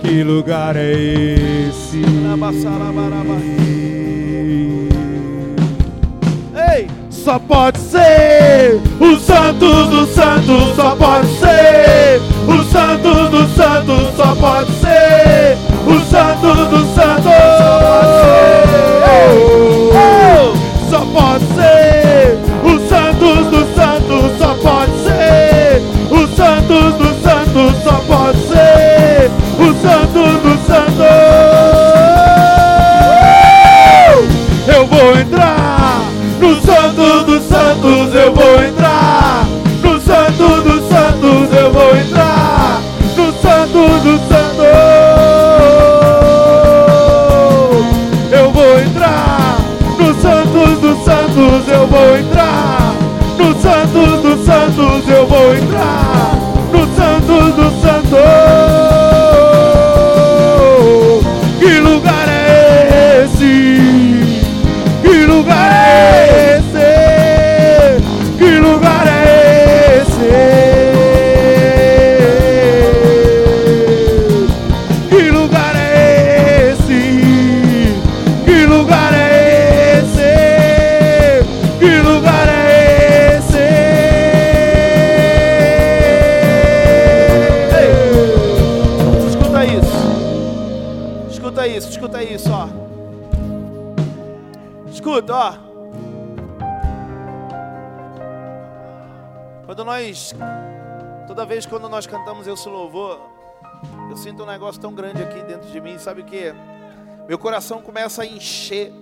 Que 0.00 0.22
lugar 0.24 0.76
é 0.76 0.92
esse? 0.92 2.02
Ei, 6.72 6.88
Só 7.10 7.38
pode 7.38 7.78
ser 7.78 8.80
os 8.98 9.20
santos 9.22 9.88
dos 9.88 10.08
santos, 10.10 10.74
só 10.74 10.96
pode 10.96 11.26
ser 11.38 12.20
os 12.48 12.66
santos 12.70 13.30
dos 13.30 13.50
santos, 13.54 14.16
só 14.16 14.34
pode 14.34 14.72
ser 14.80 15.58
os 15.86 16.02
santos 16.08 16.68
dos 16.68 16.94
santos. 16.94 17.24
Só 20.90 21.00
pode 21.06 21.44
ser 21.54 21.83
os 21.83 21.83
santos 23.44 23.50
dos 23.50 23.74
santos, 23.74 24.38
só 24.38 24.54
pode 24.54 24.92
ser 25.02 25.82
os 26.10 26.36
santos 26.36 26.94
dos 26.94 27.22
santos, 27.22 27.82
só 27.82 28.00
pode 28.06 28.38
ser 28.46 29.30
os 29.58 29.76
santos 29.82 30.42
dos 30.42 30.66
santos. 30.66 31.03
Santos, 54.74 55.08
eu 55.08 55.26
vou 55.26 55.54
entrar 55.54 56.13
vez 101.54 101.66
quando 101.66 101.88
nós 101.88 102.04
cantamos 102.04 102.48
esse 102.48 102.68
louvor, 102.68 103.30
eu 104.10 104.16
sinto 104.16 104.42
um 104.42 104.46
negócio 104.46 104.80
tão 104.80 104.92
grande 104.92 105.22
aqui 105.22 105.40
dentro 105.44 105.70
de 105.70 105.80
mim, 105.80 105.96
sabe 106.00 106.22
o 106.22 106.24
que? 106.24 106.52
Meu 107.28 107.38
coração 107.38 107.80
começa 107.80 108.22
a 108.22 108.26
encher. 108.26 108.92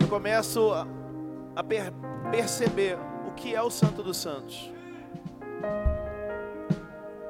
Eu 0.00 0.06
começo 0.06 0.72
a, 0.72 0.86
a 1.56 1.64
per, 1.64 1.92
perceber 2.30 2.96
o 3.26 3.32
que 3.32 3.52
é 3.52 3.60
o 3.60 3.70
Santo 3.70 4.04
dos 4.04 4.18
Santos. 4.18 4.70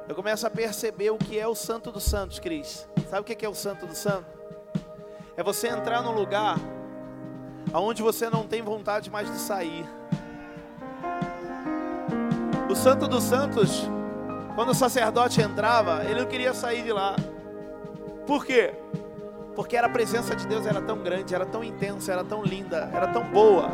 Eu 0.07 0.13
começo 0.13 0.45
a 0.45 0.49
perceber 0.51 1.09
o 1.09 1.17
que 1.17 1.39
é 1.39 1.47
o 1.47 1.55
Santo 1.55 1.91
dos 1.91 2.03
Santos, 2.03 2.37
Cris. 2.37 2.87
Sabe 3.09 3.21
o 3.21 3.23
que 3.23 3.43
é 3.43 3.49
o 3.49 3.55
Santo 3.55 3.87
do 3.87 3.95
Santo? 3.95 4.27
É 5.35 5.41
você 5.41 5.69
entrar 5.69 6.03
num 6.03 6.13
lugar 6.13 6.57
aonde 7.73 8.03
você 8.03 8.29
não 8.29 8.45
tem 8.45 8.61
vontade 8.61 9.09
mais 9.09 9.27
de 9.31 9.39
sair. 9.39 9.83
Santo 12.85 13.07
dos 13.07 13.23
Santos, 13.23 13.89
quando 14.53 14.69
o 14.69 14.75
sacerdote 14.75 15.41
entrava, 15.41 16.03
ele 16.03 16.19
não 16.19 16.27
queria 16.27 16.53
sair 16.53 16.83
de 16.83 16.93
lá. 16.93 17.15
Por 18.27 18.45
quê? 18.45 18.75
Porque 19.55 19.75
a 19.75 19.89
presença 19.89 20.35
de 20.35 20.45
Deus 20.45 20.67
era 20.67 20.79
tão 20.79 20.99
grande, 20.99 21.33
era 21.33 21.47
tão 21.47 21.63
intensa, 21.63 22.11
era 22.11 22.23
tão 22.23 22.43
linda, 22.43 22.87
era 22.93 23.07
tão 23.07 23.23
boa. 23.23 23.71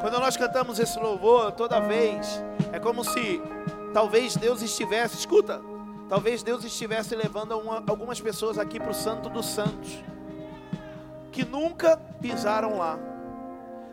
Quando 0.00 0.18
nós 0.18 0.36
cantamos 0.36 0.80
esse 0.80 0.98
louvor, 0.98 1.52
toda 1.52 1.78
vez, 1.78 2.42
é 2.72 2.80
como 2.80 3.04
se 3.04 3.40
Talvez 3.94 4.36
Deus 4.36 4.62
estivesse, 4.62 5.16
escuta, 5.16 5.62
talvez 6.08 6.42
Deus 6.42 6.64
estivesse 6.64 7.14
levando 7.14 7.56
uma, 7.56 7.84
algumas 7.86 8.20
pessoas 8.20 8.58
aqui 8.58 8.80
para 8.80 8.90
o 8.90 8.94
Santo 8.94 9.28
dos 9.28 9.46
Santos, 9.46 10.02
que 11.30 11.44
nunca 11.44 11.96
pisaram 12.20 12.78
lá. 12.78 12.98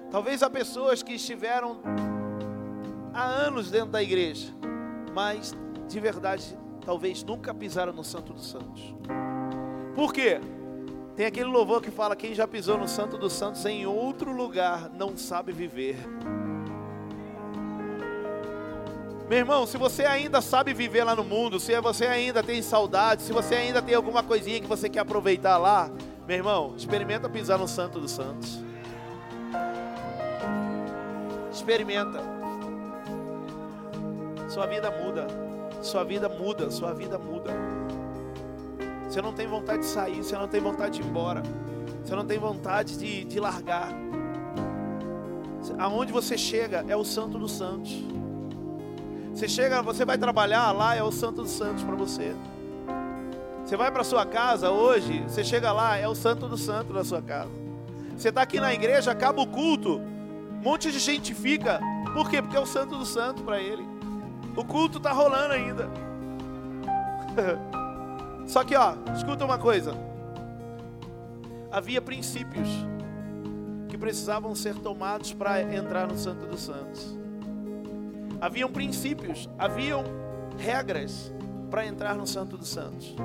Talvez 0.10 0.42
há 0.42 0.50
pessoas 0.50 1.04
que 1.04 1.14
estiveram 1.14 1.78
há 3.18 3.26
anos 3.26 3.72
dentro 3.72 3.90
da 3.90 4.04
igreja, 4.04 4.54
mas 5.14 5.56
de 5.88 6.00
verdade, 6.00 6.58
talvez 6.86 7.24
nunca 7.24 7.54
pisaram 7.54 7.92
no 7.92 8.04
Santo 8.04 8.32
dos 8.32 8.48
Santos. 8.48 8.96
Por 9.96 10.14
quê? 10.14 10.40
Tem 11.16 11.26
aquele 11.26 11.50
louvor 11.50 11.82
que 11.82 11.90
fala: 11.90 12.16
quem 12.16 12.36
já 12.36 12.48
pisou 12.48 12.78
no 12.78 12.88
Santo 12.88 13.18
dos 13.18 13.34
Santos 13.34 13.66
em 13.66 13.88
outro 13.88 14.32
lugar 14.32 14.92
não 14.92 15.18
sabe 15.18 15.52
viver. 15.52 15.98
Meu 19.28 19.40
irmão, 19.40 19.66
se 19.66 19.78
você 19.78 20.06
ainda 20.06 20.40
sabe 20.40 20.74
viver 20.74 21.04
lá 21.04 21.14
no 21.16 21.24
mundo, 21.24 21.60
se 21.60 21.78
você 21.82 22.06
ainda 22.06 22.42
tem 22.42 22.62
saudade, 22.62 23.24
se 23.24 23.34
você 23.34 23.56
ainda 23.56 23.82
tem 23.82 23.96
alguma 23.96 24.24
coisinha 24.24 24.62
que 24.62 24.68
você 24.68 24.88
quer 24.88 25.00
aproveitar 25.00 25.58
lá, 25.58 25.92
meu 26.26 26.38
irmão, 26.38 26.76
experimenta 26.78 27.28
pisar 27.28 27.58
no 27.58 27.68
Santo 27.68 28.00
dos 28.00 28.12
Santos. 28.12 28.64
Experimenta. 31.52 32.37
Sua 34.48 34.66
vida 34.66 34.90
muda. 34.90 35.28
Sua 35.82 36.04
vida 36.04 36.30
muda. 36.30 36.72
Sua 36.72 36.94
vida 36.94 37.18
muda. 37.18 37.52
Você 39.08 39.22
não 39.22 39.34
tem 39.34 39.48
vontade 39.48 39.80
de 39.80 39.86
sair, 39.86 40.24
você 40.24 40.38
não 40.38 40.48
tem 40.48 40.60
vontade 40.60 40.98
de 40.98 41.02
ir 41.02 41.10
embora. 41.10 41.42
Você 42.04 42.16
não 42.16 42.26
tem 42.26 42.38
vontade 42.38 42.98
de, 42.98 43.24
de 43.24 43.40
largar. 43.40 43.90
Aonde 45.80 46.12
você 46.12 46.38
chega 46.38 46.86
é 46.88 46.96
o 46.96 47.04
Santo 47.04 47.38
dos 47.38 47.52
Santos. 47.54 47.92
Você 49.34 49.48
chega, 49.48 49.82
você 49.82 50.04
vai 50.04 50.18
trabalhar 50.18 50.72
lá, 50.72 50.96
é 50.96 51.04
o 51.04 51.12
Santo 51.12 51.44
dos 51.44 51.52
Santos 51.52 51.84
para 51.84 51.96
você. 51.96 52.36
Você 53.64 53.76
vai 53.76 53.92
para 53.92 54.04
sua 54.04 54.26
casa 54.26 54.72
hoje, 54.72 55.24
você 55.28 55.44
chega 55.44 55.72
lá, 55.74 55.98
é 55.98 56.08
o 56.08 56.16
Santo 56.16 56.48
dos 56.48 56.62
Santos 56.62 56.96
na 56.96 57.04
sua 57.04 57.22
casa. 57.22 57.52
Você 58.16 58.30
está 58.30 58.42
aqui 58.42 58.60
na 58.60 58.74
igreja, 58.74 59.12
acaba 59.12 59.42
o 59.42 59.48
culto, 59.48 59.98
um 59.98 60.62
monte 60.64 60.92
de 60.92 61.00
gente 61.00 61.34
fica. 61.34 61.80
Por 62.14 62.30
quê? 62.30 62.42
Porque 62.42 62.58
é 62.58 62.60
o 62.60 62.66
Santo 62.66 62.98
do 62.98 63.06
Santo 63.06 63.44
para 63.44 63.60
ele. 63.60 63.97
O 64.58 64.66
culto 64.66 64.98
está 64.98 65.14
rolando 65.14 65.54
ainda. 65.54 65.88
Só 68.46 68.66
que, 68.66 68.76
ó, 68.76 68.96
escuta 69.16 69.46
uma 69.46 69.58
coisa. 69.58 69.94
Havia 71.72 72.02
princípios 72.02 72.68
que 73.88 73.98
precisavam 73.98 74.54
ser 74.56 74.76
tomados 74.76 75.32
para 75.32 75.62
entrar 75.62 76.08
no 76.08 76.18
Santo 76.18 76.46
dos 76.46 76.62
Santos 76.62 77.18
haviam 78.42 78.72
princípios, 78.72 79.50
haviam 79.58 80.04
regras 80.58 81.32
para 81.70 81.86
entrar 81.86 82.16
no 82.16 82.26
Santo 82.26 82.58
dos 82.58 82.70
Santos. 82.70 83.16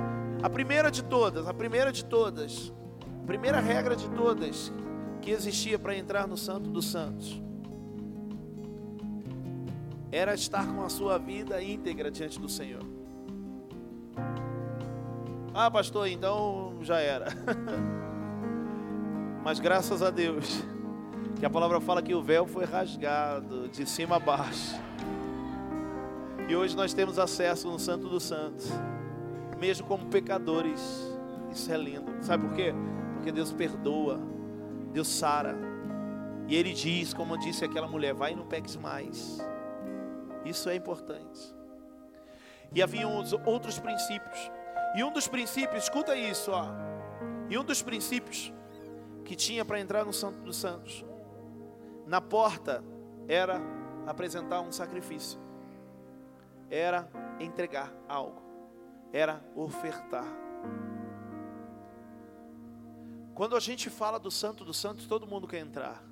A 0.41 0.49
primeira 0.49 0.91
de 0.91 1.03
todas, 1.03 1.47
a 1.47 1.53
primeira 1.53 1.91
de 1.91 2.03
todas, 2.03 2.73
a 3.21 3.25
primeira 3.25 3.59
regra 3.59 3.95
de 3.95 4.07
todas 4.09 4.71
que 5.21 5.31
existia 5.31 5.79
para 5.79 5.95
entrar 5.95 6.27
no 6.27 6.35
Santo 6.35 6.69
dos 6.69 6.85
Santos 6.85 7.41
era 10.13 10.35
estar 10.35 10.67
com 10.67 10.83
a 10.83 10.89
sua 10.89 11.17
vida 11.17 11.59
íntegra 11.63 12.11
diante 12.11 12.39
do 12.39 12.47
Senhor. 12.47 12.85
Ah, 15.51 15.71
pastor, 15.71 16.07
então 16.07 16.77
já 16.81 16.99
era. 16.99 17.29
Mas 19.43 19.59
graças 19.59 20.03
a 20.03 20.11
Deus, 20.11 20.63
que 21.39 21.45
a 21.45 21.49
palavra 21.49 21.81
fala 21.81 21.99
que 21.99 22.13
o 22.13 22.21
véu 22.21 22.45
foi 22.45 22.63
rasgado 22.63 23.67
de 23.69 23.89
cima 23.89 24.17
a 24.17 24.19
baixo. 24.19 24.79
E 26.47 26.55
hoje 26.55 26.75
nós 26.75 26.93
temos 26.93 27.17
acesso 27.17 27.67
no 27.67 27.79
Santo 27.79 28.07
dos 28.07 28.21
Santos, 28.21 28.69
mesmo 29.59 29.87
como 29.87 30.05
pecadores. 30.05 31.11
Isso 31.51 31.71
é 31.71 31.77
lindo. 31.77 32.13
Sabe 32.21 32.47
por 32.47 32.55
quê? 32.55 32.71
Porque 33.15 33.31
Deus 33.31 33.51
perdoa, 33.51 34.21
Deus 34.91 35.07
sara. 35.07 35.57
E 36.47 36.55
Ele 36.55 36.71
diz, 36.71 37.15
como 37.15 37.35
disse 37.35 37.65
aquela 37.65 37.87
mulher: 37.87 38.13
vai 38.13 38.33
e 38.33 38.35
não 38.35 38.45
peques 38.45 38.75
mais. 38.75 39.41
Isso 40.45 40.69
é 40.69 40.75
importante. 40.75 41.53
E 42.73 42.81
havia 42.81 43.07
outros 43.07 43.79
princípios. 43.79 44.51
E 44.95 45.03
um 45.03 45.11
dos 45.11 45.27
princípios, 45.27 45.83
escuta 45.83 46.15
isso, 46.15 46.51
ó. 46.51 46.67
E 47.49 47.57
um 47.57 47.63
dos 47.63 47.81
princípios 47.81 48.53
que 49.25 49.35
tinha 49.35 49.63
para 49.63 49.79
entrar 49.79 50.05
no 50.05 50.13
Santo 50.13 50.39
dos 50.41 50.57
Santos, 50.57 51.05
na 52.05 52.19
porta, 52.19 52.83
era 53.27 53.61
apresentar 54.05 54.61
um 54.61 54.71
sacrifício 54.71 55.43
era 56.73 57.07
entregar 57.39 57.93
algo, 58.09 58.41
era 59.11 59.45
ofertar. 59.55 60.25
Quando 63.35 63.55
a 63.55 63.59
gente 63.59 63.91
fala 63.91 64.19
do 64.19 64.31
Santo 64.31 64.65
dos 64.65 64.77
Santos, 64.77 65.05
todo 65.05 65.27
mundo 65.27 65.47
quer 65.47 65.59
entrar. 65.59 66.03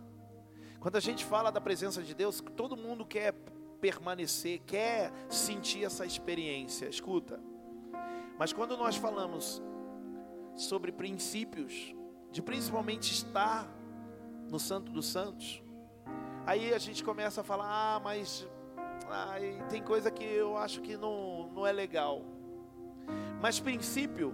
Quando 0.80 0.98
a 0.98 1.00
gente 1.00 1.26
fala 1.26 1.52
da 1.52 1.60
presença 1.60 2.04
de 2.04 2.14
Deus, 2.14 2.44
todo 2.56 2.78
mundo 2.78 3.04
quer 3.06 3.34
permanecer, 3.82 4.62
quer 4.66 5.12
sentir 5.28 5.84
essa 5.84 6.06
experiência. 6.06 6.88
Escuta. 6.88 7.40
Mas 8.38 8.54
quando 8.54 8.78
nós 8.78 8.96
falamos 8.96 9.62
sobre 10.56 10.92
princípios, 10.92 11.94
de 12.32 12.42
principalmente 12.42 13.12
estar 13.12 13.68
no 14.50 14.60
Santo 14.60 14.92
dos 14.92 15.08
Santos, 15.08 15.62
aí 16.46 16.74
a 16.74 16.78
gente 16.78 17.04
começa 17.04 17.42
a 17.42 17.44
falar: 17.44 17.68
ah, 17.68 18.00
mas 18.00 18.48
ai, 19.10 19.66
tem 19.70 19.82
coisa 19.84 20.10
que 20.10 20.24
eu 20.24 20.56
acho 20.58 20.82
que 20.82 20.96
não, 20.96 21.50
não 21.54 21.68
é 21.68 21.72
legal. 21.72 22.24
Mas 23.42 23.60
princípio 23.60 24.34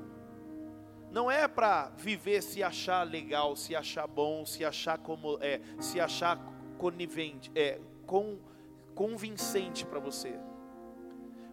não 1.10 1.32
é 1.32 1.48
para 1.48 1.90
viver 1.98 2.44
se 2.44 2.62
achar 2.62 3.04
legal, 3.04 3.56
se 3.56 3.76
achar 3.76 4.08
bom, 4.08 4.46
se 4.46 4.66
achar 4.66 4.98
como 4.98 5.38
é, 5.42 5.62
se 5.80 6.00
achar 6.00 6.38
conivente, 6.78 7.52
é, 7.56 7.80
com, 8.06 8.38
convincente 8.98 9.86
para 9.86 10.00
você. 10.00 10.40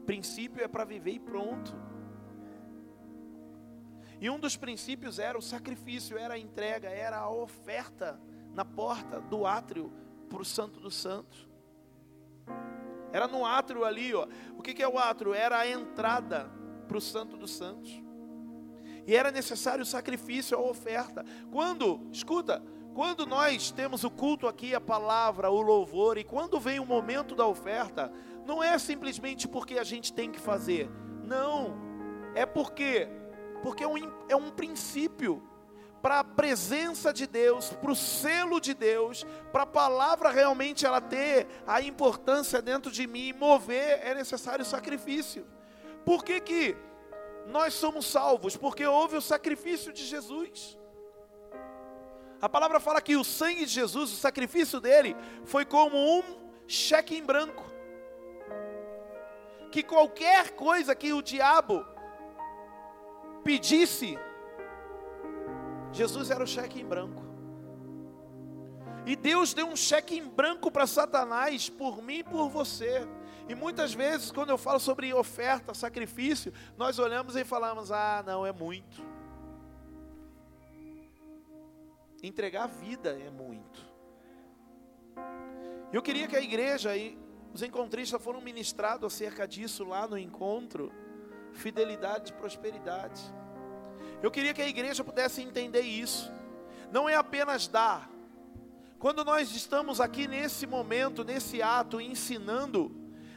Princípio 0.06 0.64
é 0.64 0.66
para 0.66 0.82
viver 0.84 1.12
e 1.12 1.20
pronto. 1.20 1.76
E 4.18 4.30
um 4.30 4.38
dos 4.40 4.56
princípios 4.56 5.18
era 5.18 5.36
o 5.36 5.42
sacrifício, 5.42 6.16
era 6.16 6.34
a 6.34 6.38
entrega, 6.38 6.88
era 6.88 7.18
a 7.18 7.28
oferta 7.28 8.18
na 8.54 8.64
porta 8.64 9.20
do 9.20 9.46
átrio 9.46 9.92
para 10.30 10.40
o 10.40 10.44
Santo 10.44 10.80
dos 10.80 10.94
Santos. 10.94 11.46
Era 13.12 13.28
no 13.28 13.44
átrio 13.44 13.84
ali, 13.84 14.14
ó. 14.14 14.26
O 14.56 14.62
que, 14.62 14.72
que 14.72 14.82
é 14.82 14.88
o 14.88 14.98
átrio? 14.98 15.34
Era 15.34 15.58
a 15.58 15.68
entrada 15.68 16.50
para 16.88 16.96
o 16.96 17.00
Santo 17.00 17.36
dos 17.36 17.50
Santos. 17.50 17.92
E 19.06 19.14
era 19.14 19.30
necessário 19.30 19.82
o 19.82 19.86
sacrifício, 19.86 20.56
a 20.56 20.60
oferta. 20.62 21.22
Quando, 21.52 22.08
escuta, 22.10 22.62
quando 22.94 23.26
nós 23.26 23.72
temos 23.72 24.04
o 24.04 24.10
culto 24.10 24.46
aqui, 24.46 24.74
a 24.74 24.80
palavra, 24.80 25.50
o 25.50 25.60
louvor, 25.60 26.16
e 26.16 26.22
quando 26.22 26.60
vem 26.60 26.78
o 26.78 26.86
momento 26.86 27.34
da 27.34 27.44
oferta, 27.44 28.12
não 28.46 28.62
é 28.62 28.78
simplesmente 28.78 29.48
porque 29.48 29.78
a 29.78 29.84
gente 29.84 30.12
tem 30.12 30.30
que 30.30 30.38
fazer. 30.38 30.88
Não. 31.24 31.74
É 32.34 32.46
porque 32.46 33.08
porque 33.62 33.82
é 33.82 33.88
um, 33.88 33.96
é 34.28 34.36
um 34.36 34.50
princípio 34.50 35.42
para 36.02 36.20
a 36.20 36.24
presença 36.24 37.14
de 37.14 37.26
Deus, 37.26 37.70
para 37.70 37.90
o 37.90 37.96
selo 37.96 38.60
de 38.60 38.74
Deus, 38.74 39.24
para 39.50 39.62
a 39.62 39.66
palavra 39.66 40.30
realmente 40.30 40.84
ela 40.84 41.00
ter 41.00 41.46
a 41.66 41.80
importância 41.80 42.60
dentro 42.60 42.92
de 42.92 43.06
mim 43.06 43.28
e 43.28 43.32
mover, 43.32 44.00
é 44.02 44.14
necessário 44.14 44.66
sacrifício. 44.66 45.46
Por 46.04 46.22
que, 46.22 46.40
que 46.40 46.76
nós 47.46 47.72
somos 47.72 48.04
salvos? 48.04 48.54
Porque 48.54 48.84
houve 48.84 49.16
o 49.16 49.22
sacrifício 49.22 49.94
de 49.94 50.04
Jesus. 50.04 50.78
A 52.44 52.48
palavra 52.48 52.78
fala 52.78 53.00
que 53.00 53.16
o 53.16 53.24
sangue 53.24 53.64
de 53.64 53.72
Jesus, 53.72 54.12
o 54.12 54.16
sacrifício 54.16 54.78
dele, 54.78 55.16
foi 55.46 55.64
como 55.64 55.96
um 55.96 56.22
cheque 56.68 57.16
em 57.16 57.24
branco. 57.24 57.64
Que 59.72 59.82
qualquer 59.82 60.50
coisa 60.50 60.94
que 60.94 61.10
o 61.14 61.22
diabo 61.22 61.86
pedisse, 63.42 64.18
Jesus 65.90 66.30
era 66.30 66.44
o 66.44 66.46
cheque 66.46 66.82
em 66.82 66.84
branco. 66.84 67.24
E 69.06 69.16
Deus 69.16 69.54
deu 69.54 69.66
um 69.66 69.74
cheque 69.74 70.18
em 70.18 70.28
branco 70.28 70.70
para 70.70 70.86
Satanás 70.86 71.70
por 71.70 72.02
mim 72.02 72.18
e 72.18 72.24
por 72.24 72.50
você. 72.50 73.08
E 73.48 73.54
muitas 73.54 73.94
vezes, 73.94 74.30
quando 74.30 74.50
eu 74.50 74.58
falo 74.58 74.78
sobre 74.78 75.14
oferta, 75.14 75.72
sacrifício, 75.72 76.52
nós 76.76 76.98
olhamos 76.98 77.36
e 77.36 77.42
falamos: 77.42 77.90
ah, 77.90 78.22
não, 78.26 78.44
é 78.44 78.52
muito. 78.52 79.13
Entregar 82.26 82.64
a 82.64 82.66
vida 82.66 83.10
é 83.10 83.28
muito. 83.28 83.86
Eu 85.92 86.00
queria 86.00 86.26
que 86.26 86.34
a 86.34 86.40
igreja 86.40 86.96
e 86.96 87.18
os 87.52 87.62
encontristas 87.62 88.20
foram 88.22 88.40
ministrados 88.40 89.12
acerca 89.12 89.46
disso 89.46 89.84
lá 89.84 90.08
no 90.08 90.16
encontro. 90.16 90.90
Fidelidade 91.52 92.32
e 92.32 92.34
prosperidade. 92.34 93.20
Eu 94.22 94.30
queria 94.30 94.54
que 94.54 94.62
a 94.62 94.66
igreja 94.66 95.04
pudesse 95.04 95.42
entender 95.42 95.82
isso. 95.82 96.32
Não 96.90 97.06
é 97.06 97.14
apenas 97.14 97.68
dar. 97.68 98.10
Quando 98.98 99.22
nós 99.22 99.54
estamos 99.54 100.00
aqui 100.00 100.26
nesse 100.26 100.66
momento, 100.66 101.24
nesse 101.24 101.60
ato, 101.60 102.00
ensinando, 102.00 102.90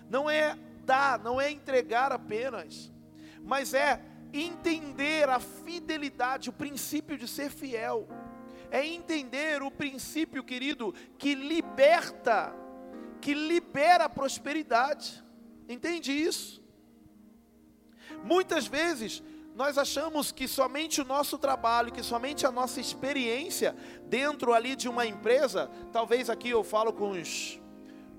não 0.10 0.30
é 0.30 0.58
dar, 0.86 1.20
não 1.20 1.42
é 1.42 1.52
entregar 1.52 2.14
apenas, 2.14 2.90
mas 3.44 3.74
é 3.74 4.02
entender 4.32 5.28
a 5.28 5.42
fidelidade, 5.42 6.50
o 6.50 6.54
princípio 6.54 7.18
de 7.18 7.28
ser 7.28 7.50
fiel. 7.50 8.08
É 8.70 8.86
entender 8.86 9.62
o 9.62 9.72
princípio, 9.72 10.44
querido, 10.44 10.94
que 11.18 11.34
liberta, 11.34 12.54
que 13.22 13.34
libera 13.34 14.06
a 14.06 14.10
prosperidade. 14.10 15.24
Entende 15.68 16.12
isso? 16.12 16.62
Muitas 18.24 18.68
vezes 18.68 19.24
nós 19.56 19.78
achamos 19.78 20.32
que 20.32 20.48
somente 20.48 21.02
o 21.02 21.06
nosso 21.06 21.38
trabalho, 21.38 21.92
que 21.92 22.04
somente 22.04 22.46
a 22.46 22.52
nossa 22.52 22.80
experiência 22.80 23.76
dentro 24.06 24.54
ali 24.54 24.76
de 24.76 24.88
uma 24.88 25.06
empresa, 25.06 25.72
talvez 25.92 26.30
aqui 26.30 26.50
eu 26.50 26.64
falo 26.64 26.94
com 26.94 27.12
os 27.12 27.60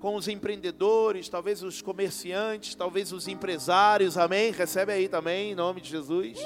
com 0.01 0.15
os 0.15 0.29
empreendedores, 0.29 1.29
talvez 1.29 1.63
os 1.63 1.83
comerciantes, 1.83 2.75
talvez 2.75 3.13
os 3.13 3.27
empresários, 3.27 4.17
amém? 4.17 4.53
Recebe 4.53 4.93
aí 4.93 5.09
também, 5.09 5.51
em 5.51 5.55
nome 5.55 5.81
de 5.81 5.91
Jesus. 5.91 6.39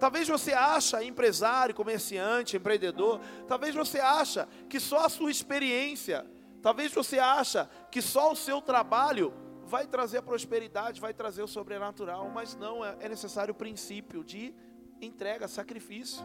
Talvez 0.00 0.26
você 0.26 0.54
acha, 0.54 1.04
empresário, 1.04 1.74
comerciante, 1.74 2.56
empreendedor, 2.56 3.20
talvez 3.46 3.74
você 3.74 4.00
acha 4.00 4.48
que 4.66 4.80
só 4.80 5.04
a 5.04 5.10
sua 5.10 5.30
experiência, 5.30 6.26
talvez 6.62 6.90
você 6.90 7.18
acha 7.18 7.68
que 7.90 8.00
só 8.00 8.32
o 8.32 8.36
seu 8.36 8.62
trabalho 8.62 9.34
vai 9.66 9.86
trazer 9.86 10.18
a 10.18 10.22
prosperidade, 10.22 11.02
vai 11.02 11.12
trazer 11.12 11.42
o 11.42 11.46
sobrenatural, 11.46 12.30
mas 12.30 12.56
não, 12.56 12.82
é, 12.82 12.96
é 13.00 13.08
necessário 13.10 13.52
o 13.52 13.54
princípio 13.54 14.24
de 14.24 14.54
entrega, 15.02 15.46
sacrifício. 15.46 16.24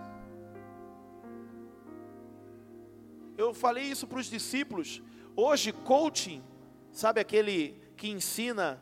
Eu 3.38 3.54
falei 3.54 3.84
isso 3.84 4.08
para 4.08 4.20
os 4.20 4.28
discípulos. 4.28 5.04
Hoje, 5.36 5.74
coaching, 5.74 6.42
sabe 6.94 7.20
aquele 7.20 7.78
que 7.98 8.08
ensina 8.10 8.82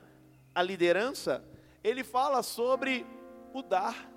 a 0.53 0.61
liderança? 0.61 1.43
Ele 1.83 2.03
fala 2.03 2.43
sobre 2.43 3.07
o 3.51 3.63
dar. 3.63 4.12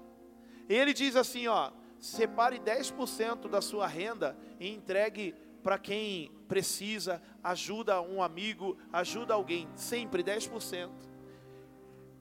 Ele 0.68 0.92
diz 0.92 1.16
assim: 1.16 1.46
ó, 1.46 1.70
separe 1.98 2.58
10% 2.58 3.48
da 3.48 3.60
sua 3.60 3.86
renda 3.86 4.36
e 4.58 4.68
entregue 4.68 5.34
para 5.62 5.78
quem 5.78 6.30
precisa, 6.46 7.20
ajuda 7.42 8.00
um 8.00 8.22
amigo, 8.22 8.78
ajuda 8.92 9.34
alguém, 9.34 9.68
sempre 9.74 10.22
10%. 10.22 10.90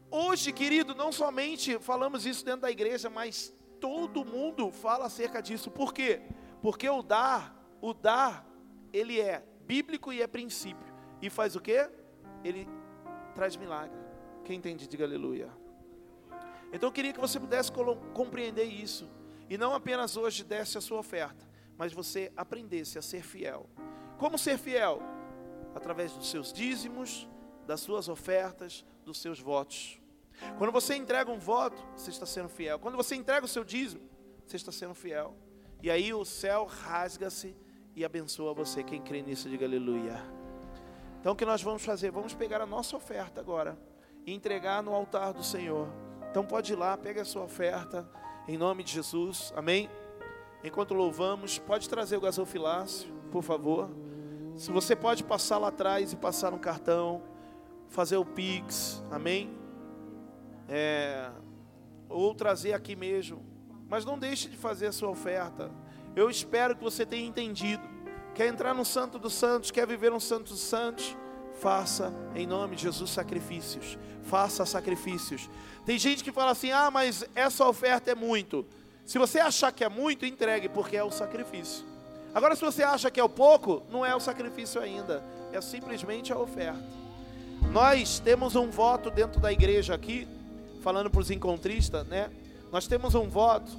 Hoje, 0.09 0.51
querido, 0.51 0.95
não 0.95 1.11
somente 1.11 1.77
falamos 1.77 2.25
isso 2.25 2.43
dentro 2.43 2.61
da 2.61 2.71
igreja, 2.71 3.09
mas 3.09 3.53
todo 3.79 4.25
mundo 4.25 4.71
fala 4.71 5.05
acerca 5.05 5.41
disso. 5.41 5.69
Por 5.69 5.93
quê? 5.93 6.21
Porque 6.61 6.89
o 6.89 7.03
dar, 7.03 7.55
o 7.81 7.93
dar, 7.93 8.47
ele 8.91 9.19
é 9.19 9.45
bíblico 9.67 10.11
e 10.11 10.21
é 10.21 10.27
princípio. 10.27 10.93
E 11.21 11.29
faz 11.29 11.55
o 11.55 11.59
quê? 11.59 11.89
Ele 12.43 12.67
traz 13.33 13.55
milagre. 13.55 13.97
Quem 14.43 14.57
entende, 14.57 14.87
diga 14.87 15.03
aleluia. 15.05 15.49
Então 16.71 16.89
eu 16.89 16.93
queria 16.93 17.13
que 17.13 17.19
você 17.19 17.39
pudesse 17.39 17.71
compreender 18.13 18.65
isso. 18.65 19.09
E 19.49 19.57
não 19.57 19.73
apenas 19.73 20.17
hoje 20.17 20.43
desse 20.43 20.77
a 20.77 20.81
sua 20.81 20.99
oferta, 20.99 21.47
mas 21.77 21.93
você 21.93 22.31
aprendesse 22.35 22.97
a 22.97 23.01
ser 23.01 23.23
fiel. 23.23 23.69
Como 24.17 24.37
ser 24.37 24.57
fiel? 24.57 25.01
Através 25.75 26.13
dos 26.13 26.29
seus 26.29 26.51
dízimos, 26.51 27.27
das 27.67 27.81
suas 27.81 28.07
ofertas, 28.07 28.85
dos 29.03 29.19
seus 29.19 29.39
votos. 29.39 30.01
Quando 30.57 30.71
você 30.71 30.95
entrega 30.95 31.31
um 31.31 31.39
voto, 31.39 31.81
você 31.95 32.09
está 32.09 32.25
sendo 32.25 32.49
fiel. 32.49 32.79
Quando 32.79 32.95
você 32.95 33.15
entrega 33.15 33.45
o 33.45 33.49
seu 33.49 33.63
dízimo, 33.63 34.09
você 34.45 34.55
está 34.55 34.71
sendo 34.71 34.93
fiel. 34.93 35.35
E 35.81 35.89
aí 35.89 36.13
o 36.13 36.25
céu 36.25 36.65
rasga-se 36.65 37.55
e 37.95 38.03
abençoa 38.03 38.53
você. 38.53 38.83
Quem 38.83 39.01
crê 39.01 39.21
nisso, 39.21 39.49
diga 39.49 39.65
aleluia. 39.65 40.19
Então 41.19 41.33
o 41.33 41.35
que 41.35 41.45
nós 41.45 41.61
vamos 41.61 41.83
fazer? 41.83 42.11
Vamos 42.11 42.33
pegar 42.33 42.61
a 42.61 42.65
nossa 42.65 42.95
oferta 42.95 43.39
agora 43.39 43.77
e 44.25 44.33
entregar 44.33 44.81
no 44.81 44.93
altar 44.93 45.33
do 45.33 45.43
Senhor. 45.43 45.87
Então 46.35 46.43
pode 46.43 46.73
ir 46.73 46.75
lá, 46.75 46.97
pega 46.97 47.21
a 47.21 47.23
sua 47.23 47.43
oferta, 47.43 48.05
em 48.45 48.57
nome 48.57 48.83
de 48.83 48.91
Jesus, 48.91 49.53
amém? 49.55 49.89
Enquanto 50.65 50.93
louvamos, 50.93 51.57
pode 51.59 51.87
trazer 51.87 52.17
o 52.17 52.19
gasofilácio, 52.19 53.09
por 53.31 53.41
favor. 53.41 53.89
Se 54.57 54.69
você 54.69 54.97
pode 54.97 55.23
passar 55.23 55.57
lá 55.57 55.69
atrás 55.69 56.11
e 56.11 56.17
passar 56.17 56.51
no 56.51 56.59
cartão, 56.59 57.23
fazer 57.87 58.17
o 58.17 58.25
Pix, 58.25 59.01
amém? 59.09 59.49
É, 60.67 61.31
ou 62.09 62.35
trazer 62.35 62.73
aqui 62.73 62.97
mesmo. 62.97 63.41
Mas 63.87 64.03
não 64.03 64.19
deixe 64.19 64.49
de 64.49 64.57
fazer 64.57 64.87
a 64.87 64.91
sua 64.91 65.11
oferta. 65.11 65.71
Eu 66.17 66.29
espero 66.29 66.75
que 66.75 66.83
você 66.83 67.05
tenha 67.05 67.25
entendido. 67.25 67.87
Quer 68.33 68.47
entrar 68.47 68.73
no 68.73 68.83
Santo 68.83 69.17
dos 69.17 69.35
Santos, 69.35 69.71
quer 69.71 69.87
viver 69.87 70.11
um 70.11 70.19
Santo 70.19 70.51
dos 70.51 70.59
Santos? 70.59 71.15
Faça 71.59 72.13
em 72.35 72.45
nome 72.45 72.75
de 72.75 72.83
Jesus 72.83 73.09
sacrifícios. 73.09 73.97
Faça 74.23 74.65
sacrifícios. 74.65 75.49
Tem 75.85 75.97
gente 75.97 76.23
que 76.23 76.31
fala 76.31 76.51
assim: 76.51 76.71
ah, 76.71 76.89
mas 76.91 77.25
essa 77.35 77.67
oferta 77.67 78.11
é 78.11 78.15
muito. 78.15 78.65
Se 79.05 79.17
você 79.17 79.39
achar 79.39 79.71
que 79.71 79.83
é 79.83 79.89
muito, 79.89 80.25
entregue, 80.25 80.67
porque 80.67 80.97
é 80.97 81.03
o 81.03 81.11
sacrifício. 81.11 81.85
Agora, 82.33 82.55
se 82.55 82.61
você 82.61 82.83
acha 82.83 83.09
que 83.09 83.19
é 83.19 83.23
o 83.23 83.29
pouco, 83.29 83.83
não 83.89 84.05
é 84.05 84.13
o 84.15 84.19
sacrifício 84.19 84.81
ainda, 84.81 85.23
é 85.53 85.61
simplesmente 85.61 86.33
a 86.33 86.37
oferta. 86.37 86.83
Nós 87.71 88.19
temos 88.19 88.55
um 88.55 88.69
voto 88.69 89.09
dentro 89.09 89.39
da 89.39 89.53
igreja 89.53 89.93
aqui, 89.93 90.27
falando 90.81 91.09
para 91.09 91.21
os 91.21 91.31
encontristas, 91.31 92.05
né? 92.07 92.29
Nós 92.71 92.87
temos 92.87 93.15
um 93.15 93.29
voto 93.29 93.71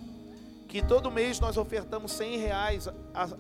que 0.69 0.83
todo 0.83 1.11
mês 1.11 1.39
nós 1.39 1.57
ofertamos 1.57 2.13
100 2.13 2.39
reais 2.39 2.89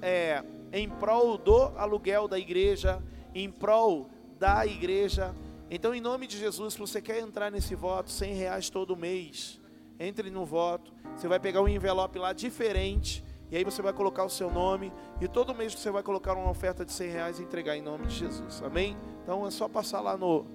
é, 0.02 0.42
em 0.72 0.88
prol 0.88 1.38
do 1.38 1.72
aluguel 1.76 2.28
da 2.28 2.38
igreja, 2.38 3.02
em 3.34 3.50
prol 3.50 4.10
da 4.38 4.66
igreja. 4.66 5.34
Então, 5.70 5.94
em 5.94 6.00
nome 6.00 6.26
de 6.26 6.38
Jesus, 6.38 6.74
se 6.74 6.78
você 6.78 7.00
quer 7.00 7.20
entrar 7.20 7.50
nesse 7.50 7.74
voto, 7.74 8.10
100 8.10 8.34
reais 8.34 8.70
todo 8.70 8.96
mês, 8.96 9.60
entre 9.98 10.30
no 10.30 10.44
voto. 10.44 10.92
Você 11.16 11.26
vai 11.26 11.40
pegar 11.40 11.62
um 11.62 11.68
envelope 11.68 12.18
lá 12.18 12.32
diferente. 12.32 13.24
E 13.50 13.56
aí 13.56 13.64
você 13.64 13.80
vai 13.80 13.92
colocar 13.92 14.24
o 14.24 14.30
seu 14.30 14.50
nome. 14.50 14.92
E 15.20 15.28
todo 15.28 15.54
mês 15.54 15.74
você 15.74 15.90
vai 15.90 16.02
colocar 16.02 16.34
uma 16.34 16.50
oferta 16.50 16.84
de 16.84 16.92
100 16.92 17.10
reais 17.10 17.38
e 17.38 17.42
entregar 17.42 17.76
em 17.76 17.82
nome 17.82 18.06
de 18.06 18.14
Jesus. 18.14 18.62
Amém? 18.62 18.96
Então 19.22 19.46
é 19.46 19.50
só 19.50 19.68
passar 19.68 20.00
lá 20.00 20.16
no, 20.16 20.46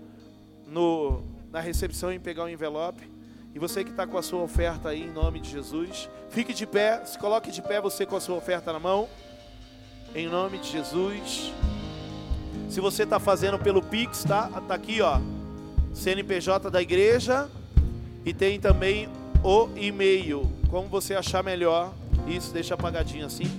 no, 0.65 1.23
na 1.49 1.59
recepção 1.59 2.11
e 2.11 2.19
pegar 2.19 2.45
o 2.45 2.49
envelope. 2.49 3.09
E 3.53 3.59
você 3.59 3.83
que 3.83 3.91
está 3.91 4.07
com 4.07 4.17
a 4.17 4.21
sua 4.21 4.41
oferta 4.41 4.89
aí 4.89 5.03
em 5.03 5.11
nome 5.11 5.39
de 5.39 5.49
Jesus. 5.49 6.09
Fique 6.29 6.53
de 6.53 6.65
pé. 6.65 7.03
Se 7.05 7.17
coloque 7.17 7.51
de 7.51 7.61
pé 7.61 7.81
você 7.81 8.05
com 8.05 8.15
a 8.15 8.21
sua 8.21 8.37
oferta 8.37 8.71
na 8.71 8.79
mão. 8.79 9.09
Em 10.15 10.27
nome 10.27 10.57
de 10.57 10.69
Jesus. 10.69 11.53
Se 12.69 12.79
você 12.79 13.03
está 13.03 13.19
fazendo 13.19 13.59
pelo 13.59 13.81
Pix, 13.81 14.23
tá? 14.23 14.49
Tá 14.67 14.75
aqui, 14.75 15.01
ó. 15.01 15.19
CNPJ 15.93 16.69
da 16.69 16.81
igreja. 16.81 17.49
E 18.25 18.33
tem 18.33 18.59
também 18.59 19.09
o 19.43 19.67
e-mail, 19.75 20.49
como 20.69 20.87
você 20.87 21.15
achar 21.15 21.43
melhor. 21.43 21.91
Isso, 22.27 22.53
deixa 22.53 22.75
apagadinho 22.75 23.25
assim. 23.25 23.49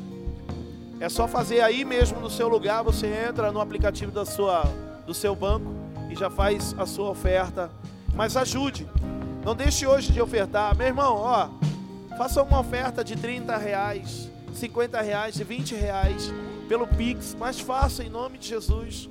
É 1.00 1.08
só 1.08 1.26
fazer 1.26 1.60
aí 1.60 1.84
mesmo 1.84 2.20
no 2.20 2.30
seu 2.30 2.48
lugar, 2.48 2.82
você 2.84 3.08
entra 3.28 3.50
no 3.50 3.60
aplicativo 3.60 4.12
da 4.12 4.24
sua, 4.24 4.62
do 5.04 5.12
seu 5.12 5.34
banco 5.34 5.74
e 6.08 6.14
já 6.14 6.30
faz 6.30 6.74
a 6.78 6.86
sua 6.86 7.10
oferta. 7.10 7.70
Mas 8.14 8.36
ajude, 8.36 8.86
não 9.44 9.54
deixe 9.54 9.84
hoje 9.84 10.12
de 10.12 10.22
ofertar. 10.22 10.76
Meu 10.76 10.86
irmão, 10.86 11.16
ó, 11.16 11.48
faça 12.16 12.40
uma 12.42 12.60
oferta 12.60 13.02
de 13.02 13.16
30 13.16 13.56
reais, 13.56 14.30
50 14.54 15.00
reais, 15.00 15.34
de 15.34 15.42
20 15.42 15.74
reais 15.74 16.32
pelo 16.72 16.86
Pix, 16.86 17.36
mas 17.38 17.60
faça 17.60 18.02
em 18.02 18.08
nome 18.08 18.38
de 18.38 18.48
Jesus. 18.48 19.06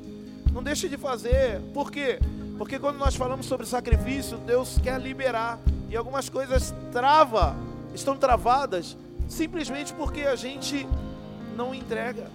Não 0.51 0.63
deixe 0.63 0.89
de 0.89 0.97
fazer, 0.97 1.61
por 1.75 1.91
quê? 1.91 2.17
Porque 2.57 2.79
quando 2.79 2.97
nós 2.97 3.15
falamos 3.15 3.45
sobre 3.45 3.67
sacrifício, 3.67 4.35
Deus 4.39 4.79
quer 4.81 4.99
liberar 4.99 5.59
e 5.87 5.95
algumas 5.95 6.27
coisas 6.27 6.73
trava, 6.91 7.55
estão 7.93 8.17
travadas, 8.17 8.97
simplesmente 9.29 9.93
porque 9.93 10.21
a 10.21 10.35
gente 10.35 10.87
não 11.55 11.71
entrega. 11.71 12.31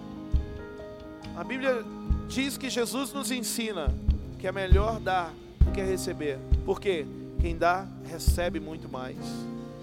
A 1.35 1.43
Bíblia 1.43 1.83
diz 2.29 2.57
que 2.57 2.69
Jesus 2.69 3.11
nos 3.11 3.29
ensina 3.29 3.93
que 4.39 4.47
é 4.47 4.51
melhor 4.53 4.97
dar 4.97 5.33
do 5.59 5.73
que 5.73 5.81
receber. 5.81 6.39
Por 6.65 6.79
quê? 6.79 7.05
Quem 7.41 7.57
dá, 7.57 7.85
recebe 8.09 8.61
muito 8.61 8.87
mais. 8.87 9.17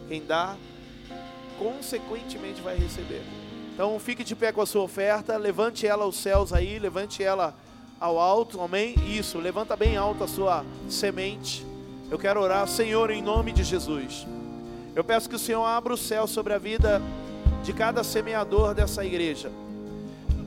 Quem 0.09 0.24
dá, 0.24 0.57
consequentemente 1.59 2.62
vai 2.62 2.78
receber. 2.78 3.43
Então 3.75 3.99
fique 3.99 4.22
de 4.22 4.37
pé 4.37 4.53
com 4.53 4.61
a 4.62 4.66
sua 4.66 4.83
oferta, 4.83 5.37
levante 5.37 5.85
ela 5.85 6.05
aos 6.05 6.16
céus 6.16 6.53
aí, 6.53 6.79
levante 6.79 7.22
ela 7.22 7.53
ao 8.01 8.20
alto, 8.20 8.61
amém? 8.61 8.95
Isso, 9.07 9.39
levanta 9.39 9.75
bem 9.75 9.97
alto 9.97 10.22
a 10.22 10.29
sua 10.29 10.64
semente. 10.89 11.66
Eu 12.09 12.18
quero 12.18 12.41
orar, 12.41 12.68
Senhor, 12.68 13.11
em 13.11 13.20
nome 13.20 13.51
de 13.51 13.64
Jesus. 13.64 14.27
Eu 14.95 15.03
peço 15.03 15.29
que 15.29 15.35
o 15.35 15.39
Senhor 15.41 15.64
abra 15.64 15.93
o 15.93 15.97
céu 15.97 16.27
sobre 16.29 16.53
a 16.53 16.59
vida 16.59 17.03
de 17.64 17.72
cada 17.72 18.05
semeador 18.05 18.75
dessa 18.75 19.05
igreja. 19.05 19.51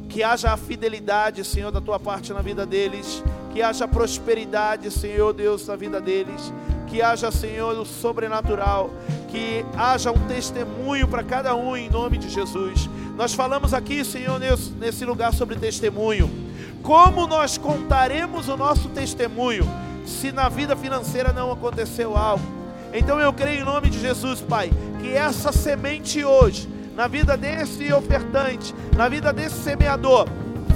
Que 0.08 0.24
haja 0.24 0.54
a 0.54 0.58
fidelidade, 0.58 1.44
Senhor, 1.44 1.70
da 1.72 1.82
tua 1.82 2.00
parte 2.00 2.32
na 2.32 2.42
vida 2.42 2.66
deles. 2.66 3.22
Que 3.52 3.62
haja 3.62 3.88
prosperidade, 3.88 4.90
Senhor 4.90 5.34
Deus, 5.34 5.68
na 5.68 5.76
vida 5.76 6.00
deles. 6.00 6.54
Que 6.88 7.02
haja, 7.02 7.30
Senhor, 7.30 7.78
o 7.78 7.86
sobrenatural. 7.86 8.90
Que 9.30 9.66
haja 9.76 10.12
um 10.12 10.28
testemunho 10.28 11.08
para 11.08 11.24
cada 11.24 11.56
um 11.56 11.76
em 11.76 11.90
nome 11.90 12.18
de 12.18 12.30
Jesus. 12.30 12.90
Nós 13.18 13.34
falamos 13.34 13.74
aqui, 13.74 14.06
Senhor, 14.06 14.40
nesse 14.80 15.04
lugar 15.04 15.34
sobre 15.34 15.56
testemunho. 15.56 16.30
Como 16.84 17.26
nós 17.26 17.58
contaremos 17.58 18.48
o 18.48 18.56
nosso 18.56 18.90
testemunho 18.90 19.68
se 20.06 20.32
na 20.32 20.48
vida 20.48 20.76
financeira 20.76 21.34
não 21.34 21.52
aconteceu 21.52 22.16
algo? 22.16 22.46
Então 22.94 23.20
eu 23.20 23.34
creio 23.34 23.62
em 23.62 23.66
nome 23.66 23.90
de 23.90 24.00
Jesus, 24.00 24.40
Pai, 24.40 24.72
que 25.02 25.10
essa 25.10 25.52
semente 25.52 26.24
hoje, 26.24 26.70
na 26.96 27.08
vida 27.08 27.36
desse 27.36 27.92
ofertante, 27.92 28.74
na 28.96 29.10
vida 29.10 29.34
desse 29.34 29.64
semeador, 29.64 30.30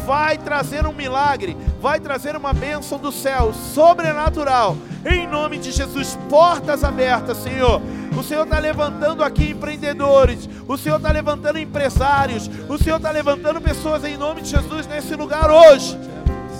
vai 0.05 0.37
trazer 0.37 0.85
um 0.85 0.93
milagre, 0.93 1.55
vai 1.79 1.99
trazer 1.99 2.35
uma 2.35 2.53
bênção 2.53 2.97
do 2.97 3.11
céu 3.11 3.53
sobrenatural. 3.53 4.75
Em 5.05 5.27
nome 5.27 5.57
de 5.57 5.71
Jesus, 5.71 6.17
portas 6.29 6.83
abertas, 6.83 7.37
Senhor. 7.37 7.81
O 8.15 8.23
Senhor 8.23 8.43
está 8.43 8.59
levantando 8.59 9.23
aqui 9.23 9.51
empreendedores, 9.51 10.49
o 10.67 10.77
Senhor 10.77 10.97
está 10.97 11.11
levantando 11.11 11.57
empresários, 11.57 12.49
o 12.67 12.77
Senhor 12.77 12.97
está 12.97 13.09
levantando 13.09 13.61
pessoas 13.61 14.03
em 14.03 14.17
nome 14.17 14.41
de 14.41 14.49
Jesus 14.49 14.85
nesse 14.85 15.15
lugar 15.15 15.49
hoje, 15.49 15.97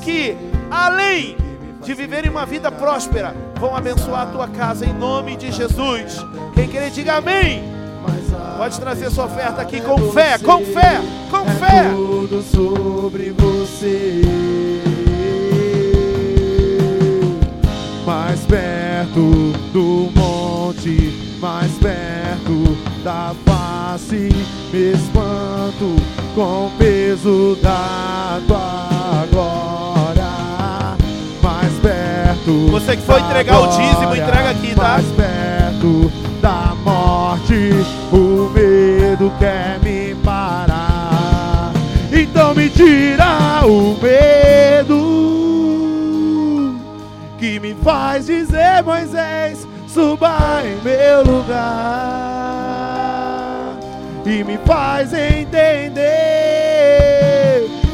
que 0.02 0.36
além 0.70 1.36
de 1.84 1.94
viverem 1.94 2.30
uma 2.30 2.46
vida 2.46 2.72
próspera, 2.72 3.36
vão 3.60 3.76
abençoar 3.76 4.22
a 4.22 4.32
tua 4.32 4.48
casa 4.48 4.86
em 4.86 4.94
nome 4.94 5.36
de 5.36 5.52
Jesus. 5.52 6.26
Quem 6.54 6.68
querer, 6.68 6.92
diga 6.92 7.16
amém. 7.16 7.81
Pode 8.58 8.80
trazer 8.80 9.10
sua 9.10 9.26
oferta 9.26 9.62
aqui 9.62 9.82
com 9.82 9.98
fé, 10.12 10.38
com 10.38 10.64
fé, 10.66 11.02
com 11.30 11.46
fé. 11.46 11.90
Tudo 11.92 12.42
sobre 12.44 13.32
você. 13.32 14.22
Mais 18.06 18.40
perto 18.42 19.54
do 19.74 20.12
monte, 20.16 21.38
mais 21.40 21.72
perto 21.74 22.78
da 23.04 23.34
face, 23.46 24.30
me 24.72 24.92
espanto 24.92 25.96
com 26.36 26.68
o 26.68 26.72
peso 26.78 27.58
da 27.62 28.40
tua 28.48 29.26
glória. 29.32 30.98
Mais 31.42 31.74
perto. 31.80 32.68
Você 32.72 32.96
que 32.96 33.04
foi 33.04 33.20
entregar 33.22 33.60
o 33.60 33.68
dízimo, 33.68 34.16
entrega 34.16 34.50
aqui, 34.50 34.76
tá? 34.76 34.82
Mais 34.84 35.06
perto 35.08 36.21
o 38.12 38.50
medo 38.50 39.32
quer 39.40 39.80
me 39.82 40.14
parar. 40.16 41.72
Então 42.12 42.54
me 42.54 42.70
tira 42.70 43.66
o 43.66 43.98
medo 44.02 45.02
que 47.38 47.60
me 47.60 47.74
faz 47.76 48.26
dizer, 48.26 48.84
Moisés, 48.84 49.66
suba 49.88 50.62
em 50.64 50.76
meu 50.84 51.24
lugar 51.24 52.12
e 54.26 54.44
me 54.44 54.58
faz 54.66 55.14
entender 55.14 55.72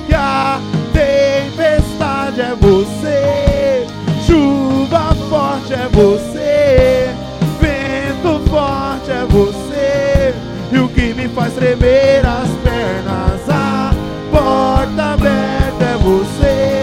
que 0.08 0.14
a 0.14 0.60
tempestade 0.92 2.42
é 2.42 2.56
você, 2.60 3.86
chuva 4.26 5.16
forte 5.30 5.74
é 5.74 5.88
você, 5.92 6.37
faz 11.38 11.54
tremer 11.54 12.26
as 12.26 12.50
pernas, 12.64 13.48
a 13.48 13.94
porta 14.32 15.14
aberta 15.14 15.86
é 15.86 15.98
você, 15.98 16.82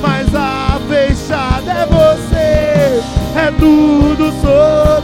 mas 0.00 0.32
a 0.36 0.80
fechada 0.88 1.72
é 1.72 1.84
você, 1.84 3.02
é 3.36 3.52
tudo 3.58 4.30
sobre 4.40 4.97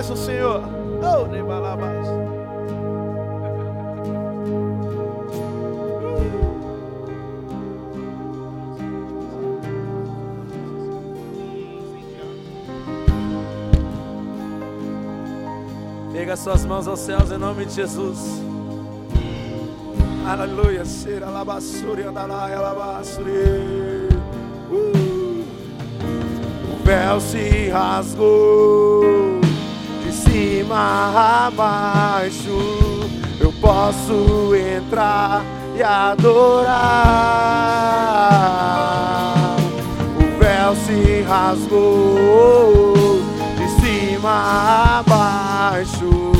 mais 0.00 0.10
o 0.10 0.16
Senhor. 0.16 0.62
Oh, 1.02 1.26
nem 1.26 1.42
mais. 1.76 2.06
Pega 16.12 16.36
suas 16.36 16.64
mãos 16.64 16.88
aos 16.88 17.00
céus 17.00 17.30
em 17.30 17.36
nome 17.36 17.66
de 17.66 17.74
Jesus. 17.74 18.40
Aleluia. 20.26 20.82
Cheira 20.86 21.26
alabassuri, 21.26 22.04
andalai, 22.04 22.54
alabassuri. 22.54 24.08
Uh. 24.70 25.44
O 26.72 26.84
véu 26.84 27.20
se 27.20 27.68
rasgou 27.68 29.39
de 30.10 30.16
cima 30.16 31.46
a 31.46 31.50
baixo. 31.50 32.58
Eu 33.38 33.52
posso 33.60 34.54
entrar 34.56 35.44
e 35.76 35.82
adorar. 35.82 36.72
O 40.16 40.20
véu 40.38 40.74
se 40.84 41.22
rasgou 41.22 43.22
de 43.56 43.68
cima 43.80 44.30
a 44.30 45.02
baixo. 45.06 46.32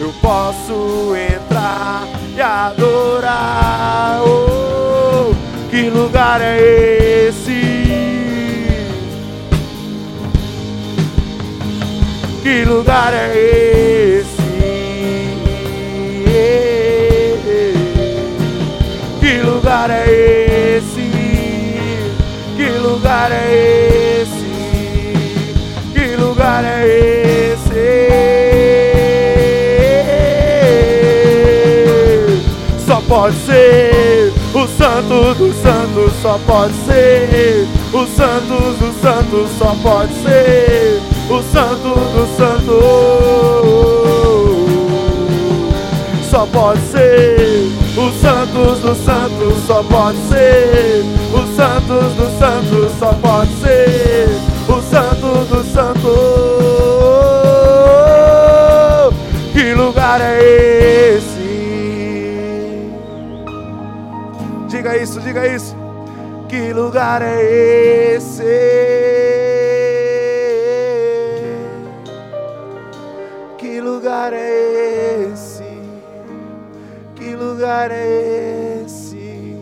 Eu 0.00 0.12
posso 0.20 1.14
entrar 1.14 2.08
e 2.36 2.40
adorar. 2.40 4.20
Oh, 4.26 5.32
que 5.70 5.88
lugar 5.88 6.40
é 6.40 7.28
esse? 7.28 7.43
Que 12.44 12.62
lugar 12.66 13.14
é 13.14 14.20
esse? 14.20 14.34
Que 19.18 19.38
lugar 19.38 19.88
é 19.88 20.76
esse? 20.76 21.10
Que 22.54 22.68
lugar 22.78 23.32
é 23.32 24.20
esse? 24.20 24.44
Que 25.94 26.16
lugar 26.16 26.64
é 26.66 26.86
esse? 27.54 28.04
Só 32.86 33.00
pode 33.08 33.36
ser 33.36 34.34
o 34.52 34.66
santo 34.68 35.34
dos 35.34 35.56
santos, 35.62 36.12
só 36.20 36.38
pode 36.46 36.74
ser 36.84 37.66
o 37.90 38.06
santo 38.06 38.76
dos 38.78 39.00
santos, 39.00 39.50
só 39.58 39.74
pode 39.82 40.12
ser 40.22 41.03
o 41.30 41.42
santo 41.42 41.94
dos 42.12 42.36
santos 42.36 42.84
só 46.30 46.46
pode 46.46 46.80
ser. 46.80 47.70
Os 47.96 48.20
santos 48.20 48.80
dos 48.80 48.98
santos 48.98 49.66
só 49.66 49.82
pode 49.84 50.18
ser. 50.28 51.02
Os 51.32 51.56
santos 51.56 52.12
dos 52.14 52.38
santos 52.38 52.92
só 52.98 53.12
pode 53.14 53.52
ser. 53.54 54.28
O 54.68 54.82
santo 54.82 55.44
dos 55.48 55.66
santos. 55.72 56.04
Que 59.52 59.74
lugar 59.74 60.20
é 60.20 61.16
esse? 61.16 62.90
Diga 64.68 64.96
isso, 64.96 65.20
diga 65.20 65.46
isso. 65.46 65.74
Que 66.48 66.72
lugar 66.72 67.22
é 67.22 68.14
esse? 68.16 68.93
Lugar 74.14 74.32
é 74.32 75.28
esse? 75.32 75.64
Que 77.16 77.34
lugar 77.34 77.90
é 77.90 78.82
esse? 78.84 79.56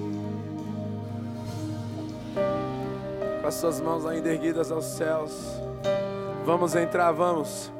Com 3.41 3.47
as 3.49 3.55
suas 3.55 3.81
mãos 3.81 4.05
ainda 4.05 4.29
erguidas 4.29 4.71
aos 4.71 4.85
céus. 4.85 5.33
Vamos 6.45 6.77
entrar, 6.77 7.13
vamos. 7.13 7.73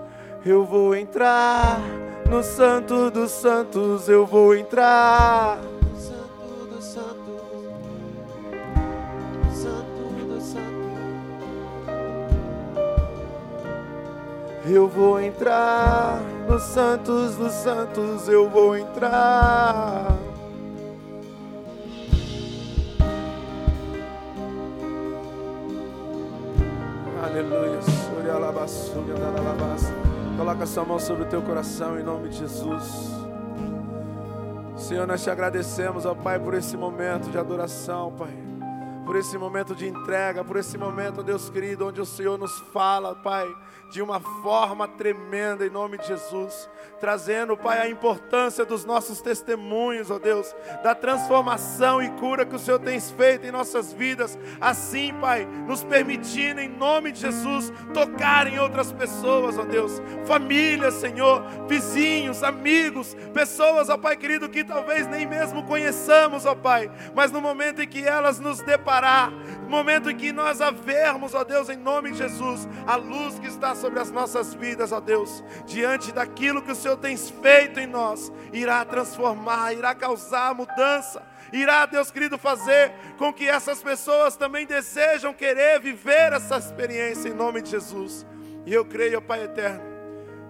Eu 0.47 0.65
vou 0.65 0.97
entrar 0.97 1.79
no 2.29 2.43
Santo 2.43 3.11
dos 3.11 3.33
Santos, 3.33 4.09
eu 4.09 4.25
vou 4.25 4.57
entrar. 4.57 5.59
No 5.59 6.01
Santo 6.01 6.81
Santos, 6.81 7.25
Santo. 10.43 10.73
Eu 14.65 14.89
vou 14.89 15.21
entrar 15.21 16.32
nos 16.53 16.63
Santos 16.65 17.37
dos 17.37 17.53
Santos, 17.53 18.29
eu 18.29 18.49
vou 18.51 18.77
entrar. 18.77 20.19
Aleluia. 27.25 27.81
Surya 27.81 28.35
alabaça. 28.35 29.95
Coloca 30.37 30.67
sua 30.67 30.85
mão 30.85 30.99
sobre 30.99 31.23
o 31.23 31.27
teu 31.27 31.41
coração 31.41 31.99
em 31.99 32.03
nome 32.03 32.29
de 32.29 32.39
Jesus. 32.39 33.11
Senhor, 34.77 35.07
nós 35.07 35.23
te 35.23 35.31
agradecemos, 35.31 36.05
ó 36.05 36.15
Pai, 36.15 36.39
por 36.39 36.53
esse 36.53 36.77
momento 36.77 37.31
de 37.31 37.39
adoração, 37.39 38.13
Pai. 38.13 38.52
Por 39.05 39.17
esse 39.17 39.37
momento 39.37 39.75
de 39.75 39.87
entrega, 39.89 40.45
por 40.45 40.57
esse 40.57 40.79
momento, 40.79 41.23
Deus 41.23 41.51
querido, 41.51 41.87
onde 41.87 42.01
o 42.01 42.07
Senhor 42.07 42.39
nos 42.39 42.61
fala, 42.73 43.15
Pai, 43.17 43.53
de 43.93 44.01
uma 44.01 44.21
forma 44.21 44.89
tremenda, 44.89 45.67
em 45.67 45.71
nome 45.71 45.99
de 45.99 46.07
Jesus. 46.07 46.69
Trazendo, 46.99 47.57
Pai, 47.57 47.81
a 47.81 47.89
importância 47.89 48.65
dos 48.65 48.85
nossos 48.85 49.21
testemunhos, 49.21 50.11
ó 50.11 50.19
Deus, 50.19 50.55
da 50.83 50.95
transformação 50.95 52.01
e 52.01 52.09
cura 52.13 52.47
que 52.47 52.55
o 52.55 52.59
Senhor 52.59 52.79
tem 52.79 52.99
feito 53.01 53.45
em 53.45 53.51
nossas 53.51 53.93
vidas. 53.93 54.39
Assim, 54.61 55.13
Pai, 55.21 55.45
nos 55.67 55.83
permitindo, 55.85 56.61
em 56.61 56.69
nome 56.69 57.13
de 57.13 57.21
Jesus, 57.21 57.73
tocar 57.93 58.47
em 58.47 58.59
outras 58.59 58.93
pessoas, 58.93 59.59
ó 59.59 59.65
Deus. 59.65 60.01
Famílias, 60.25 60.95
Senhor, 60.95 61.43
vizinhos, 61.69 62.43
amigos, 62.43 63.15
pessoas, 63.35 63.91
ó 63.91 63.99
Pai 63.99 64.17
querido, 64.17 64.49
que 64.49 64.65
talvez 64.65 65.07
nem 65.07 65.27
mesmo 65.27 65.65
conheçamos, 65.65 66.47
ó 66.47 66.55
Pai, 66.55 66.91
mas 67.15 67.31
no 67.31 67.41
momento 67.41 67.83
em 67.83 67.89
que 67.89 68.03
elas 68.03 68.39
nos 68.39 68.63
deparar, 68.93 69.31
no 69.31 69.71
momento 69.71 70.11
em 70.11 70.17
que 70.17 70.33
nós 70.33 70.61
a 70.61 70.71
vermos, 70.71 71.35
ó 71.35 71.43
Deus, 71.43 71.71
em 71.71 71.77
nome 71.77 72.13
de 72.13 72.19
Jesus, 72.19 72.69
a 72.87 72.97
luz 72.97 73.39
que 73.39 73.47
está 73.47 73.75
sobre 73.75 73.99
as 73.99 74.11
nossas 74.11 74.53
vidas, 74.53 74.93
ó 74.93 75.01
Deus, 75.01 75.43
diante 75.65 76.13
daquilo 76.13 76.61
que 76.61 76.73
o 76.73 76.75
Senhor 76.75 76.99
tem 76.99 77.17
feito 77.17 77.81
em 77.81 77.87
nós, 77.87 78.31
irá 78.53 78.85
transformar, 78.85 79.73
irá 79.73 79.95
causar 79.95 80.55
mudança, 80.55 81.23
irá, 81.53 81.87
Deus 81.87 82.11
querido, 82.11 82.37
fazer 82.37 82.93
com 83.17 83.33
que 83.33 83.49
essas 83.49 83.83
pessoas 83.83 84.37
também 84.37 84.67
desejam 84.67 85.33
querer 85.33 85.81
viver 85.81 86.35
essa 86.35 86.59
experiência 86.59 87.31
em 87.31 87.35
nome 87.35 87.63
de 87.63 87.71
Jesus. 87.71 88.27
E 88.67 88.75
eu 88.75 88.85
creio, 88.85 89.23
Pai 89.23 89.45
eterno, 89.45 89.83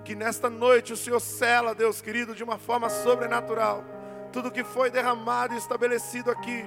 que 0.05 0.17
nesta 0.17 0.51
noite 0.51 0.93
o 0.93 0.97
Senhor 0.97 1.21
cela, 1.21 1.77
Deus 1.77 2.01
querido, 2.01 2.35
de 2.35 2.43
uma 2.43 2.59
forma 2.59 2.89
sobrenatural, 2.89 3.85
tudo 4.33 4.51
que 4.51 4.65
foi 4.65 4.91
derramado 4.91 5.55
e 5.55 5.59
estabelecido 5.59 6.29
aqui 6.29 6.65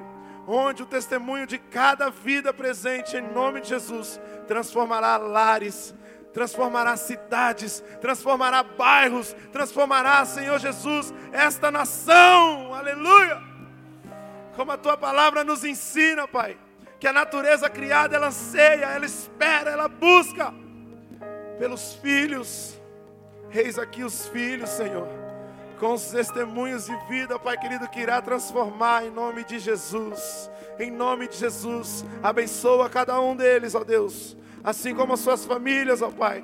onde 0.48 0.84
o 0.84 0.86
testemunho 0.86 1.48
de 1.48 1.58
cada 1.58 2.10
vida 2.10 2.54
presente, 2.54 3.18
em 3.18 3.22
nome 3.22 3.62
de 3.62 3.70
Jesus, 3.70 4.20
transformará 4.48 5.18
lares, 5.18 5.94
transformará 6.34 6.96
cidades, 6.98 7.84
transformará 8.00 8.62
bairros, 8.62 9.36
transformará, 9.52 10.26
Senhor 10.26 10.60
Jesus, 10.60 11.14
esta 11.32 11.72
nação, 11.72 12.74
aleluia. 12.74 13.42
Como 14.56 14.72
a 14.72 14.78
tua 14.78 14.96
palavra 14.96 15.44
nos 15.44 15.64
ensina, 15.64 16.28
Pai, 16.28 16.58
que 17.00 17.08
a 17.08 17.14
natureza 17.14 17.70
criada 17.70 18.16
ela 18.16 18.28
anseia, 18.28 18.86
ela 18.86 19.06
espera, 19.06 19.72
ela 19.72 19.88
busca 19.88 20.54
pelos 21.58 21.94
filhos. 21.96 22.80
Eis 23.52 23.80
aqui 23.80 24.04
os 24.04 24.28
filhos, 24.28 24.70
Senhor 24.70 25.35
com 25.80 25.94
os 25.94 26.08
testemunhos 26.08 26.86
de 26.86 26.96
vida, 27.08 27.38
Pai 27.38 27.58
querido, 27.58 27.88
que 27.88 28.00
irá 28.00 28.22
transformar 28.22 29.06
em 29.06 29.12
nome 29.12 29.44
de 29.44 29.60
Jesus. 29.60 30.50
Em 30.80 30.92
nome 30.92 31.28
de 31.28 31.38
Jesus, 31.38 32.06
abençoa 32.22 32.90
cada 32.90 33.20
um 33.20 33.36
deles, 33.36 33.76
ó 33.76 33.84
Deus, 33.84 34.36
assim 34.64 34.94
como 34.94 35.14
as 35.14 35.20
suas 35.20 35.46
famílias, 35.46 36.02
ó 36.02 36.10
Pai. 36.10 36.44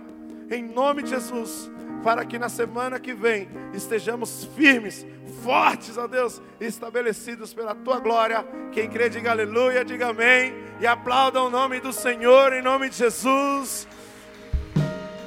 Em 0.50 0.64
nome 0.64 1.04
de 1.04 1.10
Jesus, 1.10 1.70
para 2.04 2.26
que 2.26 2.40
na 2.40 2.50
semana 2.50 3.00
que 3.00 3.14
vem 3.14 3.50
estejamos 3.74 4.46
firmes, 4.56 5.06
fortes, 5.44 5.98
ó 5.98 6.08
Deus, 6.08 6.42
estabelecidos 6.60 7.54
pela 7.54 7.76
tua 7.76 8.00
glória. 8.00 8.46
Quem 8.72 8.90
crê, 8.90 9.10
diga 9.10 9.32
aleluia, 9.32 9.84
diga 9.84 10.10
amém 10.10 10.54
e 10.80 10.88
aplauda 10.88 11.42
o 11.42 11.50
nome 11.50 11.80
do 11.80 11.94
Senhor 11.94 12.54
em 12.54 12.62
nome 12.62 12.90
de 12.90 12.98
Jesus. 12.98 13.88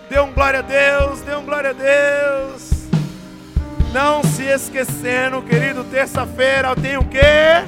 Dê 0.09 0.21
um 0.21 0.33
glória 0.33 0.61
a 0.61 0.63
Deus, 0.63 1.21
dê 1.23 1.35
um 1.35 1.45
glória 1.45 1.71
a 1.71 1.73
Deus. 1.73 2.74
Não 3.95 4.25
se 4.25 4.43
esquecendo, 4.43 5.41
querido, 5.41 5.85
terça-feira 5.85 6.75
tem 6.75 6.97
o 6.97 7.05
quê? 7.05 7.65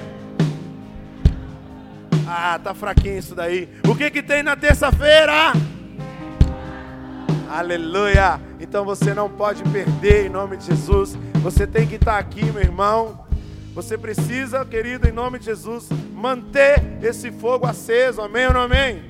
Ah, 2.26 2.58
tá 2.58 2.74
fraquinho 2.74 3.16
isso 3.16 3.32
daí. 3.32 3.68
O 3.86 3.94
que 3.94 4.10
que 4.10 4.20
tem 4.20 4.42
na 4.42 4.56
terça-feira? 4.56 5.52
Aleluia. 7.48 8.40
Então 8.58 8.84
você 8.84 9.14
não 9.14 9.30
pode 9.30 9.62
perder 9.70 10.26
em 10.26 10.28
nome 10.28 10.56
de 10.56 10.66
Jesus. 10.66 11.16
Você 11.44 11.64
tem 11.64 11.86
que 11.86 11.94
estar 11.94 12.18
aqui, 12.18 12.44
meu 12.46 12.60
irmão. 12.60 13.24
Você 13.72 13.96
precisa, 13.96 14.64
querido, 14.64 15.08
em 15.08 15.12
nome 15.12 15.38
de 15.38 15.44
Jesus, 15.44 15.88
manter 16.12 16.82
esse 17.04 17.30
fogo 17.30 17.68
aceso. 17.68 18.20
Amém 18.20 18.48
ou 18.48 18.52
não 18.52 18.62
amém? 18.62 19.00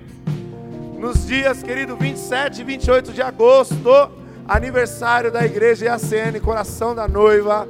Nos 0.99 1.27
dias, 1.27 1.63
querido, 1.63 1.97
27 1.97 2.61
e 2.61 2.65
28 2.65 3.13
de 3.15 3.23
agosto, 3.23 3.75
aniversário 4.49 5.31
da 5.31 5.45
igreja 5.45 5.87
EACN, 5.87 6.41
coração 6.41 6.95
da 6.95 7.09
noiva. 7.09 7.67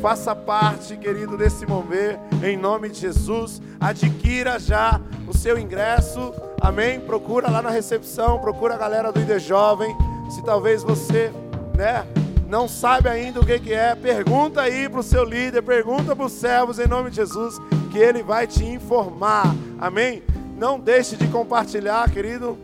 Faça 0.00 0.34
parte, 0.34 0.96
querido, 0.96 1.36
desse 1.36 1.66
mover, 1.66 2.18
em 2.42 2.56
nome 2.56 2.88
de 2.88 3.00
Jesus. 3.00 3.60
Adquira 3.78 4.58
já 4.58 5.00
o 5.28 5.36
seu 5.36 5.58
ingresso, 5.58 6.32
amém? 6.60 6.98
Procura 7.00 7.50
lá 7.50 7.60
na 7.60 7.70
recepção, 7.70 8.38
procura 8.38 8.74
a 8.74 8.78
galera 8.78 9.12
do 9.12 9.20
ID 9.20 9.38
Jovem. 9.38 9.94
Se 10.30 10.42
talvez 10.42 10.82
você, 10.82 11.30
né, 11.76 12.06
não 12.48 12.66
sabe 12.66 13.08
ainda 13.08 13.40
o 13.40 13.46
que, 13.46 13.58
que 13.58 13.72
é, 13.72 13.94
pergunta 13.94 14.62
aí 14.62 14.88
para 14.88 15.00
o 15.00 15.04
seu 15.04 15.22
líder, 15.22 15.62
pergunta 15.62 16.16
para 16.16 16.24
os 16.24 16.32
servos, 16.32 16.78
em 16.78 16.86
nome 16.86 17.10
de 17.10 17.16
Jesus, 17.16 17.58
que 17.92 17.98
ele 17.98 18.22
vai 18.22 18.46
te 18.46 18.64
informar, 18.64 19.54
amém? 19.78 20.22
Não 20.56 20.78
deixe 20.78 21.16
de 21.16 21.26
compartilhar, 21.28 22.10
querido, 22.10 22.58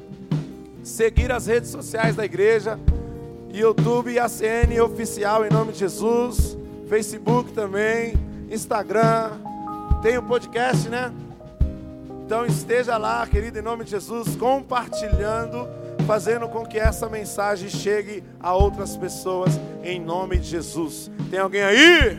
seguir 0.82 1.30
as 1.30 1.47
redes 1.47 1.70
sociais 1.70 2.16
da 2.16 2.24
igreja. 2.24 2.78
YouTube 3.59 4.19
ACN 4.19 4.81
oficial 4.83 5.45
em 5.45 5.51
nome 5.51 5.73
de 5.73 5.78
Jesus, 5.78 6.57
Facebook 6.89 7.53
também, 7.53 8.15
Instagram, 8.51 9.31
tem 10.03 10.19
o 10.19 10.23
podcast, 10.23 10.89
né? 10.89 11.12
Então 12.24 12.45
esteja 12.45 12.97
lá, 12.97 13.27
querido, 13.27 13.59
em 13.59 13.62
nome 13.62 13.85
de 13.85 13.93
Jesus, 13.93 14.37
compartilhando, 14.37 15.69
fazendo 16.07 16.49
com 16.49 16.66
que 16.66 16.78
essa 16.78 17.09
mensagem 17.09 17.69
chegue 17.69 18.23
a 18.41 18.53
outras 18.53 18.97
pessoas 18.97 19.59
em 19.83 20.01
nome 20.01 20.39
de 20.39 20.49
Jesus. 20.49 21.11
Tem 21.31 21.39
alguém 21.39 21.62
aí? 21.62 22.19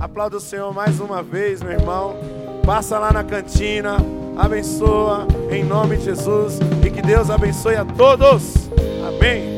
Aplauda 0.00 0.38
o 0.38 0.40
Senhor 0.40 0.72
mais 0.72 0.98
uma 0.98 1.22
vez, 1.22 1.62
meu 1.62 1.72
irmão. 1.72 2.16
Passa 2.64 2.98
lá 2.98 3.12
na 3.12 3.22
cantina, 3.22 3.96
abençoa 4.36 5.26
em 5.50 5.62
nome 5.62 5.98
de 5.98 6.04
Jesus 6.04 6.58
e 6.86 6.90
que 6.90 7.02
Deus 7.02 7.30
abençoe 7.30 7.76
a 7.76 7.84
todos. 7.84 8.68
Amém. 9.06 9.57